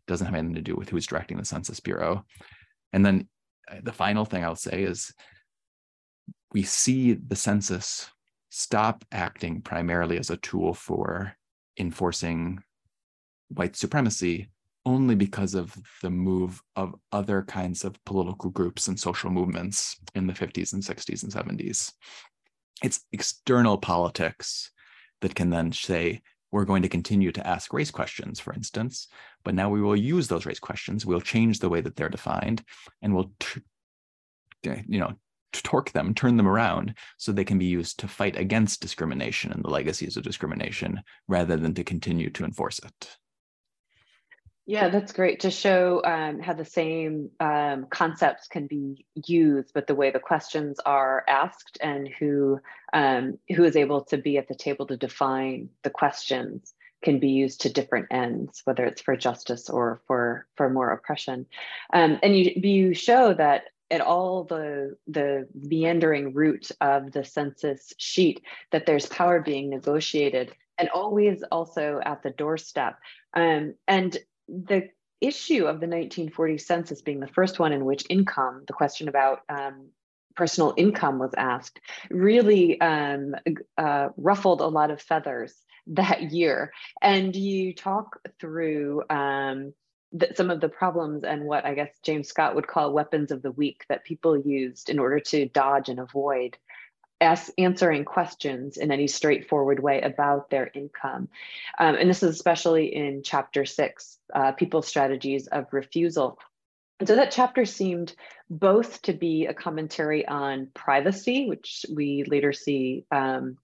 Doesn't 0.07 0.27
have 0.27 0.35
anything 0.35 0.57
to 0.57 0.63
do 0.63 0.77
with 0.77 0.89
who's 0.89 1.07
directing 1.07 1.37
the 1.37 1.45
Census 1.45 1.81
Bureau. 1.81 2.25
And 2.95 3.05
then 3.05 3.29
uh, 3.71 3.77
the 3.83 3.93
final 3.93 4.25
thing 4.25 4.45
I'll 4.45 4.57
say 4.57 4.83
is 4.83 5.13
we 6.53 6.63
see 6.63 7.13
the 7.13 7.37
census 7.37 8.11
stop 8.49 9.05
acting 9.13 9.61
primarily 9.61 10.19
as 10.19 10.31
a 10.31 10.37
tool 10.39 10.73
for 10.73 11.37
enforcing 11.79 12.63
white 13.49 13.77
supremacy 13.77 14.49
only 14.87 15.15
because 15.15 15.55
of 15.55 15.75
the 16.03 16.11
move 16.11 16.63
of 16.77 16.95
other 17.11 17.43
kinds 17.43 17.85
of 17.85 18.03
political 18.05 18.51
groups 18.51 18.89
and 18.89 19.01
social 19.01 19.31
movements 19.31 19.97
in 20.15 20.27
the 20.27 20.33
50s 20.33 20.73
and 20.75 20.83
60s 20.83 21.23
and 21.23 21.33
70s. 21.33 21.93
It's 22.83 23.01
external 23.13 23.79
politics 23.79 24.71
that 25.23 25.35
can 25.35 25.49
then 25.51 25.73
say, 25.73 26.21
we're 26.53 26.67
going 26.67 26.83
to 26.83 26.89
continue 26.89 27.33
to 27.33 27.47
ask 27.47 27.73
race 27.73 27.91
questions, 27.91 28.39
for 28.39 28.53
instance, 28.53 29.09
but 29.43 29.55
now 29.55 29.71
we 29.71 29.81
will 29.81 29.97
use 29.97 30.29
those 30.29 30.47
race 30.47 30.61
questions. 30.61 31.05
We'll 31.05 31.21
change 31.21 31.59
the 31.59 31.69
way 31.69 31.81
that 31.81 31.97
they're 31.97 32.09
defined 32.09 32.63
and 33.03 33.15
we'll, 33.15 33.33
you 34.63 35.01
know, 35.01 35.15
torque 35.63 35.93
them, 35.93 36.15
turn 36.15 36.37
them 36.37 36.49
around 36.49 36.95
so 37.17 37.33
they 37.33 37.45
can 37.45 37.59
be 37.59 37.65
used 37.67 37.99
to 38.01 38.09
fight 38.09 38.37
against 38.37 38.81
discrimination 38.81 39.53
and 39.53 39.63
the 39.63 39.71
legacies 39.71 40.17
of 40.17 40.25
discrimination 40.25 41.03
rather 41.29 41.57
than 41.57 41.75
to 41.75 41.85
continue 41.85 42.31
to 42.31 42.45
enforce 42.45 42.79
it. 42.81 43.17
Yeah, 44.67 44.89
that's 44.89 45.13
great 45.13 45.41
to 45.41 45.51
show 45.51 46.03
um, 46.05 46.41
how 46.41 46.55
the 46.55 46.65
same 46.65 47.31
um, 47.39 47.87
concepts 47.91 48.49
can 48.49 48.67
be 48.67 49.05
used, 49.15 49.73
but 49.75 49.87
the 49.87 49.95
way 49.95 50.11
the 50.11 50.21
questions 50.21 50.81
are 50.87 51.23
asked 51.29 51.77
and 51.83 52.09
who 52.09 52.61
um, 52.95 53.39
who 53.55 53.65
is 53.65 53.77
able 53.77 54.05
to 54.05 54.17
be 54.17 54.39
at 54.39 54.49
the 54.49 54.55
table 54.55 54.87
to 54.87 54.97
define 54.97 55.69
the 55.83 55.91
questions 55.91 56.73
can 57.03 57.19
be 57.19 57.29
used 57.29 57.61
to 57.61 57.73
different 57.73 58.07
ends, 58.11 58.63
whether 58.65 58.87
it's 58.87 59.03
for 59.03 59.15
justice 59.17 59.69
or 59.69 60.01
for 60.07 60.47
for 60.57 60.71
more 60.71 60.93
oppression. 60.93 61.45
Um, 61.93 62.19
and 62.23 62.35
you 62.35 62.53
you 62.57 62.95
show 62.95 63.35
that 63.35 63.65
at 63.95 64.01
all 64.01 64.45
the 64.45 64.97
the 65.07 65.49
meandering 65.55 66.35
route 66.35 66.71
of 66.81 67.13
the 67.13 67.25
census 67.25 67.93
sheet 67.97 68.43
that 68.73 68.87
there's 68.87 69.07
power 69.07 69.41
being 69.41 69.71
negotiated 69.71 70.53
and 70.79 70.89
always 70.91 71.43
also 71.53 72.01
at 72.05 72.23
the 72.23 72.31
doorstep. 72.31 72.99
Um, 73.35 73.75
and 73.87 74.17
the 74.49 74.89
issue 75.21 75.67
of 75.67 75.81
the 75.81 75.87
1940 75.87 76.59
census 76.59 77.03
being 77.03 77.21
the 77.21 77.29
first 77.29 77.59
one 77.59 77.73
in 77.73 77.85
which 77.85 78.05
income, 78.11 78.65
the 78.67 78.73
question 78.73 79.09
about 79.09 79.41
um, 79.49 79.87
personal 80.35 80.75
income 80.77 81.19
was 81.19 81.33
asked, 81.37 81.81
really 82.11 82.81
um, 82.81 83.35
uh, 83.79 84.09
ruffled 84.17 84.61
a 84.61 84.67
lot 84.67 84.91
of 84.91 85.01
feathers 85.01 85.55
that 85.87 86.33
year. 86.33 86.73
And 87.01 87.35
you 87.37 87.75
talk 87.75 88.19
through 88.41 89.03
um, 89.09 89.73
the, 90.15 90.29
some 90.35 90.51
of 90.51 90.61
the 90.61 90.69
problems 90.69 91.25
and 91.25 91.45
what 91.45 91.67
I 91.67 91.75
guess 91.75 91.91
James 92.03 92.29
Scott 92.29 92.55
would 92.55 92.69
call 92.69 92.93
weapons 92.93 93.31
of 93.31 93.43
the 93.43 93.51
weak 93.51 93.85
that 93.89 94.05
people 94.05 94.39
used 94.39 94.89
in 94.89 94.99
order 94.99 95.21
to 95.21 95.49
dodge 95.49 95.89
and 95.89 95.99
avoid 95.99 96.57
ask, 97.21 97.53
answering 97.59 98.05
questions 98.05 98.77
in 98.77 98.93
any 98.93 99.07
straightforward 99.09 99.81
way 99.81 100.01
about 100.01 100.51
their 100.51 100.71
income. 100.75 101.29
Um, 101.79 101.97
and 101.97 102.09
this 102.09 102.23
is 102.23 102.31
especially 102.31 102.95
in 102.95 103.23
chapter 103.25 103.65
six, 103.65 104.19
uh, 104.35 104.53
people's 104.53 104.87
strategies 104.87 105.47
of 105.49 105.67
refusal. 105.73 106.39
And 107.01 107.09
so 107.09 107.17
that 107.17 107.33
chapter 107.33 107.65
seemed 107.65 108.15
both 108.49 109.03
to 109.03 109.13
be 109.13 109.47
a 109.47 109.55
commentary 109.55 110.27
on 110.29 110.69
privacy, 110.75 111.49
which 111.49 111.85
we 111.93 112.25
later 112.25 112.53
see 112.53 113.05
um, 113.11 113.59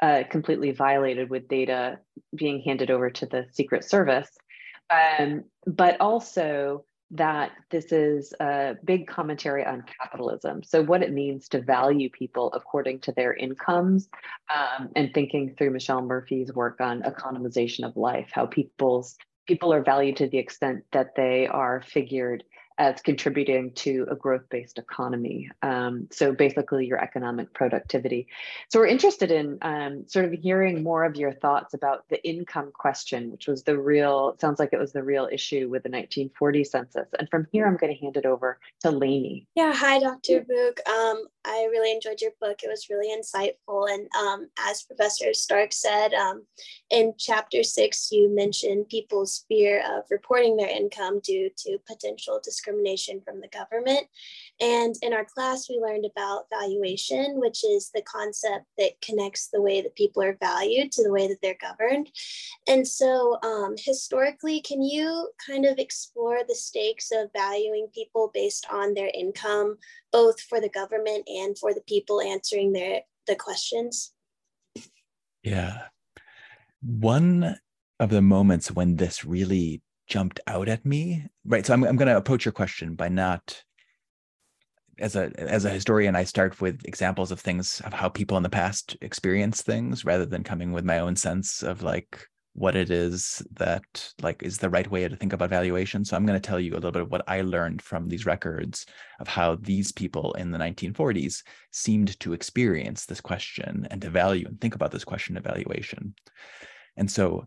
uh, 0.00 0.22
completely 0.30 0.70
violated 0.70 1.30
with 1.30 1.48
data 1.48 1.98
being 2.34 2.60
handed 2.60 2.90
over 2.90 3.10
to 3.10 3.26
the 3.26 3.46
Secret 3.50 3.82
Service, 3.82 4.30
um, 4.90 5.44
but 5.66 6.00
also 6.00 6.84
that 7.12 7.52
this 7.70 7.92
is 7.92 8.34
a 8.40 8.74
big 8.84 9.06
commentary 9.06 9.64
on 9.64 9.84
capitalism. 10.00 10.62
So, 10.62 10.82
what 10.82 11.02
it 11.02 11.12
means 11.12 11.48
to 11.50 11.60
value 11.60 12.10
people 12.10 12.52
according 12.52 13.00
to 13.00 13.12
their 13.12 13.32
incomes, 13.32 14.08
um, 14.54 14.90
and 14.96 15.14
thinking 15.14 15.54
through 15.56 15.70
Michelle 15.70 16.02
Murphy's 16.02 16.52
work 16.52 16.80
on 16.80 17.02
economization 17.02 17.84
of 17.84 17.96
life, 17.96 18.30
how 18.32 18.46
people's 18.46 19.16
people 19.46 19.72
are 19.72 19.82
valued 19.82 20.16
to 20.16 20.28
the 20.28 20.38
extent 20.38 20.84
that 20.92 21.14
they 21.14 21.46
are 21.46 21.80
figured 21.80 22.42
as 22.78 23.00
contributing 23.00 23.72
to 23.72 24.06
a 24.10 24.14
growth-based 24.14 24.78
economy. 24.78 25.50
Um, 25.62 26.08
so 26.10 26.32
basically 26.32 26.86
your 26.86 27.02
economic 27.02 27.52
productivity. 27.54 28.28
So 28.68 28.80
we're 28.80 28.86
interested 28.86 29.30
in 29.30 29.58
um, 29.62 30.04
sort 30.06 30.26
of 30.26 30.32
hearing 30.32 30.82
more 30.82 31.04
of 31.04 31.16
your 31.16 31.32
thoughts 31.32 31.72
about 31.72 32.04
the 32.10 32.22
income 32.26 32.70
question, 32.74 33.30
which 33.30 33.48
was 33.48 33.62
the 33.62 33.78
real, 33.78 34.36
sounds 34.40 34.58
like 34.58 34.74
it 34.74 34.78
was 34.78 34.92
the 34.92 35.02
real 35.02 35.26
issue 35.32 35.70
with 35.70 35.84
the 35.84 35.90
1940 35.90 36.64
census. 36.64 37.08
And 37.18 37.28
from 37.30 37.46
here, 37.50 37.66
I'm 37.66 37.78
gonna 37.78 37.94
hand 37.94 38.18
it 38.18 38.26
over 38.26 38.58
to 38.80 38.90
Lainey. 38.90 39.46
Yeah, 39.54 39.72
hi, 39.74 39.98
Dr. 39.98 40.44
Bouk. 40.46 40.80
Um, 40.86 41.24
I 41.46 41.68
really 41.70 41.92
enjoyed 41.92 42.20
your 42.20 42.32
book. 42.40 42.58
It 42.62 42.68
was 42.68 42.90
really 42.90 43.08
insightful. 43.08 43.88
And 43.90 44.06
um, 44.14 44.48
as 44.68 44.82
Professor 44.82 45.32
Stark 45.32 45.72
said, 45.72 46.12
um, 46.12 46.44
in 46.90 47.14
chapter 47.18 47.62
six, 47.62 48.10
you 48.12 48.28
mentioned 48.34 48.88
people's 48.90 49.44
fear 49.48 49.82
of 49.96 50.04
reporting 50.10 50.56
their 50.56 50.68
income 50.68 51.20
due 51.20 51.50
to 51.56 51.78
potential 51.86 52.38
discrimination 52.42 52.65
from 53.24 53.40
the 53.40 53.48
government. 53.48 54.06
And 54.60 54.94
in 55.02 55.12
our 55.12 55.24
class, 55.24 55.68
we 55.68 55.78
learned 55.78 56.06
about 56.06 56.46
valuation, 56.50 57.40
which 57.40 57.64
is 57.64 57.90
the 57.94 58.02
concept 58.02 58.64
that 58.78 59.00
connects 59.02 59.48
the 59.48 59.62
way 59.62 59.80
that 59.82 59.96
people 59.96 60.22
are 60.22 60.38
valued 60.40 60.92
to 60.92 61.02
the 61.02 61.12
way 61.12 61.28
that 61.28 61.38
they're 61.42 61.58
governed. 61.60 62.10
And 62.66 62.86
so, 62.86 63.38
um, 63.42 63.74
historically, 63.78 64.60
can 64.60 64.82
you 64.82 65.30
kind 65.44 65.64
of 65.64 65.78
explore 65.78 66.40
the 66.46 66.54
stakes 66.54 67.10
of 67.12 67.30
valuing 67.32 67.88
people 67.94 68.30
based 68.32 68.66
on 68.70 68.94
their 68.94 69.10
income, 69.14 69.76
both 70.12 70.40
for 70.40 70.60
the 70.60 70.70
government 70.70 71.28
and 71.28 71.58
for 71.58 71.74
the 71.74 71.82
people 71.86 72.20
answering 72.20 72.72
their 72.72 73.02
the 73.26 73.36
questions? 73.36 74.12
Yeah. 75.42 75.82
One 76.82 77.56
of 77.98 78.10
the 78.10 78.22
moments 78.22 78.70
when 78.70 78.96
this 78.96 79.24
really 79.24 79.82
jumped 80.06 80.40
out 80.46 80.68
at 80.68 80.84
me, 80.84 81.26
right? 81.44 81.66
So 81.66 81.72
I'm, 81.72 81.84
I'm 81.84 81.96
going 81.96 82.08
to 82.08 82.16
approach 82.16 82.44
your 82.44 82.52
question 82.52 82.94
by 82.94 83.08
not 83.08 83.62
as 84.98 85.16
a 85.16 85.30
as 85.38 85.64
a 85.64 85.70
historian 85.70 86.16
i 86.16 86.24
start 86.24 86.60
with 86.60 86.84
examples 86.84 87.30
of 87.30 87.40
things 87.40 87.80
of 87.84 87.92
how 87.92 88.08
people 88.08 88.36
in 88.36 88.42
the 88.42 88.48
past 88.48 88.96
experience 89.00 89.62
things 89.62 90.04
rather 90.04 90.24
than 90.24 90.42
coming 90.42 90.72
with 90.72 90.84
my 90.84 90.98
own 90.98 91.16
sense 91.16 91.62
of 91.62 91.82
like 91.82 92.26
what 92.54 92.74
it 92.74 92.90
is 92.90 93.46
that 93.52 94.12
like 94.22 94.42
is 94.42 94.56
the 94.56 94.70
right 94.70 94.90
way 94.90 95.06
to 95.06 95.16
think 95.16 95.34
about 95.34 95.50
valuation 95.50 96.04
so 96.04 96.16
i'm 96.16 96.24
going 96.24 96.40
to 96.40 96.48
tell 96.48 96.58
you 96.58 96.72
a 96.72 96.76
little 96.76 96.90
bit 96.90 97.02
of 97.02 97.10
what 97.10 97.24
i 97.28 97.42
learned 97.42 97.82
from 97.82 98.08
these 98.08 98.24
records 98.24 98.86
of 99.20 99.28
how 99.28 99.56
these 99.56 99.92
people 99.92 100.32
in 100.34 100.50
the 100.50 100.58
1940s 100.58 101.42
seemed 101.70 102.18
to 102.20 102.32
experience 102.32 103.04
this 103.04 103.20
question 103.20 103.86
and 103.90 104.00
to 104.00 104.08
value 104.08 104.46
and 104.48 104.58
think 104.60 104.74
about 104.74 104.90
this 104.90 105.04
question 105.04 105.36
of 105.36 105.44
valuation 105.44 106.14
and 106.96 107.10
so 107.10 107.46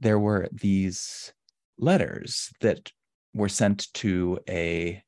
there 0.00 0.18
were 0.18 0.48
these 0.52 1.32
letters 1.78 2.50
that 2.60 2.90
were 3.34 3.48
sent 3.48 3.92
to 3.94 4.38
a 4.48 5.02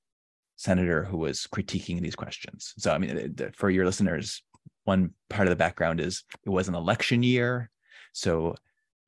senator 0.56 1.04
who 1.04 1.16
was 1.16 1.46
critiquing 1.52 2.00
these 2.00 2.16
questions. 2.16 2.74
So, 2.78 2.92
I 2.92 2.98
mean, 2.98 3.34
for 3.54 3.70
your 3.70 3.86
listeners, 3.86 4.42
one 4.84 5.10
part 5.30 5.46
of 5.46 5.50
the 5.50 5.56
background 5.56 6.00
is 6.00 6.24
it 6.44 6.50
was 6.50 6.68
an 6.68 6.74
election 6.74 7.22
year. 7.22 7.70
So, 8.12 8.54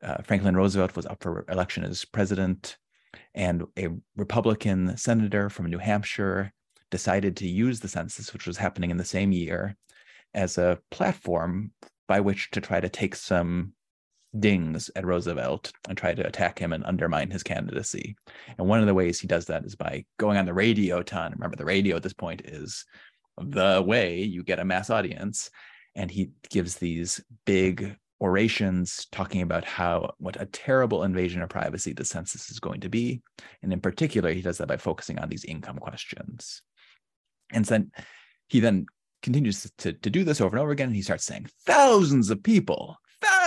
uh, 0.03 0.23
Franklin 0.23 0.57
Roosevelt 0.57 0.97
was 0.97 1.07
up 1.07 1.23
for 1.23 1.45
election 1.49 1.85
as 1.85 2.05
president, 2.05 2.79
and 3.35 3.65
a 3.79 3.89
Republican 4.17 4.97
senator 4.97 5.51
from 5.51 5.67
New 5.67 5.79
Hampshire 5.79 6.53
decided 6.91 7.37
to 7.37 7.49
use 7.49 7.81
the 7.81 7.89
census, 7.89 8.33
which 8.33 8.47
was 8.47 8.57
happening 8.57 8.91
in 8.91 8.97
the 8.97 9.05
same 9.05 9.33
year, 9.33 9.77
as 10.35 10.57
a 10.59 10.79
platform 10.91 11.73
by 12.09 12.21
which 12.21 12.51
to 12.53 12.61
try 12.61 12.81
to 12.81 12.89
take 12.89 13.15
some 13.15 13.73
dings 14.39 14.91
at 14.95 15.07
Roosevelt 15.07 15.73
and 15.89 15.99
try 15.99 16.15
to 16.15 16.27
attack 16.27 16.59
him 16.59 16.73
and 16.73 16.85
undermine 16.85 17.31
his 17.31 17.43
candidacy. 17.43 18.17
And 18.59 18.69
one 18.69 18.81
of 18.81 18.87
the 18.87 18.95
ways 18.95 19.19
he 19.19 19.27
does 19.27 19.47
that 19.47 19.65
is 19.65 19.75
by 19.75 20.05
going 20.19 20.39
on 20.39 20.47
the 20.47 20.55
radio 20.55 21.03
ton. 21.03 21.33
Remember, 21.33 21.57
the 21.57 21.65
radio 21.65 21.97
at 21.97 22.03
this 22.03 22.13
point 22.13 22.43
is 22.45 22.85
the 23.39 23.83
way 23.85 24.23
you 24.23 24.45
get 24.45 24.59
a 24.59 24.65
mass 24.65 24.91
audience. 24.91 25.51
And 25.97 26.11
he 26.11 26.31
gives 26.51 26.77
these 26.77 27.21
big 27.45 27.97
orations 28.21 29.07
talking 29.11 29.43
about 29.43 29.65
how 29.65 30.13
what 30.19 30.41
a 30.41 30.47
terrible 30.47 31.03
invasion 31.03 31.43
of 31.43 31.49
privacy 31.49 31.93
the 31.93 32.05
census 32.05 32.51
is 32.51 32.61
going 32.61 32.81
to 32.81 32.89
be. 32.89 33.23
And 33.63 33.73
in 33.73 33.81
particular, 33.81 34.33
he 34.33 34.43
does 34.43 34.59
that 34.59 34.69
by 34.69 34.77
focusing 34.77 35.19
on 35.19 35.29
these 35.29 35.45
income 35.45 35.79
questions. 35.79 36.63
And 37.53 37.65
then 37.65 37.91
he 38.49 38.61
then 38.61 38.87
continues 39.23 39.71
to, 39.79 39.93
to 39.93 40.11
do 40.11 40.23
this 40.23 40.41
over 40.41 40.57
and 40.57 40.63
over 40.63 40.71
again. 40.71 40.89
And 40.89 40.97
he 40.97 41.03
starts 41.03 41.25
saying 41.25 41.49
thousands 41.67 42.31
of 42.31 42.43
people 42.43 42.97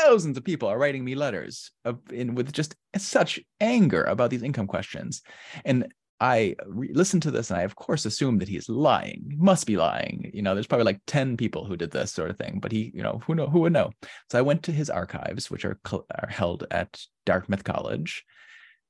thousands 0.03 0.37
of 0.37 0.43
people 0.43 0.67
are 0.69 0.77
writing 0.77 1.03
me 1.03 1.15
letters 1.15 1.71
of, 1.85 1.99
in, 2.11 2.35
with 2.35 2.51
just 2.51 2.75
such 2.97 3.39
anger 3.59 4.03
about 4.03 4.29
these 4.29 4.43
income 4.43 4.67
questions. 4.67 5.21
And 5.65 5.87
I 6.19 6.55
re- 6.65 6.93
listened 6.93 7.23
to 7.23 7.31
this 7.31 7.49
and 7.49 7.59
I, 7.59 7.63
of 7.63 7.75
course, 7.75 8.05
assume 8.05 8.37
that 8.39 8.47
he's 8.47 8.69
lying. 8.69 9.25
He 9.29 9.35
must 9.37 9.67
be 9.67 9.77
lying. 9.77 10.31
You 10.33 10.41
know, 10.41 10.53
there's 10.53 10.67
probably 10.67 10.85
like 10.85 11.01
10 11.07 11.37
people 11.37 11.65
who 11.65 11.75
did 11.75 11.91
this 11.91 12.11
sort 12.11 12.29
of 12.29 12.37
thing, 12.37 12.59
but 12.61 12.71
he, 12.71 12.91
you 12.93 13.03
know, 13.03 13.21
who 13.25 13.35
know 13.35 13.47
who 13.47 13.59
would 13.61 13.73
know? 13.73 13.91
So 14.29 14.39
I 14.39 14.43
went 14.43 14.63
to 14.63 14.71
his 14.71 14.89
archives, 14.89 15.51
which 15.51 15.65
are, 15.65 15.79
are 15.91 16.29
held 16.29 16.65
at 16.71 16.99
Dartmouth 17.25 17.63
College. 17.63 18.23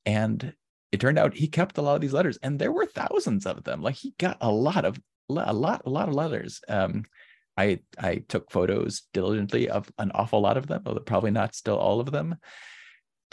And 0.05 0.53
it 0.91 0.99
turned 0.99 1.17
out 1.17 1.33
he 1.33 1.47
kept 1.47 1.77
a 1.77 1.81
lot 1.81 1.95
of 1.95 2.01
these 2.01 2.13
letters 2.13 2.37
and 2.43 2.59
there 2.59 2.71
were 2.71 2.85
thousands 2.85 3.45
of 3.45 3.63
them. 3.63 3.81
Like 3.81 3.95
he 3.95 4.13
got 4.19 4.37
a 4.41 4.51
lot 4.51 4.85
of, 4.85 4.99
a 5.29 5.53
lot, 5.53 5.81
a 5.85 5.89
lot 5.89 6.09
of 6.09 6.13
letters. 6.13 6.61
Um, 6.67 7.03
I 7.57 7.79
I 7.97 8.23
took 8.27 8.51
photos 8.51 9.03
diligently 9.13 9.69
of 9.69 9.91
an 9.97 10.11
awful 10.13 10.41
lot 10.41 10.57
of 10.57 10.67
them, 10.67 10.83
although 10.85 11.01
probably 11.01 11.31
not 11.31 11.55
still 11.55 11.77
all 11.77 11.99
of 11.99 12.11
them. 12.11 12.35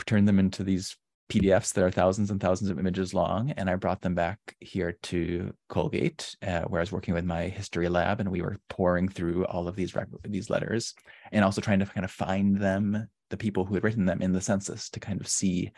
Turned 0.07 0.27
them 0.27 0.39
into 0.39 0.65
these 0.65 0.97
PDFs 1.31 1.73
that 1.75 1.85
are 1.85 1.91
thousands 1.91 2.31
and 2.31 2.41
thousands 2.41 2.71
of 2.71 2.79
images 2.79 3.15
long, 3.15 3.53
and 3.53 3.71
I 3.71 3.77
brought 3.77 4.01
them 4.01 4.15
back 4.15 4.39
here 4.59 4.99
to 5.05 5.55
Colgate, 5.69 6.35
uh, 6.43 6.63
where 6.63 6.81
I 6.81 6.83
was 6.83 6.91
working 6.91 7.15
with 7.15 7.25
my 7.25 7.45
history 7.45 7.89
lab, 7.89 8.21
and 8.21 8.31
we 8.31 8.43
were 8.43 8.59
pouring 8.69 9.09
through 9.09 9.47
all 9.47 9.69
of 9.69 9.77
these 9.77 9.95
these 10.25 10.51
letters, 10.51 10.95
and 11.31 11.45
also 11.45 11.61
trying 11.61 11.79
to 11.79 11.87
kind 11.87 12.05
of 12.05 12.11
find 12.11 12.57
them, 12.57 13.09
the 13.31 13.37
people 13.37 13.65
who 13.65 13.75
had 13.75 13.85
written 13.85 14.07
them 14.07 14.21
in 14.23 14.33
the 14.33 14.41
census, 14.41 14.91
to 14.91 15.01
kind 15.01 15.21
of 15.21 15.29
see 15.29 15.71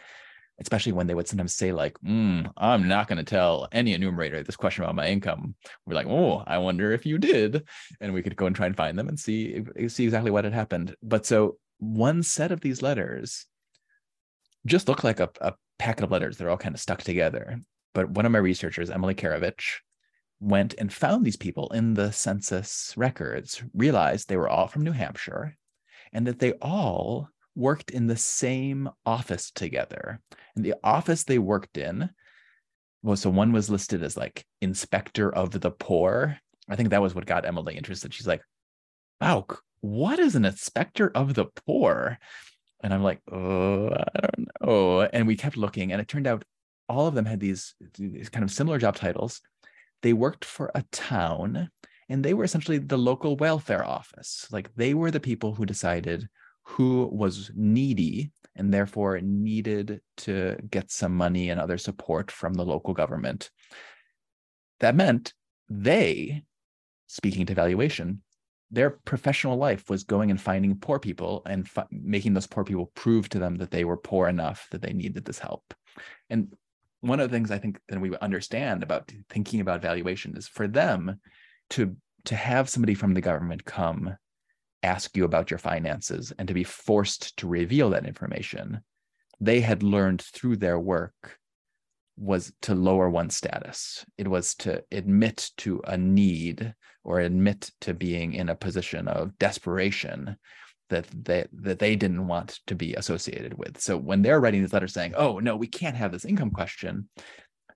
especially 0.62 0.92
when 0.92 1.06
they 1.06 1.14
would 1.14 1.28
sometimes 1.28 1.54
say 1.54 1.72
like, 1.72 1.98
mm, 2.00 2.50
"I'm 2.56 2.88
not 2.88 3.08
going 3.08 3.18
to 3.18 3.24
tell 3.24 3.68
any 3.72 3.92
enumerator 3.92 4.42
this 4.42 4.56
question 4.56 4.84
about 4.84 4.94
my 4.94 5.08
income." 5.08 5.54
We're 5.86 5.94
like, 5.94 6.06
"Oh, 6.06 6.42
I 6.46 6.58
wonder 6.58 6.92
if 6.92 7.04
you 7.04 7.18
did," 7.18 7.64
and 8.00 8.14
we 8.14 8.22
could 8.22 8.36
go 8.36 8.46
and 8.46 8.56
try 8.56 8.66
and 8.66 8.76
find 8.76 8.98
them 8.98 9.08
and 9.08 9.18
see 9.18 9.64
see 9.88 10.04
exactly 10.04 10.30
what 10.30 10.44
had 10.44 10.54
happened. 10.54 10.96
But 11.02 11.26
so 11.26 11.58
one 11.78 12.22
set 12.22 12.52
of 12.52 12.60
these 12.60 12.80
letters 12.82 13.46
just 14.66 14.88
looked 14.88 15.04
like 15.04 15.20
a, 15.20 15.28
a 15.40 15.54
packet 15.78 16.04
of 16.04 16.10
letters. 16.10 16.36
They're 16.36 16.50
all 16.50 16.56
kind 16.56 16.74
of 16.74 16.80
stuck 16.80 17.02
together. 17.02 17.60
But 17.94 18.10
one 18.10 18.24
of 18.24 18.32
my 18.32 18.38
researchers, 18.38 18.90
Emily 18.90 19.14
Karovich, 19.14 19.80
went 20.40 20.74
and 20.78 20.92
found 20.92 21.24
these 21.24 21.36
people 21.36 21.68
in 21.70 21.94
the 21.94 22.10
census 22.12 22.94
records, 22.96 23.62
realized 23.74 24.28
they 24.28 24.36
were 24.36 24.48
all 24.48 24.66
from 24.66 24.82
New 24.82 24.92
Hampshire, 24.92 25.56
and 26.12 26.26
that 26.26 26.38
they 26.38 26.52
all 26.54 27.28
worked 27.54 27.90
in 27.90 28.06
the 28.06 28.16
same 28.16 28.88
office 29.04 29.50
together. 29.50 30.20
And 30.56 30.64
the 30.64 30.74
office 30.82 31.24
they 31.24 31.38
worked 31.38 31.76
in 31.76 32.10
was 33.02 33.20
so 33.20 33.30
one 33.30 33.52
was 33.52 33.70
listed 33.70 34.02
as 34.02 34.16
like 34.16 34.44
inspector 34.60 35.32
of 35.34 35.60
the 35.60 35.70
poor. 35.70 36.38
I 36.68 36.76
think 36.76 36.90
that 36.90 37.02
was 37.02 37.14
what 37.14 37.26
got 37.26 37.44
Emily 37.44 37.76
interested. 37.76 38.14
She's 38.14 38.26
like, 38.26 38.42
wow, 39.20 39.46
what 39.80 40.18
is 40.18 40.36
an 40.36 40.44
inspector 40.44 41.10
of 41.14 41.34
the 41.34 41.46
poor? 41.66 42.18
And 42.82 42.94
I'm 42.94 43.02
like, 43.02 43.20
oh, 43.30 43.88
I 43.88 44.20
don't 44.20 44.48
know. 44.60 45.00
And 45.02 45.26
we 45.26 45.36
kept 45.36 45.56
looking, 45.56 45.92
and 45.92 46.00
it 46.00 46.08
turned 46.08 46.26
out 46.26 46.44
all 46.88 47.06
of 47.06 47.14
them 47.14 47.26
had 47.26 47.40
these, 47.40 47.74
these 47.94 48.28
kind 48.28 48.44
of 48.44 48.50
similar 48.50 48.78
job 48.78 48.96
titles. 48.96 49.40
They 50.02 50.12
worked 50.12 50.44
for 50.44 50.70
a 50.74 50.84
town, 50.90 51.70
and 52.08 52.24
they 52.24 52.34
were 52.34 52.44
essentially 52.44 52.78
the 52.78 52.98
local 52.98 53.36
welfare 53.36 53.84
office. 53.84 54.48
Like 54.50 54.74
they 54.74 54.94
were 54.94 55.10
the 55.10 55.20
people 55.20 55.54
who 55.54 55.66
decided 55.66 56.28
who 56.64 57.08
was 57.12 57.50
needy 57.54 58.30
and 58.56 58.72
therefore 58.72 59.20
needed 59.20 60.00
to 60.18 60.56
get 60.70 60.90
some 60.90 61.16
money 61.16 61.50
and 61.50 61.60
other 61.60 61.78
support 61.78 62.30
from 62.30 62.54
the 62.54 62.64
local 62.64 62.94
government. 62.94 63.50
That 64.80 64.94
meant 64.94 65.32
they, 65.68 66.44
speaking 67.06 67.46
to 67.46 67.54
valuation, 67.54 68.22
their 68.70 68.90
professional 68.90 69.56
life 69.56 69.90
was 69.90 70.04
going 70.04 70.30
and 70.30 70.40
finding 70.40 70.76
poor 70.76 70.98
people 70.98 71.42
and 71.46 71.68
making 71.90 72.34
those 72.34 72.46
poor 72.46 72.64
people 72.64 72.90
prove 72.94 73.28
to 73.28 73.38
them 73.38 73.56
that 73.56 73.70
they 73.70 73.84
were 73.84 73.98
poor 73.98 74.28
enough 74.28 74.66
that 74.70 74.80
they 74.80 74.92
needed 74.92 75.24
this 75.24 75.38
help. 75.38 75.74
And 76.30 76.54
one 77.00 77.20
of 77.20 77.30
the 77.30 77.36
things 77.36 77.50
I 77.50 77.58
think 77.58 77.78
that 77.88 78.00
we 78.00 78.16
understand 78.18 78.82
about 78.82 79.10
thinking 79.28 79.60
about 79.60 79.82
valuation 79.82 80.36
is 80.36 80.48
for 80.48 80.66
them 80.66 81.20
to 81.70 81.96
to 82.24 82.36
have 82.36 82.68
somebody 82.68 82.94
from 82.94 83.14
the 83.14 83.20
government 83.20 83.64
come 83.64 84.16
ask 84.82 85.16
you 85.16 85.24
about 85.24 85.50
your 85.50 85.58
finances 85.58 86.32
and 86.38 86.48
to 86.48 86.54
be 86.54 86.64
forced 86.64 87.36
to 87.38 87.46
reveal 87.46 87.90
that 87.90 88.06
information, 88.06 88.80
they 89.40 89.60
had 89.60 89.82
learned 89.82 90.22
through 90.22 90.56
their 90.56 90.78
work 90.78 91.38
was 92.16 92.52
to 92.62 92.74
lower 92.74 93.08
one's 93.08 93.36
status. 93.36 94.04
It 94.18 94.28
was 94.28 94.54
to 94.56 94.82
admit 94.92 95.50
to 95.58 95.80
a 95.86 95.96
need 95.96 96.74
or 97.04 97.20
admit 97.20 97.70
to 97.80 97.94
being 97.94 98.34
in 98.34 98.48
a 98.48 98.54
position 98.54 99.08
of 99.08 99.38
desperation 99.38 100.36
that 100.90 101.06
they 101.10 101.46
that 101.52 101.78
they 101.78 101.96
didn't 101.96 102.26
want 102.26 102.60
to 102.66 102.74
be 102.74 102.94
associated 102.94 103.54
with. 103.56 103.80
So 103.80 103.96
when 103.96 104.22
they're 104.22 104.40
writing 104.40 104.60
these 104.60 104.74
letters 104.74 104.92
saying, 104.92 105.14
"Oh 105.16 105.38
no, 105.38 105.56
we 105.56 105.66
can't 105.66 105.96
have 105.96 106.12
this 106.12 106.26
income 106.26 106.50
question," 106.50 107.08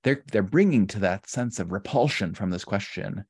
they're 0.03 0.23
they're 0.31 0.43
bringing 0.43 0.87
to 0.89 1.01
that 1.01 1.29
sense 1.29 1.59
of 1.59 1.73
repulsion 1.73 2.35
from 2.35 2.51
this 2.51 2.65
question 2.65 3.25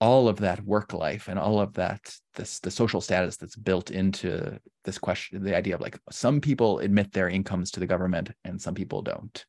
all 0.00 0.28
of 0.28 0.38
that 0.38 0.64
work 0.64 0.92
life 0.92 1.28
and 1.28 1.38
all 1.38 1.60
of 1.60 1.74
that 1.74 2.14
this 2.34 2.58
the 2.60 2.70
social 2.70 3.00
status 3.00 3.36
that's 3.36 3.56
built 3.56 3.90
into 3.90 4.58
this 4.84 4.98
question 4.98 5.42
the 5.42 5.56
idea 5.56 5.74
of 5.74 5.80
like 5.80 5.98
some 6.10 6.40
people 6.40 6.78
admit 6.78 7.12
their 7.12 7.28
incomes 7.28 7.70
to 7.70 7.80
the 7.80 7.86
government 7.86 8.30
and 8.44 8.60
some 8.60 8.74
people 8.74 9.02
don't. 9.02 9.44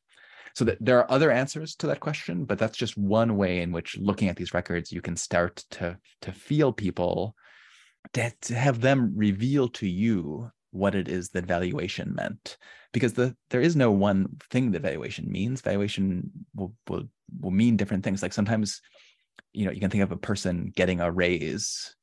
So 0.54 0.66
that 0.66 0.76
there 0.80 0.98
are 0.98 1.10
other 1.10 1.30
answers 1.30 1.74
to 1.76 1.86
that 1.86 2.00
question 2.00 2.44
but 2.44 2.58
that's 2.58 2.76
just 2.76 2.98
one 2.98 3.36
way 3.36 3.62
in 3.62 3.72
which 3.72 3.96
looking 3.98 4.28
at 4.28 4.36
these 4.36 4.54
records 4.54 4.92
you 4.92 5.00
can 5.00 5.16
start 5.16 5.64
to 5.70 5.96
to 6.20 6.32
feel 6.32 6.72
people 6.72 7.34
to, 8.12 8.32
to 8.42 8.54
have 8.54 8.80
them 8.80 9.12
reveal 9.16 9.68
to 9.68 9.88
you 9.88 10.50
what 10.70 10.94
it 10.94 11.08
is 11.08 11.30
that 11.30 11.46
valuation 11.46 12.14
meant. 12.14 12.56
Because 12.92 13.12
the 13.14 13.36
there 13.50 13.60
is 13.60 13.76
no 13.76 13.90
one 13.90 14.36
thing 14.50 14.72
that 14.72 14.82
valuation 14.82 15.30
means. 15.30 15.60
Valuation 15.60 16.30
will 16.54 16.74
will, 16.88 17.04
will 17.40 17.50
mean 17.50 17.76
different 17.76 18.04
things. 18.04 18.22
Like 18.22 18.32
sometimes 18.32 18.80
you 19.52 19.64
know 19.64 19.70
you 19.70 19.80
can 19.80 19.90
think 19.90 20.02
of 20.02 20.12
a 20.12 20.16
person 20.16 20.72
getting 20.74 21.00
a 21.00 21.10
raise 21.10 21.94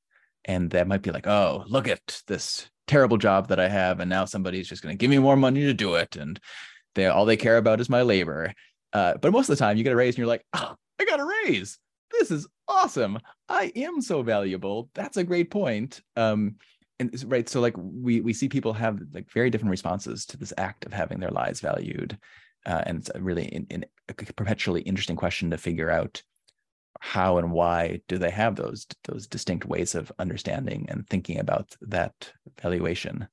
and 0.45 0.69
that 0.71 0.87
might 0.87 1.01
be 1.01 1.11
like 1.11 1.27
oh 1.27 1.63
look 1.67 1.87
at 1.87 2.21
this 2.27 2.69
terrible 2.87 3.17
job 3.17 3.49
that 3.49 3.59
i 3.59 3.67
have 3.67 3.99
and 3.99 4.09
now 4.09 4.25
somebody's 4.25 4.67
just 4.67 4.81
going 4.81 4.93
to 4.93 4.97
give 4.97 5.09
me 5.09 5.19
more 5.19 5.35
money 5.35 5.61
to 5.61 5.73
do 5.73 5.95
it 5.95 6.15
and 6.15 6.39
they 6.95 7.07
all 7.07 7.25
they 7.25 7.37
care 7.37 7.57
about 7.57 7.79
is 7.79 7.89
my 7.89 8.01
labor. 8.01 8.53
Uh, 8.91 9.15
but 9.21 9.31
most 9.31 9.49
of 9.49 9.57
the 9.57 9.63
time 9.63 9.77
you 9.77 9.83
get 9.83 9.93
a 9.93 9.95
raise 9.95 10.15
and 10.15 10.19
you're 10.19 10.27
like 10.27 10.45
oh, 10.53 10.75
i 10.99 11.05
got 11.05 11.19
a 11.19 11.33
raise. 11.45 11.77
This 12.11 12.31
is 12.31 12.47
awesome. 12.67 13.19
I 13.47 13.71
am 13.75 14.01
so 14.01 14.23
valuable. 14.23 14.89
That's 14.95 15.17
a 15.17 15.23
great 15.23 15.51
point. 15.51 16.01
Um, 16.15 16.55
and 16.99 17.23
right 17.27 17.47
so 17.47 17.61
like 17.61 17.75
we 17.77 18.19
we 18.21 18.33
see 18.33 18.49
people 18.49 18.73
have 18.73 18.99
like 19.13 19.31
very 19.31 19.49
different 19.49 19.71
responses 19.71 20.25
to 20.25 20.37
this 20.37 20.53
act 20.57 20.85
of 20.85 20.91
having 20.91 21.19
their 21.19 21.31
lives 21.31 21.61
valued. 21.61 22.17
Uh, 22.65 22.83
and 22.85 22.97
it's 22.99 23.11
a 23.13 23.21
really 23.21 23.45
in, 23.45 23.65
in 23.69 23.85
a 24.09 24.13
perpetually 24.13 24.81
interesting 24.81 25.15
question 25.15 25.51
to 25.51 25.57
figure 25.57 25.89
out 25.89 26.21
how 26.99 27.37
and 27.37 27.51
why 27.51 28.01
do 28.07 28.17
they 28.17 28.29
have 28.29 28.55
those 28.55 28.85
those 29.05 29.27
distinct 29.27 29.65
ways 29.65 29.95
of 29.95 30.11
understanding 30.19 30.85
and 30.89 31.07
thinking 31.07 31.39
about 31.39 31.75
that 31.81 32.31
valuation? 32.61 33.27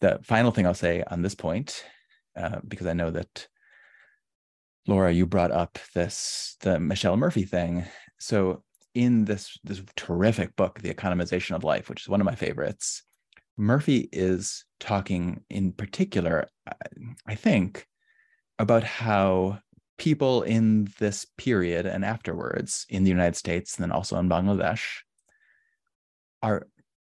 The 0.00 0.20
final 0.22 0.50
thing 0.50 0.66
i'll 0.66 0.74
say 0.74 1.02
on 1.10 1.22
this 1.22 1.34
point 1.34 1.84
uh, 2.36 2.60
because 2.66 2.86
i 2.86 2.92
know 2.92 3.10
that 3.10 3.48
laura 4.86 5.12
you 5.12 5.26
brought 5.26 5.50
up 5.50 5.78
this 5.94 6.56
the 6.60 6.78
michelle 6.78 7.16
murphy 7.16 7.44
thing. 7.44 7.84
So 8.18 8.62
in 8.94 9.24
this 9.24 9.58
this 9.64 9.82
terrific 9.96 10.54
book 10.56 10.80
the 10.80 10.94
economization 10.94 11.56
of 11.56 11.64
life 11.64 11.88
which 11.88 12.02
is 12.02 12.08
one 12.08 12.20
of 12.20 12.24
my 12.24 12.34
favorites 12.34 13.02
murphy 13.56 14.08
is 14.12 14.64
talking 14.80 15.42
in 15.50 15.72
particular 15.72 16.48
i 17.26 17.34
think 17.34 17.86
about 18.58 18.84
how 18.84 19.58
people 19.98 20.42
in 20.42 20.88
this 20.98 21.26
period 21.36 21.86
and 21.86 22.04
afterwards 22.04 22.86
in 22.88 23.04
the 23.04 23.10
United 23.10 23.36
States 23.36 23.76
and 23.76 23.84
then 23.84 23.92
also 23.92 24.18
in 24.18 24.28
Bangladesh 24.28 25.00
are 26.42 26.66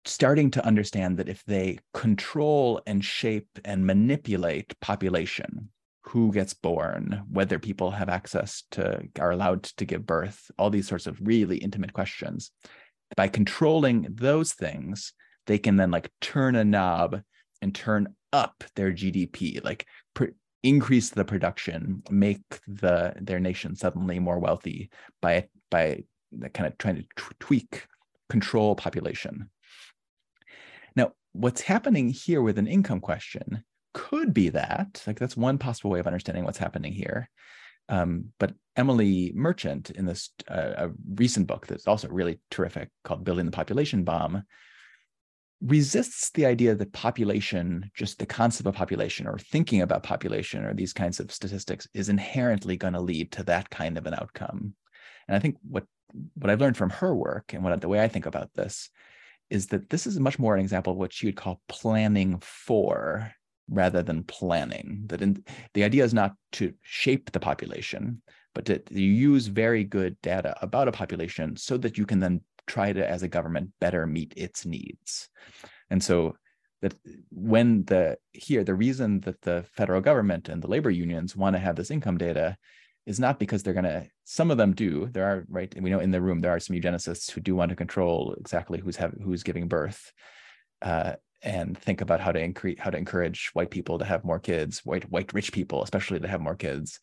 starting 0.05 0.51
to 0.51 0.67
understand 0.67 1.17
that 1.17 1.29
if 1.29 1.45
they 1.45 1.79
control 1.95 2.83
and 2.87 3.05
shape 3.05 3.49
and 3.65 3.87
manipulate 3.87 4.79
population, 4.81 5.71
who 6.05 6.33
gets 6.33 6.53
born, 6.53 7.23
whether 7.31 7.59
people 7.59 7.91
have 7.91 8.09
access 8.09 8.65
to, 8.73 9.03
are 9.21 9.31
allowed 9.31 9.63
to 9.63 9.85
give 9.85 10.05
birth, 10.05 10.51
all 10.59 10.71
these 10.71 10.89
sorts 10.89 11.07
of 11.07 11.19
really 11.23 11.59
intimate 11.59 11.93
questions. 11.93 12.51
By 13.17 13.29
controlling 13.29 14.09
those 14.11 14.53
things, 14.53 15.13
they 15.47 15.59
can 15.59 15.77
then 15.77 15.91
like 15.91 16.11
turn 16.21 16.57
a 16.57 16.65
knob 16.65 17.23
and 17.61 17.75
turn 17.75 18.15
up 18.33 18.65
their 18.75 18.93
GDP, 18.93 19.63
like 19.65 19.87
increase 20.63 21.11
the 21.11 21.25
production, 21.25 22.03
make 22.11 22.61
the 22.67 23.15
their 23.21 23.41
nation 23.41 23.75
suddenly 23.75 24.19
more 24.19 24.39
wealthy 24.39 24.91
by 25.21 25.49
by 25.71 26.05
kind 26.55 26.67
of 26.67 26.79
trying 26.79 26.97
to 26.97 27.05
tweak 27.41 27.87
control 28.29 28.75
population. 28.75 29.51
Now, 30.97 31.13
what's 31.33 31.61
happening 31.61 32.09
here 32.11 32.43
with 32.43 32.59
an 32.59 32.67
income 32.67 33.01
question 33.01 33.65
could 33.95 34.33
be 34.33 34.49
that 34.51 35.03
like 35.07 35.19
that's 35.19 35.37
one 35.37 35.59
possible 35.59 35.91
way 35.91 36.01
of 36.01 36.07
understanding 36.07 36.45
what's 36.45 36.59
happening 36.59 36.93
here. 36.93 37.29
Um, 37.89 38.27
but 38.39 38.55
Emily 38.77 39.33
Merchant 39.35 39.91
in 39.91 40.07
this 40.07 40.31
uh, 40.49 40.73
a 40.77 40.91
recent 41.15 41.47
book 41.47 41.67
that's 41.67 41.87
also 41.87 42.09
really 42.09 42.41
terrific 42.51 42.89
called 43.05 43.25
"Building 43.25 43.47
the 43.47 43.53
Population 43.53 44.05
Bomb," 44.05 44.45
resists 45.65 46.31
the 46.31 46.47
idea 46.47 46.75
that 46.75 46.93
population, 46.93 47.91
just 47.95 48.19
the 48.19 48.27
concept 48.27 48.67
of 48.67 48.75
population 48.75 49.27
or 49.27 49.39
thinking 49.39 49.81
about 49.81 50.03
population 50.03 50.65
or 50.65 50.75
these 50.75 50.93
kinds 50.93 51.21
of 51.21 51.31
statistics 51.31 51.89
is 51.95 52.09
inherently 52.09 52.77
going 52.77 52.95
to 52.95 53.01
lead 53.01 53.31
to 53.33 53.43
that 53.45 53.71
kind 53.71 53.97
of 53.97 54.07
an 54.07 54.15
outcome. 54.15 54.75
And 55.29 55.37
I 55.37 55.39
think 55.39 55.57
what 55.69 55.85
what 56.35 56.51
I've 56.51 56.61
learned 56.61 56.77
from 56.77 56.91
her 56.91 57.15
work 57.15 57.55
and 57.55 57.65
what 57.65 57.81
the 57.81 57.89
way 57.89 58.03
I 58.03 58.09
think 58.09 58.27
about 58.27 58.51
this 58.55 58.91
is 59.49 59.69
that 59.69 59.89
this 59.89 60.07
is 60.07 60.21
much 60.21 60.39
more 60.39 60.55
an 60.55 60.61
example 60.61 60.93
of 60.93 60.99
what 60.99 61.13
she 61.13 61.27
would 61.27 61.37
call 61.37 61.63
planning 61.69 62.39
for 62.41 63.33
rather 63.71 64.03
than 64.03 64.25
planning. 64.25 65.05
That 65.07 65.23
in, 65.23 65.43
the 65.75 65.85
idea 65.85 66.05
is 66.05 66.13
not 66.13 66.35
to 66.53 66.75
shape 66.83 67.31
the 67.31 67.41
population, 67.41 68.21
but 68.55 68.67
to, 68.67 68.79
to 68.79 69.01
use 69.01 69.47
very 69.47 69.85
good 69.85 70.21
data 70.23 70.57
about 70.61 70.89
a 70.89 70.93
population 70.93 71.57
so 71.57 71.77
that 71.79 71.97
you 71.97 72.05
can 72.05 72.21
then 72.21 72.43
try 72.67 72.93
to, 72.93 73.09
as 73.09 73.23
a 73.23 73.29
government, 73.29 73.71
better 73.81 74.07
meet 74.07 74.33
its 74.37 74.65
needs. 74.65 75.29
And 75.91 76.03
so 76.03 76.37
that 76.81 76.95
when 77.31 77.85
the 77.85 78.19
here, 78.33 78.65
the 78.65 78.75
reason 78.75 79.21
that 79.21 79.41
the 79.43 79.65
federal 79.73 80.01
government 80.01 80.49
and 80.49 80.63
the 80.63 80.69
labor 80.69 80.91
unions 80.91 81.37
want 81.37 81.55
to 81.55 81.61
have 81.61 81.77
this 81.77 81.91
income 81.91 82.19
data 82.19 82.57
is 83.07 83.19
not 83.19 83.39
because 83.39 83.63
they're 83.63 83.75
going 83.75 83.85
to 83.85 84.07
some 84.25 84.51
of 84.51 84.57
them 84.57 84.73
do 84.75 85.09
there 85.13 85.25
are 85.25 85.45
right 85.49 85.75
we 85.81 85.91
know 85.91 85.99
in 85.99 86.11
the 86.11 86.21
room 86.21 86.41
there 86.41 86.53
are 86.53 86.61
some 86.61 86.77
eugenicists 86.77 87.31
who 87.31 87.41
do 87.41 87.55
want 87.55 87.71
to 87.71 87.77
control 87.77 88.35
exactly 88.39 88.79
who's 88.79 88.97
having 88.97 89.21
who's 89.21 89.43
giving 89.43 89.69
birth 89.69 90.13
uh, 90.83 91.15
and 91.43 91.77
think 91.77 92.01
about 92.01 92.21
how 92.21 92.31
to 92.31 92.41
increase 92.41 92.79
how 92.79 92.91
to 92.91 92.99
encourage 92.99 93.51
white 93.55 93.71
people 93.71 93.99
to 93.99 94.05
have 94.05 94.25
more 94.25 94.39
kids 94.39 94.85
white 94.85 95.11
white 95.11 95.33
rich 95.33 95.53
people 95.53 95.83
especially 95.83 96.21
to 96.21 96.29
have 96.29 96.41
more 96.41 96.55
kids 96.55 97.01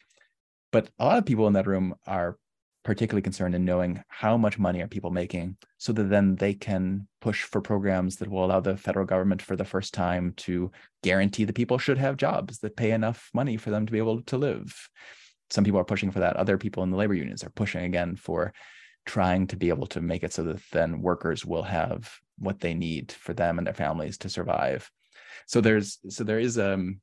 but 0.71 0.89
a 0.99 1.05
lot 1.05 1.17
of 1.17 1.25
people 1.25 1.47
in 1.47 1.53
that 1.53 1.67
room 1.67 1.95
are 2.07 2.37
particularly 2.83 3.21
concerned 3.21 3.55
in 3.55 3.65
knowing 3.65 4.01
how 4.07 4.37
much 4.37 4.57
money 4.57 4.81
are 4.81 4.87
people 4.87 5.11
making 5.11 5.57
so 5.77 5.91
that 5.91 6.09
then 6.09 6.35
they 6.35 6.53
can 6.53 7.07
push 7.21 7.43
for 7.43 7.61
programs 7.61 8.15
that 8.17 8.29
will 8.29 8.45
allow 8.45 8.59
the 8.59 8.77
federal 8.77 9.05
government 9.05 9.41
for 9.41 9.55
the 9.55 9.65
first 9.65 9.93
time 9.93 10.33
to 10.37 10.71
guarantee 11.03 11.43
that 11.43 11.55
people 11.55 11.77
should 11.77 11.97
have 11.97 12.17
jobs 12.17 12.59
that 12.59 12.77
pay 12.77 12.91
enough 12.91 13.29
money 13.33 13.57
for 13.57 13.69
them 13.69 13.85
to 13.85 13.91
be 13.91 13.97
able 13.97 14.21
to 14.21 14.37
live. 14.37 14.89
Some 15.49 15.63
people 15.63 15.79
are 15.79 15.85
pushing 15.85 16.11
for 16.11 16.19
that. 16.19 16.37
Other 16.37 16.57
people 16.57 16.83
in 16.83 16.91
the 16.91 16.97
labor 16.97 17.15
unions 17.15 17.43
are 17.43 17.49
pushing 17.49 17.83
again 17.83 18.15
for 18.15 18.53
trying 19.05 19.47
to 19.47 19.57
be 19.57 19.69
able 19.69 19.87
to 19.87 20.01
make 20.01 20.23
it 20.23 20.31
so 20.31 20.43
that 20.43 20.61
then 20.71 21.01
workers 21.01 21.45
will 21.45 21.63
have 21.63 22.11
what 22.37 22.59
they 22.59 22.73
need 22.73 23.11
for 23.11 23.33
them 23.33 23.57
and 23.57 23.67
their 23.67 23.73
families 23.73 24.17
to 24.19 24.29
survive. 24.29 24.89
So 25.47 25.61
there's 25.61 25.99
so 26.09 26.23
there 26.23 26.39
is 26.39 26.57
um 26.57 27.01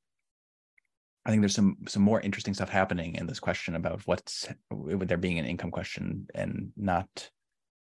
I 1.26 1.30
think 1.30 1.42
there's 1.42 1.56
some 1.56 1.76
some 1.88 2.04
more 2.04 2.20
interesting 2.20 2.54
stuff 2.54 2.68
happening 2.68 3.16
in 3.16 3.26
this 3.26 3.40
question 3.40 3.74
about 3.74 4.00
what's 4.06 4.46
with 4.70 5.08
there 5.08 5.18
being 5.18 5.40
an 5.40 5.44
income 5.44 5.72
question 5.72 6.28
and 6.34 6.70
not 6.76 7.30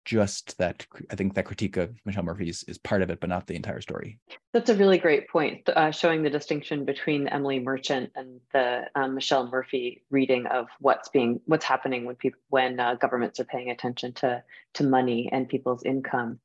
just 0.05 0.57
that 0.59 0.85
I 1.09 1.15
think 1.15 1.33
that 1.33 1.45
critique 1.45 1.77
of 1.77 1.95
Michelle 2.05 2.23
Murphy's 2.23 2.63
is 2.67 2.77
part 2.77 3.01
of 3.01 3.09
it, 3.09 3.19
but 3.19 3.29
not 3.29 3.47
the 3.47 3.55
entire 3.55 3.81
story. 3.81 4.19
That's 4.53 4.69
a 4.69 4.75
really 4.75 4.97
great 4.97 5.27
point, 5.29 5.67
uh, 5.69 5.91
showing 5.91 6.23
the 6.23 6.29
distinction 6.29 6.85
between 6.85 7.27
Emily 7.27 7.59
Merchant 7.59 8.11
and 8.15 8.39
the 8.53 8.83
um, 8.95 9.15
Michelle 9.15 9.47
Murphy 9.49 10.03
reading 10.11 10.45
of 10.45 10.67
what's 10.79 11.09
being 11.09 11.41
what's 11.45 11.65
happening 11.65 12.05
when 12.05 12.15
people 12.17 12.39
when 12.49 12.79
uh, 12.79 12.93
governments 12.95 13.39
are 13.39 13.45
paying 13.45 13.71
attention 13.71 14.13
to 14.13 14.43
to 14.75 14.83
money 14.83 15.29
and 15.31 15.49
people's 15.49 15.83
income. 15.83 16.39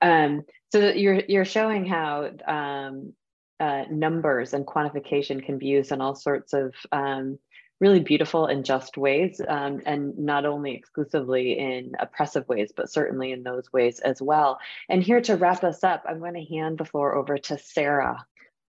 Um, 0.00 0.42
so 0.72 0.88
you're 0.88 1.22
you're 1.28 1.44
showing 1.44 1.86
how 1.86 2.30
um, 2.48 3.12
uh, 3.62 3.84
numbers 3.90 4.54
and 4.54 4.66
quantification 4.66 5.44
can 5.44 5.56
be 5.56 5.66
used 5.66 5.92
in 5.92 6.00
all 6.00 6.16
sorts 6.16 6.52
of 6.52 6.74
um, 6.90 7.38
really 7.80 8.00
beautiful 8.00 8.46
and 8.46 8.64
just 8.64 8.96
ways, 8.96 9.40
um, 9.46 9.80
and 9.86 10.18
not 10.18 10.44
only 10.44 10.74
exclusively 10.74 11.58
in 11.58 11.92
oppressive 12.00 12.46
ways, 12.48 12.72
but 12.76 12.90
certainly 12.90 13.30
in 13.30 13.42
those 13.42 13.72
ways 13.72 14.00
as 14.00 14.20
well. 14.20 14.58
And 14.88 15.02
here 15.02 15.20
to 15.22 15.36
wrap 15.36 15.62
us 15.62 15.84
up, 15.84 16.02
I'm 16.08 16.18
going 16.18 16.34
to 16.34 16.54
hand 16.56 16.78
the 16.78 16.84
floor 16.84 17.14
over 17.14 17.38
to 17.38 17.58
Sarah. 17.58 18.24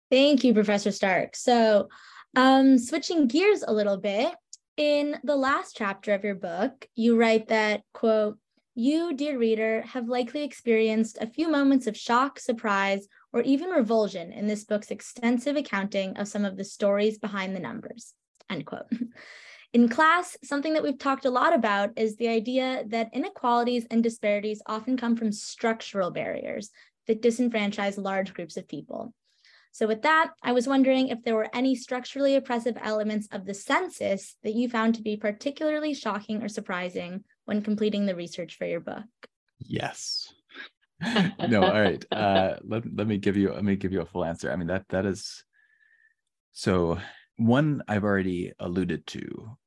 Thank 0.10 0.44
you, 0.44 0.54
Professor 0.54 0.92
Stark. 0.92 1.36
So, 1.36 1.88
um, 2.36 2.78
switching 2.78 3.28
gears 3.28 3.64
a 3.66 3.74
little 3.74 3.98
bit, 3.98 4.34
in 4.78 5.18
the 5.24 5.36
last 5.36 5.76
chapter 5.78 6.14
of 6.14 6.24
your 6.24 6.36
book, 6.36 6.88
you 6.96 7.18
write 7.18 7.48
that, 7.50 7.84
quote, 7.94 8.38
you, 8.76 9.14
dear 9.14 9.38
reader, 9.38 9.82
have 9.82 10.08
likely 10.08 10.44
experienced 10.44 11.18
a 11.22 11.28
few 11.28 11.50
moments 11.50 11.88
of 11.88 11.98
shock, 11.98 12.40
surprise, 12.40 13.08
or 13.34 13.42
even 13.42 13.70
revulsion 13.70 14.32
in 14.32 14.48
this 14.48 14.64
book's 14.64 14.92
extensive 14.92 15.56
accounting 15.56 16.18
of 16.18 16.28
some 16.28 16.46
of 16.46 16.58
the 16.58 16.64
stories 16.64 17.18
behind 17.18 17.56
the 17.56 17.60
numbers. 17.60 18.14
End 18.50 18.66
quote. 18.66 18.92
In 19.74 19.88
class, 19.88 20.36
something 20.44 20.74
that 20.74 20.84
we've 20.84 21.00
talked 21.00 21.24
a 21.24 21.30
lot 21.30 21.56
about 21.56 21.92
is 21.96 22.18
the 22.18 22.28
idea 22.28 22.84
that 22.88 23.10
inequalities 23.14 23.86
and 23.90 24.04
disparities 24.04 24.62
often 24.66 24.98
come 24.98 25.16
from 25.16 25.32
structural 25.32 26.12
barriers 26.12 26.72
that 27.08 27.22
disenfranchise 27.22 27.98
large 27.98 28.34
groups 28.34 28.58
of 28.58 28.68
people. 28.68 29.14
So, 29.72 29.88
with 29.88 30.02
that, 30.02 30.32
I 30.44 30.52
was 30.52 30.68
wondering 30.68 31.08
if 31.08 31.24
there 31.24 31.36
were 31.36 31.48
any 31.54 31.76
structurally 31.76 32.36
oppressive 32.36 32.78
elements 32.82 33.30
of 33.32 33.46
the 33.46 33.54
census 33.54 34.36
that 34.44 34.56
you 34.56 34.68
found 34.68 34.96
to 34.96 35.02
be 35.02 35.16
particularly 35.16 35.94
shocking 35.94 36.44
or 36.44 36.50
surprising 36.50 37.24
when 37.46 37.62
completing 37.62 38.06
the 38.06 38.16
research 38.16 38.58
for 38.58 38.66
your 38.66 38.82
book. 38.82 39.06
Yes. 39.60 40.34
No, 41.48 41.64
all 41.64 41.82
right. 41.82 42.04
Uh, 42.12 42.56
let, 42.64 42.84
let 42.96 43.08
me 43.08 43.18
give 43.18 43.38
you 43.38 43.52
let 43.52 43.64
me 43.64 43.76
give 43.76 43.92
you 43.92 44.02
a 44.02 44.06
full 44.06 44.26
answer. 44.26 44.52
I 44.52 44.56
mean 44.56 44.68
that 44.68 44.86
that 44.90 45.06
is 45.06 45.44
so 46.52 47.00
one 47.38 47.82
I've 47.88 48.04
already 48.04 48.54
alluded 48.60 49.08
to 49.08 49.58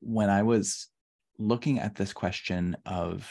when 0.00 0.28
I 0.28 0.42
was 0.42 0.88
looking 1.38 1.78
at 1.78 1.94
this 1.94 2.12
question 2.12 2.76
of 2.84 3.30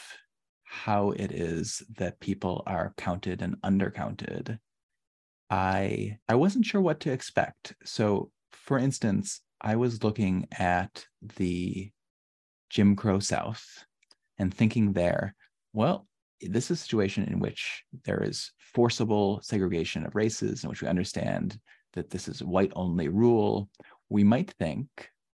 how 0.64 1.10
it 1.12 1.32
is 1.32 1.82
that 1.96 2.20
people 2.20 2.62
are 2.66 2.92
counted 2.96 3.40
and 3.40 3.56
undercounted 3.62 4.58
i 5.48 6.16
i 6.28 6.34
wasn't 6.34 6.64
sure 6.64 6.80
what 6.80 7.00
to 7.00 7.12
expect 7.12 7.74
so 7.84 8.30
for 8.50 8.78
instance 8.78 9.40
i 9.60 9.76
was 9.76 10.02
looking 10.02 10.46
at 10.58 11.06
the 11.36 11.90
jim 12.68 12.96
crow 12.96 13.20
south 13.20 13.84
and 14.38 14.52
thinking 14.52 14.92
there 14.92 15.34
well 15.72 16.06
this 16.40 16.70
is 16.70 16.78
a 16.78 16.82
situation 16.82 17.24
in 17.24 17.38
which 17.38 17.82
there 18.04 18.22
is 18.22 18.52
forcible 18.58 19.40
segregation 19.42 20.04
of 20.04 20.14
races 20.14 20.62
in 20.62 20.70
which 20.70 20.82
we 20.82 20.88
understand 20.88 21.58
that 21.94 22.10
this 22.10 22.28
is 22.28 22.42
white 22.42 22.72
only 22.76 23.08
rule 23.08 23.68
we 24.08 24.22
might 24.22 24.50
think 24.52 24.88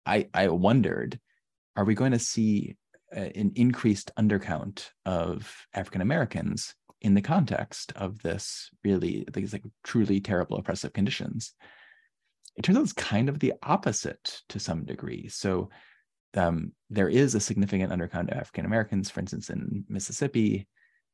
i 0.07 0.29
i 0.35 0.49
wondered 0.49 1.19
are 1.77 1.85
we 1.85 1.95
going 1.95 2.13
to 2.13 2.19
see 2.19 2.77
an 3.13 3.53
increased 3.55 4.11
undercount 4.19 4.89
of 5.05 5.67
African 5.75 6.01
Americans 6.01 6.75
in 7.01 7.15
the 7.15 7.23
context 7.23 7.93
of 7.97 8.23
this 8.23 8.71
really 8.85 9.27
these 9.33 9.53
like 9.53 9.65
truly 9.85 10.21
terrible 10.21 10.57
oppressive 10.57 10.93
conditions. 10.93 11.53
It 12.57 12.63
turns 12.63 12.79
out 12.79 12.85
it's 12.85 12.93
kind 12.93 13.29
of 13.29 13.39
the 13.39 13.55
opposite 13.63 14.41
to 14.51 14.61
some 14.61 14.85
degree. 14.85 15.29
So 15.29 15.71
um, 16.35 16.73
there 16.91 17.09
is 17.09 17.35
a 17.35 17.41
significant 17.41 17.93
undercount 17.93 18.31
of 18.31 18.39
African 18.39 18.67
Americans, 18.67 19.11
for 19.11 19.21
instance, 19.21 19.51
in 19.51 19.85
Mississippi, 19.89 20.67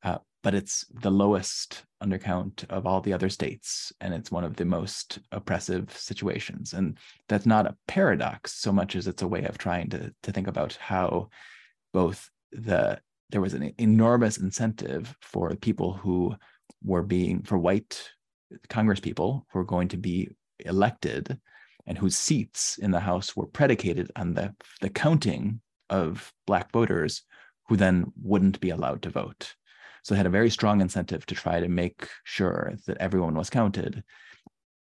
uh, 0.02 0.18
but 0.42 0.54
it's 0.54 0.84
the 0.92 1.10
lowest 1.10 1.84
undercount 2.02 2.64
of 2.70 2.86
all 2.86 3.00
the 3.00 3.12
other 3.12 3.28
states, 3.28 3.92
and 4.00 4.14
it's 4.14 4.30
one 4.30 4.44
of 4.44 4.56
the 4.56 4.64
most 4.64 5.18
oppressive 5.32 5.90
situations. 5.96 6.72
And 6.72 6.96
that's 7.28 7.46
not 7.46 7.66
a 7.66 7.76
paradox 7.86 8.54
so 8.54 8.72
much 8.72 8.94
as 8.94 9.06
it's 9.06 9.22
a 9.22 9.28
way 9.28 9.44
of 9.44 9.58
trying 9.58 9.90
to 9.90 10.14
to 10.22 10.32
think 10.32 10.46
about 10.46 10.74
how 10.74 11.28
both 11.92 12.30
the 12.52 13.00
there 13.30 13.40
was 13.40 13.54
an 13.54 13.74
enormous 13.78 14.38
incentive 14.38 15.14
for 15.20 15.54
people 15.56 15.92
who 15.92 16.34
were 16.82 17.02
being 17.02 17.42
for 17.42 17.58
white 17.58 18.08
Congress 18.68 19.00
people 19.00 19.46
who 19.50 19.58
were 19.58 19.64
going 19.64 19.88
to 19.88 19.96
be 19.96 20.30
elected 20.60 21.38
and 21.86 21.98
whose 21.98 22.16
seats 22.16 22.78
in 22.78 22.90
the 22.90 23.00
House 23.00 23.36
were 23.36 23.46
predicated 23.46 24.10
on 24.16 24.34
the 24.34 24.54
the 24.80 24.90
counting 24.90 25.60
of 25.90 26.32
black 26.46 26.70
voters 26.72 27.22
who 27.68 27.76
then 27.76 28.12
wouldn't 28.22 28.60
be 28.60 28.70
allowed 28.70 29.02
to 29.02 29.10
vote. 29.10 29.54
So 30.02 30.14
they 30.14 30.18
had 30.18 30.26
a 30.26 30.30
very 30.30 30.50
strong 30.50 30.80
incentive 30.80 31.26
to 31.26 31.34
try 31.34 31.60
to 31.60 31.68
make 31.68 32.08
sure 32.24 32.74
that 32.86 32.98
everyone 32.98 33.34
was 33.34 33.50
counted, 33.50 34.02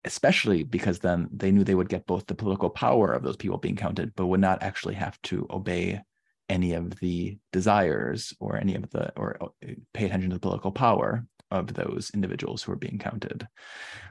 especially 0.04 0.62
because 0.62 0.98
then 0.98 1.28
they 1.32 1.50
knew 1.50 1.64
they 1.64 1.74
would 1.74 1.88
get 1.88 2.06
both 2.06 2.26
the 2.26 2.34
political 2.34 2.70
power 2.70 3.12
of 3.12 3.22
those 3.22 3.36
people 3.36 3.58
being 3.58 3.76
counted, 3.76 4.14
but 4.14 4.26
would 4.26 4.40
not 4.40 4.62
actually 4.62 4.94
have 4.94 5.20
to 5.22 5.46
obey 5.50 6.00
any 6.48 6.74
of 6.74 6.90
the 7.00 7.38
desires 7.52 8.34
or 8.38 8.56
any 8.56 8.74
of 8.74 8.90
the 8.90 9.12
or 9.16 9.36
uh, 9.40 9.46
pay 9.94 10.06
attention 10.06 10.30
to 10.30 10.36
the 10.36 10.40
political 10.40 10.72
power 10.72 11.24
of 11.50 11.72
those 11.72 12.10
individuals 12.14 12.62
who 12.62 12.72
are 12.72 12.76
being 12.76 12.98
counted. 12.98 13.46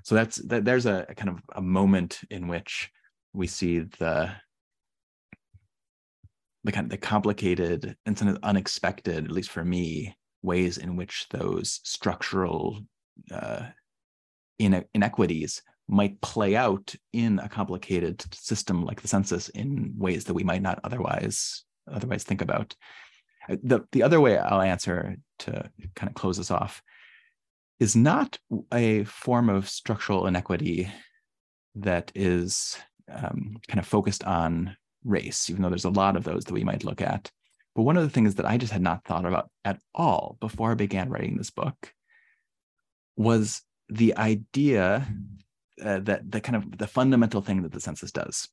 So 0.03 0.15
that's 0.15 0.37
that 0.47 0.65
there's 0.65 0.85
a, 0.85 1.05
a 1.09 1.15
kind 1.15 1.29
of 1.29 1.41
a 1.55 1.61
moment 1.61 2.21
in 2.29 2.47
which 2.47 2.89
we 3.33 3.47
see 3.47 3.79
the 3.79 4.31
the 6.63 6.71
kind 6.71 6.85
of 6.85 6.91
the 6.91 6.97
complicated 6.97 7.95
and 8.05 8.17
some 8.17 8.29
of 8.29 8.37
unexpected 8.41 9.25
at 9.25 9.31
least 9.31 9.49
for 9.49 9.65
me 9.65 10.15
ways 10.43 10.77
in 10.77 10.95
which 10.95 11.27
those 11.29 11.79
structural 11.83 12.81
uh, 13.31 13.63
inequities 14.59 15.61
might 15.87 16.21
play 16.21 16.55
out 16.55 16.95
in 17.11 17.39
a 17.39 17.49
complicated 17.49 18.23
system 18.33 18.85
like 18.85 19.01
the 19.01 19.07
census 19.07 19.49
in 19.49 19.93
ways 19.97 20.25
that 20.25 20.33
we 20.33 20.43
might 20.43 20.61
not 20.61 20.79
otherwise 20.83 21.65
otherwise 21.91 22.23
think 22.23 22.41
about. 22.41 22.75
Uh, 23.49 23.57
the, 23.61 23.81
the 23.91 24.03
other 24.03 24.21
way 24.21 24.37
I'll 24.37 24.61
answer 24.61 25.17
to 25.39 25.69
kind 25.95 26.09
of 26.09 26.15
close 26.15 26.37
this 26.37 26.51
off 26.51 26.81
is 27.79 27.95
not 27.95 28.37
a 28.73 29.03
form 29.03 29.49
of 29.49 29.67
structural 29.67 30.27
inequity 30.27 30.89
that 31.75 32.11
is 32.15 32.77
um, 33.11 33.57
kind 33.67 33.79
of 33.79 33.85
focused 33.85 34.23
on 34.23 34.77
race, 35.03 35.49
even 35.49 35.61
though 35.61 35.69
there's 35.69 35.83
a 35.85 35.89
lot 35.89 36.15
of 36.15 36.23
those 36.23 36.45
that 36.45 36.53
we 36.53 36.63
might 36.63 36.85
look 36.85 37.01
at. 37.01 37.29
But 37.75 37.83
one 37.83 37.97
of 37.97 38.03
the 38.03 38.09
things 38.09 38.35
that 38.35 38.45
I 38.45 38.57
just 38.57 38.73
had 38.73 38.81
not 38.81 39.03
thought 39.03 39.25
about 39.25 39.49
at 39.65 39.79
all 39.95 40.37
before 40.39 40.71
I 40.71 40.75
began 40.75 41.09
writing 41.09 41.37
this 41.37 41.49
book 41.49 41.93
was 43.15 43.61
the 43.89 44.15
idea 44.15 45.07
uh, 45.83 45.99
that 45.99 46.31
the 46.31 46.39
kind 46.39 46.55
of 46.55 46.77
the 46.77 46.87
fundamental 46.87 47.41
thing 47.41 47.63
that 47.63 47.71
the 47.71 47.79
census 47.79 48.11
does, 48.11 48.47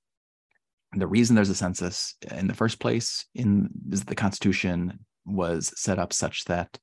And 0.93 1.01
the 1.01 1.07
reason 1.07 1.37
there's 1.37 1.51
a 1.51 1.55
census 1.55 2.15
in 2.31 2.47
the 2.47 2.55
first 2.55 2.81
place 2.81 3.27
in 3.35 3.69
is 3.91 4.05
the 4.05 4.15
Constitution 4.15 5.01
was 5.27 5.73
set 5.77 5.99
up 5.99 6.13
such 6.13 6.45
that 6.45 6.79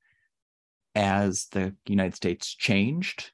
as 0.95 1.47
the 1.51 1.75
United 1.87 2.15
States 2.15 2.53
changed, 2.53 3.31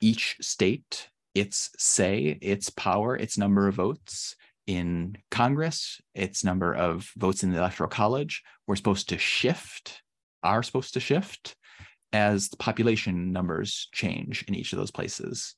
each 0.00 0.36
state, 0.40 1.08
its 1.34 1.70
say, 1.78 2.38
its 2.40 2.70
power, 2.70 3.16
its 3.16 3.38
number 3.38 3.68
of 3.68 3.76
votes 3.76 4.34
in 4.66 5.16
Congress, 5.30 6.00
its 6.14 6.44
number 6.44 6.74
of 6.74 7.10
votes 7.16 7.42
in 7.42 7.50
the 7.50 7.58
Electoral 7.58 7.88
College 7.88 8.42
were 8.66 8.76
supposed 8.76 9.08
to 9.08 9.18
shift, 9.18 10.02
are 10.42 10.62
supposed 10.62 10.94
to 10.94 11.00
shift 11.00 11.56
as 12.12 12.48
the 12.48 12.56
population 12.56 13.32
numbers 13.32 13.88
change 13.92 14.44
in 14.48 14.54
each 14.54 14.72
of 14.72 14.78
those 14.78 14.90
places. 14.90 15.54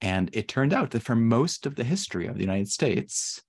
And 0.00 0.30
it 0.32 0.48
turned 0.48 0.72
out 0.72 0.90
that 0.90 1.02
for 1.02 1.16
most 1.16 1.66
of 1.66 1.74
the 1.74 1.84
history 1.84 2.26
of 2.26 2.34
the 2.36 2.44
United 2.44 2.68
States, 2.68 3.42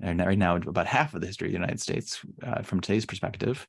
and 0.00 0.20
right 0.20 0.38
now 0.38 0.56
about 0.56 0.86
half 0.86 1.14
of 1.14 1.20
the 1.20 1.26
history 1.26 1.48
of 1.48 1.52
the 1.52 1.58
United 1.58 1.80
States 1.80 2.20
uh, 2.42 2.62
from 2.62 2.80
today's 2.80 3.06
perspective, 3.06 3.66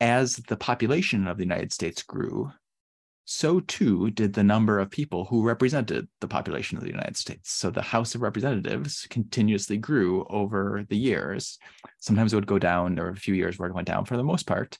as 0.00 0.36
the 0.36 0.56
population 0.56 1.28
of 1.28 1.36
the 1.36 1.44
United 1.44 1.72
States 1.72 2.02
grew, 2.02 2.50
so 3.24 3.60
too 3.60 4.10
did 4.10 4.34
the 4.34 4.44
number 4.44 4.78
of 4.78 4.90
people 4.90 5.24
who 5.24 5.42
represented 5.42 6.08
the 6.20 6.28
population 6.28 6.76
of 6.76 6.84
the 6.84 6.90
United 6.90 7.16
States. 7.16 7.50
So 7.52 7.70
the 7.70 7.80
House 7.80 8.14
of 8.14 8.20
Representatives 8.22 9.06
continuously 9.08 9.78
grew 9.78 10.26
over 10.28 10.84
the 10.88 10.96
years. 10.96 11.58
Sometimes 11.98 12.32
it 12.32 12.36
would 12.36 12.46
go 12.46 12.58
down, 12.58 12.96
were 12.96 13.08
a 13.08 13.16
few 13.16 13.34
years 13.34 13.58
where 13.58 13.68
it 13.68 13.74
went 13.74 13.86
down. 13.86 14.04
For 14.04 14.18
the 14.18 14.22
most 14.22 14.46
part, 14.46 14.78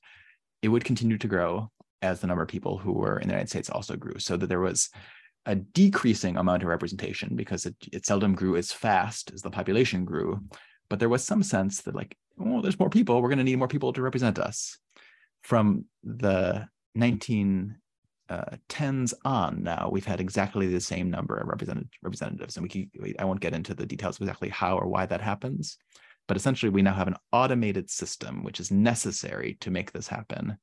it 0.61 0.69
would 0.69 0.85
continue 0.85 1.17
to 1.19 1.29
grow 1.29 1.71
as 2.03 2.21
the 2.21 2.27
number 2.27 2.43
of 2.43 2.49
people 2.49 2.77
who 2.77 2.93
were 2.93 3.19
in 3.19 3.29
the 3.29 3.33
United 3.33 3.49
States 3.49 3.71
also 3.71 3.97
grew. 3.97 4.19
So 4.19 4.37
that 4.37 4.49
there 4.49 4.61
was 4.61 4.91
a 5.47 5.55
decreasing 5.55 6.37
amount 6.37 6.63
of 6.63 6.69
representation 6.69 7.37
because 7.37 7.65
it, 7.65 7.77
it 7.93 8.05
seldom 8.05 8.35
grew 8.35 8.57
as 8.57 8.73
fast 8.73 9.31
as 9.33 9.41
the 9.41 9.51
population 9.51 10.05
grew. 10.05 10.41
But 10.91 10.99
there 10.99 11.09
was 11.09 11.25
some 11.25 11.43
sense 11.43 11.81
that, 11.83 11.95
like, 11.95 12.15
oh, 12.39 12.61
there's 12.61 12.79
more 12.79 12.91
people. 12.91 13.23
We're 13.23 13.31
going 13.31 13.39
to 13.39 13.45
need 13.45 13.57
more 13.59 13.69
people 13.69 13.95
to 13.95 14.03
represent 14.03 14.39
us. 14.39 14.79
From 15.43 15.87
the 16.03 16.69
1910s 16.97 17.77
uh, 18.29 18.57
tens 18.69 19.15
on, 19.25 19.63
now 19.63 19.89
we've 19.93 20.07
had 20.07 20.21
exactly 20.21 20.67
the 20.67 20.81
same 20.81 21.11
number 21.11 21.37
of 21.37 21.49
representatives, 21.49 22.57
and 22.57 22.63
we 22.63 22.69
can, 22.69 22.91
I 23.19 23.25
won't 23.25 23.41
get 23.41 23.55
into 23.55 23.75
the 23.75 23.87
details 23.87 24.17
of 24.17 24.23
exactly 24.23 24.49
how 24.49 24.79
or 24.79 24.89
why 24.89 25.07
that 25.07 25.21
happens. 25.21 25.79
But 26.27 26.37
essentially, 26.37 26.71
we 26.71 26.83
now 26.83 26.95
have 26.95 27.09
an 27.09 27.17
automated 27.33 27.91
system 27.91 28.43
which 28.43 28.61
is 28.61 28.71
necessary 28.71 29.59
to 29.61 29.71
make 29.71 29.93
this 29.93 30.09
happen, 30.09 30.57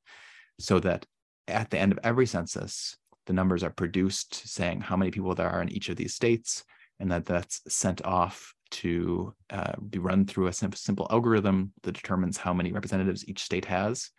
so 0.58 0.80
that 0.80 1.06
at 1.46 1.70
the 1.70 1.78
end 1.78 1.92
of 1.92 2.00
every 2.02 2.26
census, 2.26 2.96
the 3.26 3.32
numbers 3.32 3.62
are 3.62 3.70
produced 3.70 4.34
saying 4.48 4.80
how 4.80 4.96
many 4.96 5.10
people 5.10 5.34
there 5.34 5.48
are 5.48 5.62
in 5.62 5.68
each 5.68 5.88
of 5.88 5.96
these 5.96 6.14
states, 6.14 6.64
and 6.98 7.12
that 7.12 7.26
that's 7.26 7.60
sent 7.68 8.04
off 8.04 8.54
to 8.70 9.34
uh, 9.50 9.74
be 9.88 9.98
run 9.98 10.26
through 10.26 10.46
a 10.46 10.52
simple 10.52 11.06
algorithm 11.10 11.72
that 11.82 11.92
determines 11.92 12.38
how 12.38 12.52
many 12.52 12.72
representatives 12.72 13.28
each 13.28 13.42
state 13.42 13.66
has. 13.66 14.10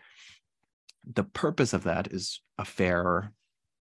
The 1.12 1.24
purpose 1.24 1.74
of 1.74 1.84
that 1.84 2.12
is 2.12 2.42
a 2.58 2.66
fair 2.66 3.32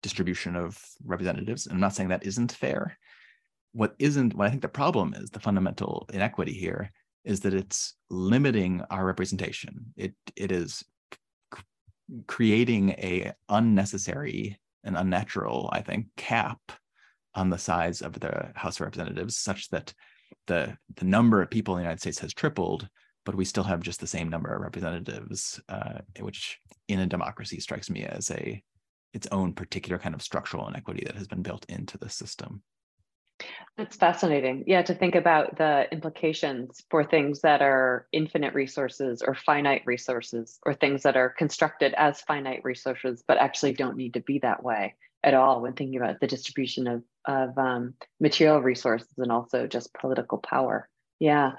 distribution 0.01 0.55
of 0.55 0.83
representatives. 1.03 1.65
And 1.65 1.75
I'm 1.75 1.81
not 1.81 1.95
saying 1.95 2.09
that 2.09 2.25
isn't 2.25 2.51
fair. 2.51 2.97
What 3.73 3.95
isn't, 3.99 4.33
what 4.33 4.47
I 4.47 4.49
think 4.49 4.61
the 4.61 4.67
problem 4.67 5.13
is, 5.15 5.29
the 5.29 5.39
fundamental 5.39 6.07
inequity 6.11 6.53
here, 6.53 6.91
is 7.23 7.41
that 7.41 7.53
it's 7.53 7.95
limiting 8.09 8.81
our 8.89 9.05
representation. 9.05 9.93
It 9.95 10.13
it 10.35 10.51
is 10.51 10.83
creating 12.27 12.89
a 12.91 13.33
unnecessary 13.47 14.59
and 14.83 14.97
unnatural, 14.97 15.69
I 15.71 15.81
think, 15.81 16.07
cap 16.17 16.59
on 17.35 17.49
the 17.49 17.57
size 17.57 18.01
of 18.01 18.19
the 18.19 18.51
House 18.55 18.77
of 18.77 18.81
Representatives, 18.81 19.37
such 19.37 19.69
that 19.69 19.93
the 20.47 20.75
the 20.95 21.05
number 21.05 21.41
of 21.41 21.49
people 21.49 21.75
in 21.75 21.79
the 21.79 21.83
United 21.83 22.01
States 22.01 22.19
has 22.19 22.33
tripled, 22.33 22.89
but 23.25 23.35
we 23.35 23.45
still 23.45 23.63
have 23.63 23.81
just 23.81 23.99
the 23.99 24.07
same 24.07 24.29
number 24.29 24.53
of 24.53 24.61
representatives, 24.61 25.59
uh, 25.69 25.99
which 26.19 26.59
in 26.87 26.99
a 26.99 27.07
democracy 27.07 27.59
strikes 27.59 27.89
me 27.89 28.03
as 28.03 28.31
a 28.31 28.61
its 29.13 29.27
own 29.31 29.53
particular 29.53 29.99
kind 29.99 30.15
of 30.15 30.21
structural 30.21 30.67
inequity 30.67 31.03
that 31.05 31.15
has 31.15 31.27
been 31.27 31.41
built 31.41 31.65
into 31.67 31.97
the 31.97 32.09
system. 32.09 32.63
That's 33.77 33.95
fascinating. 33.95 34.63
Yeah, 34.67 34.83
to 34.83 34.93
think 34.93 35.15
about 35.15 35.57
the 35.57 35.87
implications 35.91 36.83
for 36.89 37.03
things 37.03 37.41
that 37.41 37.61
are 37.61 38.07
infinite 38.11 38.53
resources 38.53 39.21
or 39.21 39.33
finite 39.33 39.81
resources, 39.85 40.59
or 40.65 40.73
things 40.73 41.03
that 41.03 41.17
are 41.17 41.29
constructed 41.29 41.93
as 41.97 42.21
finite 42.21 42.63
resources, 42.63 43.23
but 43.27 43.37
actually 43.37 43.73
don't 43.73 43.97
need 43.97 44.13
to 44.13 44.21
be 44.21 44.39
that 44.39 44.63
way 44.63 44.95
at 45.23 45.33
all 45.33 45.61
when 45.61 45.73
thinking 45.73 45.99
about 45.99 46.19
the 46.19 46.27
distribution 46.27 46.87
of, 46.87 47.03
of 47.25 47.57
um, 47.57 47.93
material 48.19 48.61
resources 48.61 49.09
and 49.17 49.31
also 49.31 49.67
just 49.67 49.93
political 49.93 50.37
power. 50.37 50.87
Yeah. 51.21 51.51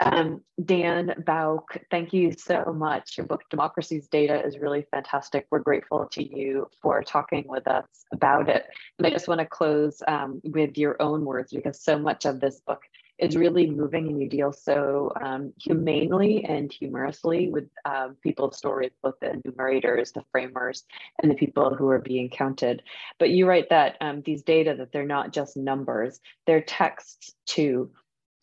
Um, 0.00 0.42
Dan 0.62 1.14
Bouk, 1.24 1.78
thank 1.90 2.12
you 2.12 2.30
so 2.36 2.74
much. 2.76 3.16
Your 3.16 3.26
book, 3.26 3.40
Democracy's 3.48 4.06
Data, 4.06 4.44
is 4.44 4.58
really 4.58 4.84
fantastic. 4.90 5.46
We're 5.50 5.60
grateful 5.60 6.06
to 6.12 6.22
you 6.22 6.68
for 6.82 7.02
talking 7.02 7.44
with 7.48 7.66
us 7.66 7.86
about 8.12 8.50
it. 8.50 8.66
And 8.98 9.06
I 9.06 9.10
just 9.10 9.26
want 9.26 9.40
to 9.40 9.46
close 9.46 10.02
um, 10.06 10.42
with 10.44 10.76
your 10.76 11.00
own 11.00 11.24
words 11.24 11.54
because 11.54 11.82
so 11.82 11.98
much 11.98 12.26
of 12.26 12.38
this 12.38 12.60
book 12.66 12.82
is 13.18 13.34
really 13.34 13.66
moving 13.70 14.08
and 14.08 14.20
you 14.20 14.28
deal 14.28 14.52
so 14.52 15.10
um, 15.22 15.54
humanely 15.58 16.44
and 16.44 16.70
humorously 16.70 17.48
with 17.48 17.64
um, 17.86 18.14
people's 18.22 18.58
stories, 18.58 18.92
both 19.02 19.14
the 19.22 19.40
enumerators, 19.42 20.12
the 20.12 20.22
framers, 20.30 20.84
and 21.22 21.30
the 21.30 21.34
people 21.34 21.74
who 21.74 21.88
are 21.88 21.98
being 21.98 22.28
counted. 22.28 22.82
But 23.18 23.30
you 23.30 23.46
write 23.46 23.70
that 23.70 23.96
um, 24.02 24.20
these 24.26 24.42
data, 24.42 24.74
that 24.76 24.92
they're 24.92 25.06
not 25.06 25.32
just 25.32 25.56
numbers, 25.56 26.20
they're 26.46 26.60
texts 26.60 27.34
too 27.46 27.90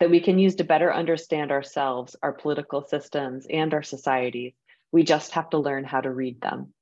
that 0.00 0.10
we 0.10 0.20
can 0.20 0.38
use 0.38 0.56
to 0.56 0.64
better 0.64 0.92
understand 0.92 1.50
ourselves, 1.50 2.16
our 2.22 2.32
political 2.32 2.82
systems, 2.82 3.46
and 3.48 3.72
our 3.72 3.82
societies. 3.82 4.52
We 4.92 5.04
just 5.04 5.32
have 5.32 5.50
to 5.50 5.58
learn 5.58 5.84
how 5.84 6.00
to 6.00 6.10
read 6.10 6.40
them. 6.40 6.72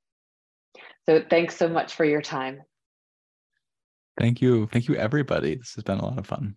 So 1.07 1.23
thanks 1.29 1.57
so 1.57 1.69
much 1.69 1.95
for 1.95 2.05
your 2.05 2.23
time. 2.23 2.63
Thank 4.19 4.41
you. 4.41 4.67
Thank 4.67 4.89
you, 4.89 4.95
everybody. 4.97 5.57
This 5.57 5.75
has 5.75 5.85
been 5.85 5.99
a 5.99 6.05
lot 6.05 6.19
of 6.19 6.27
fun. 6.27 6.57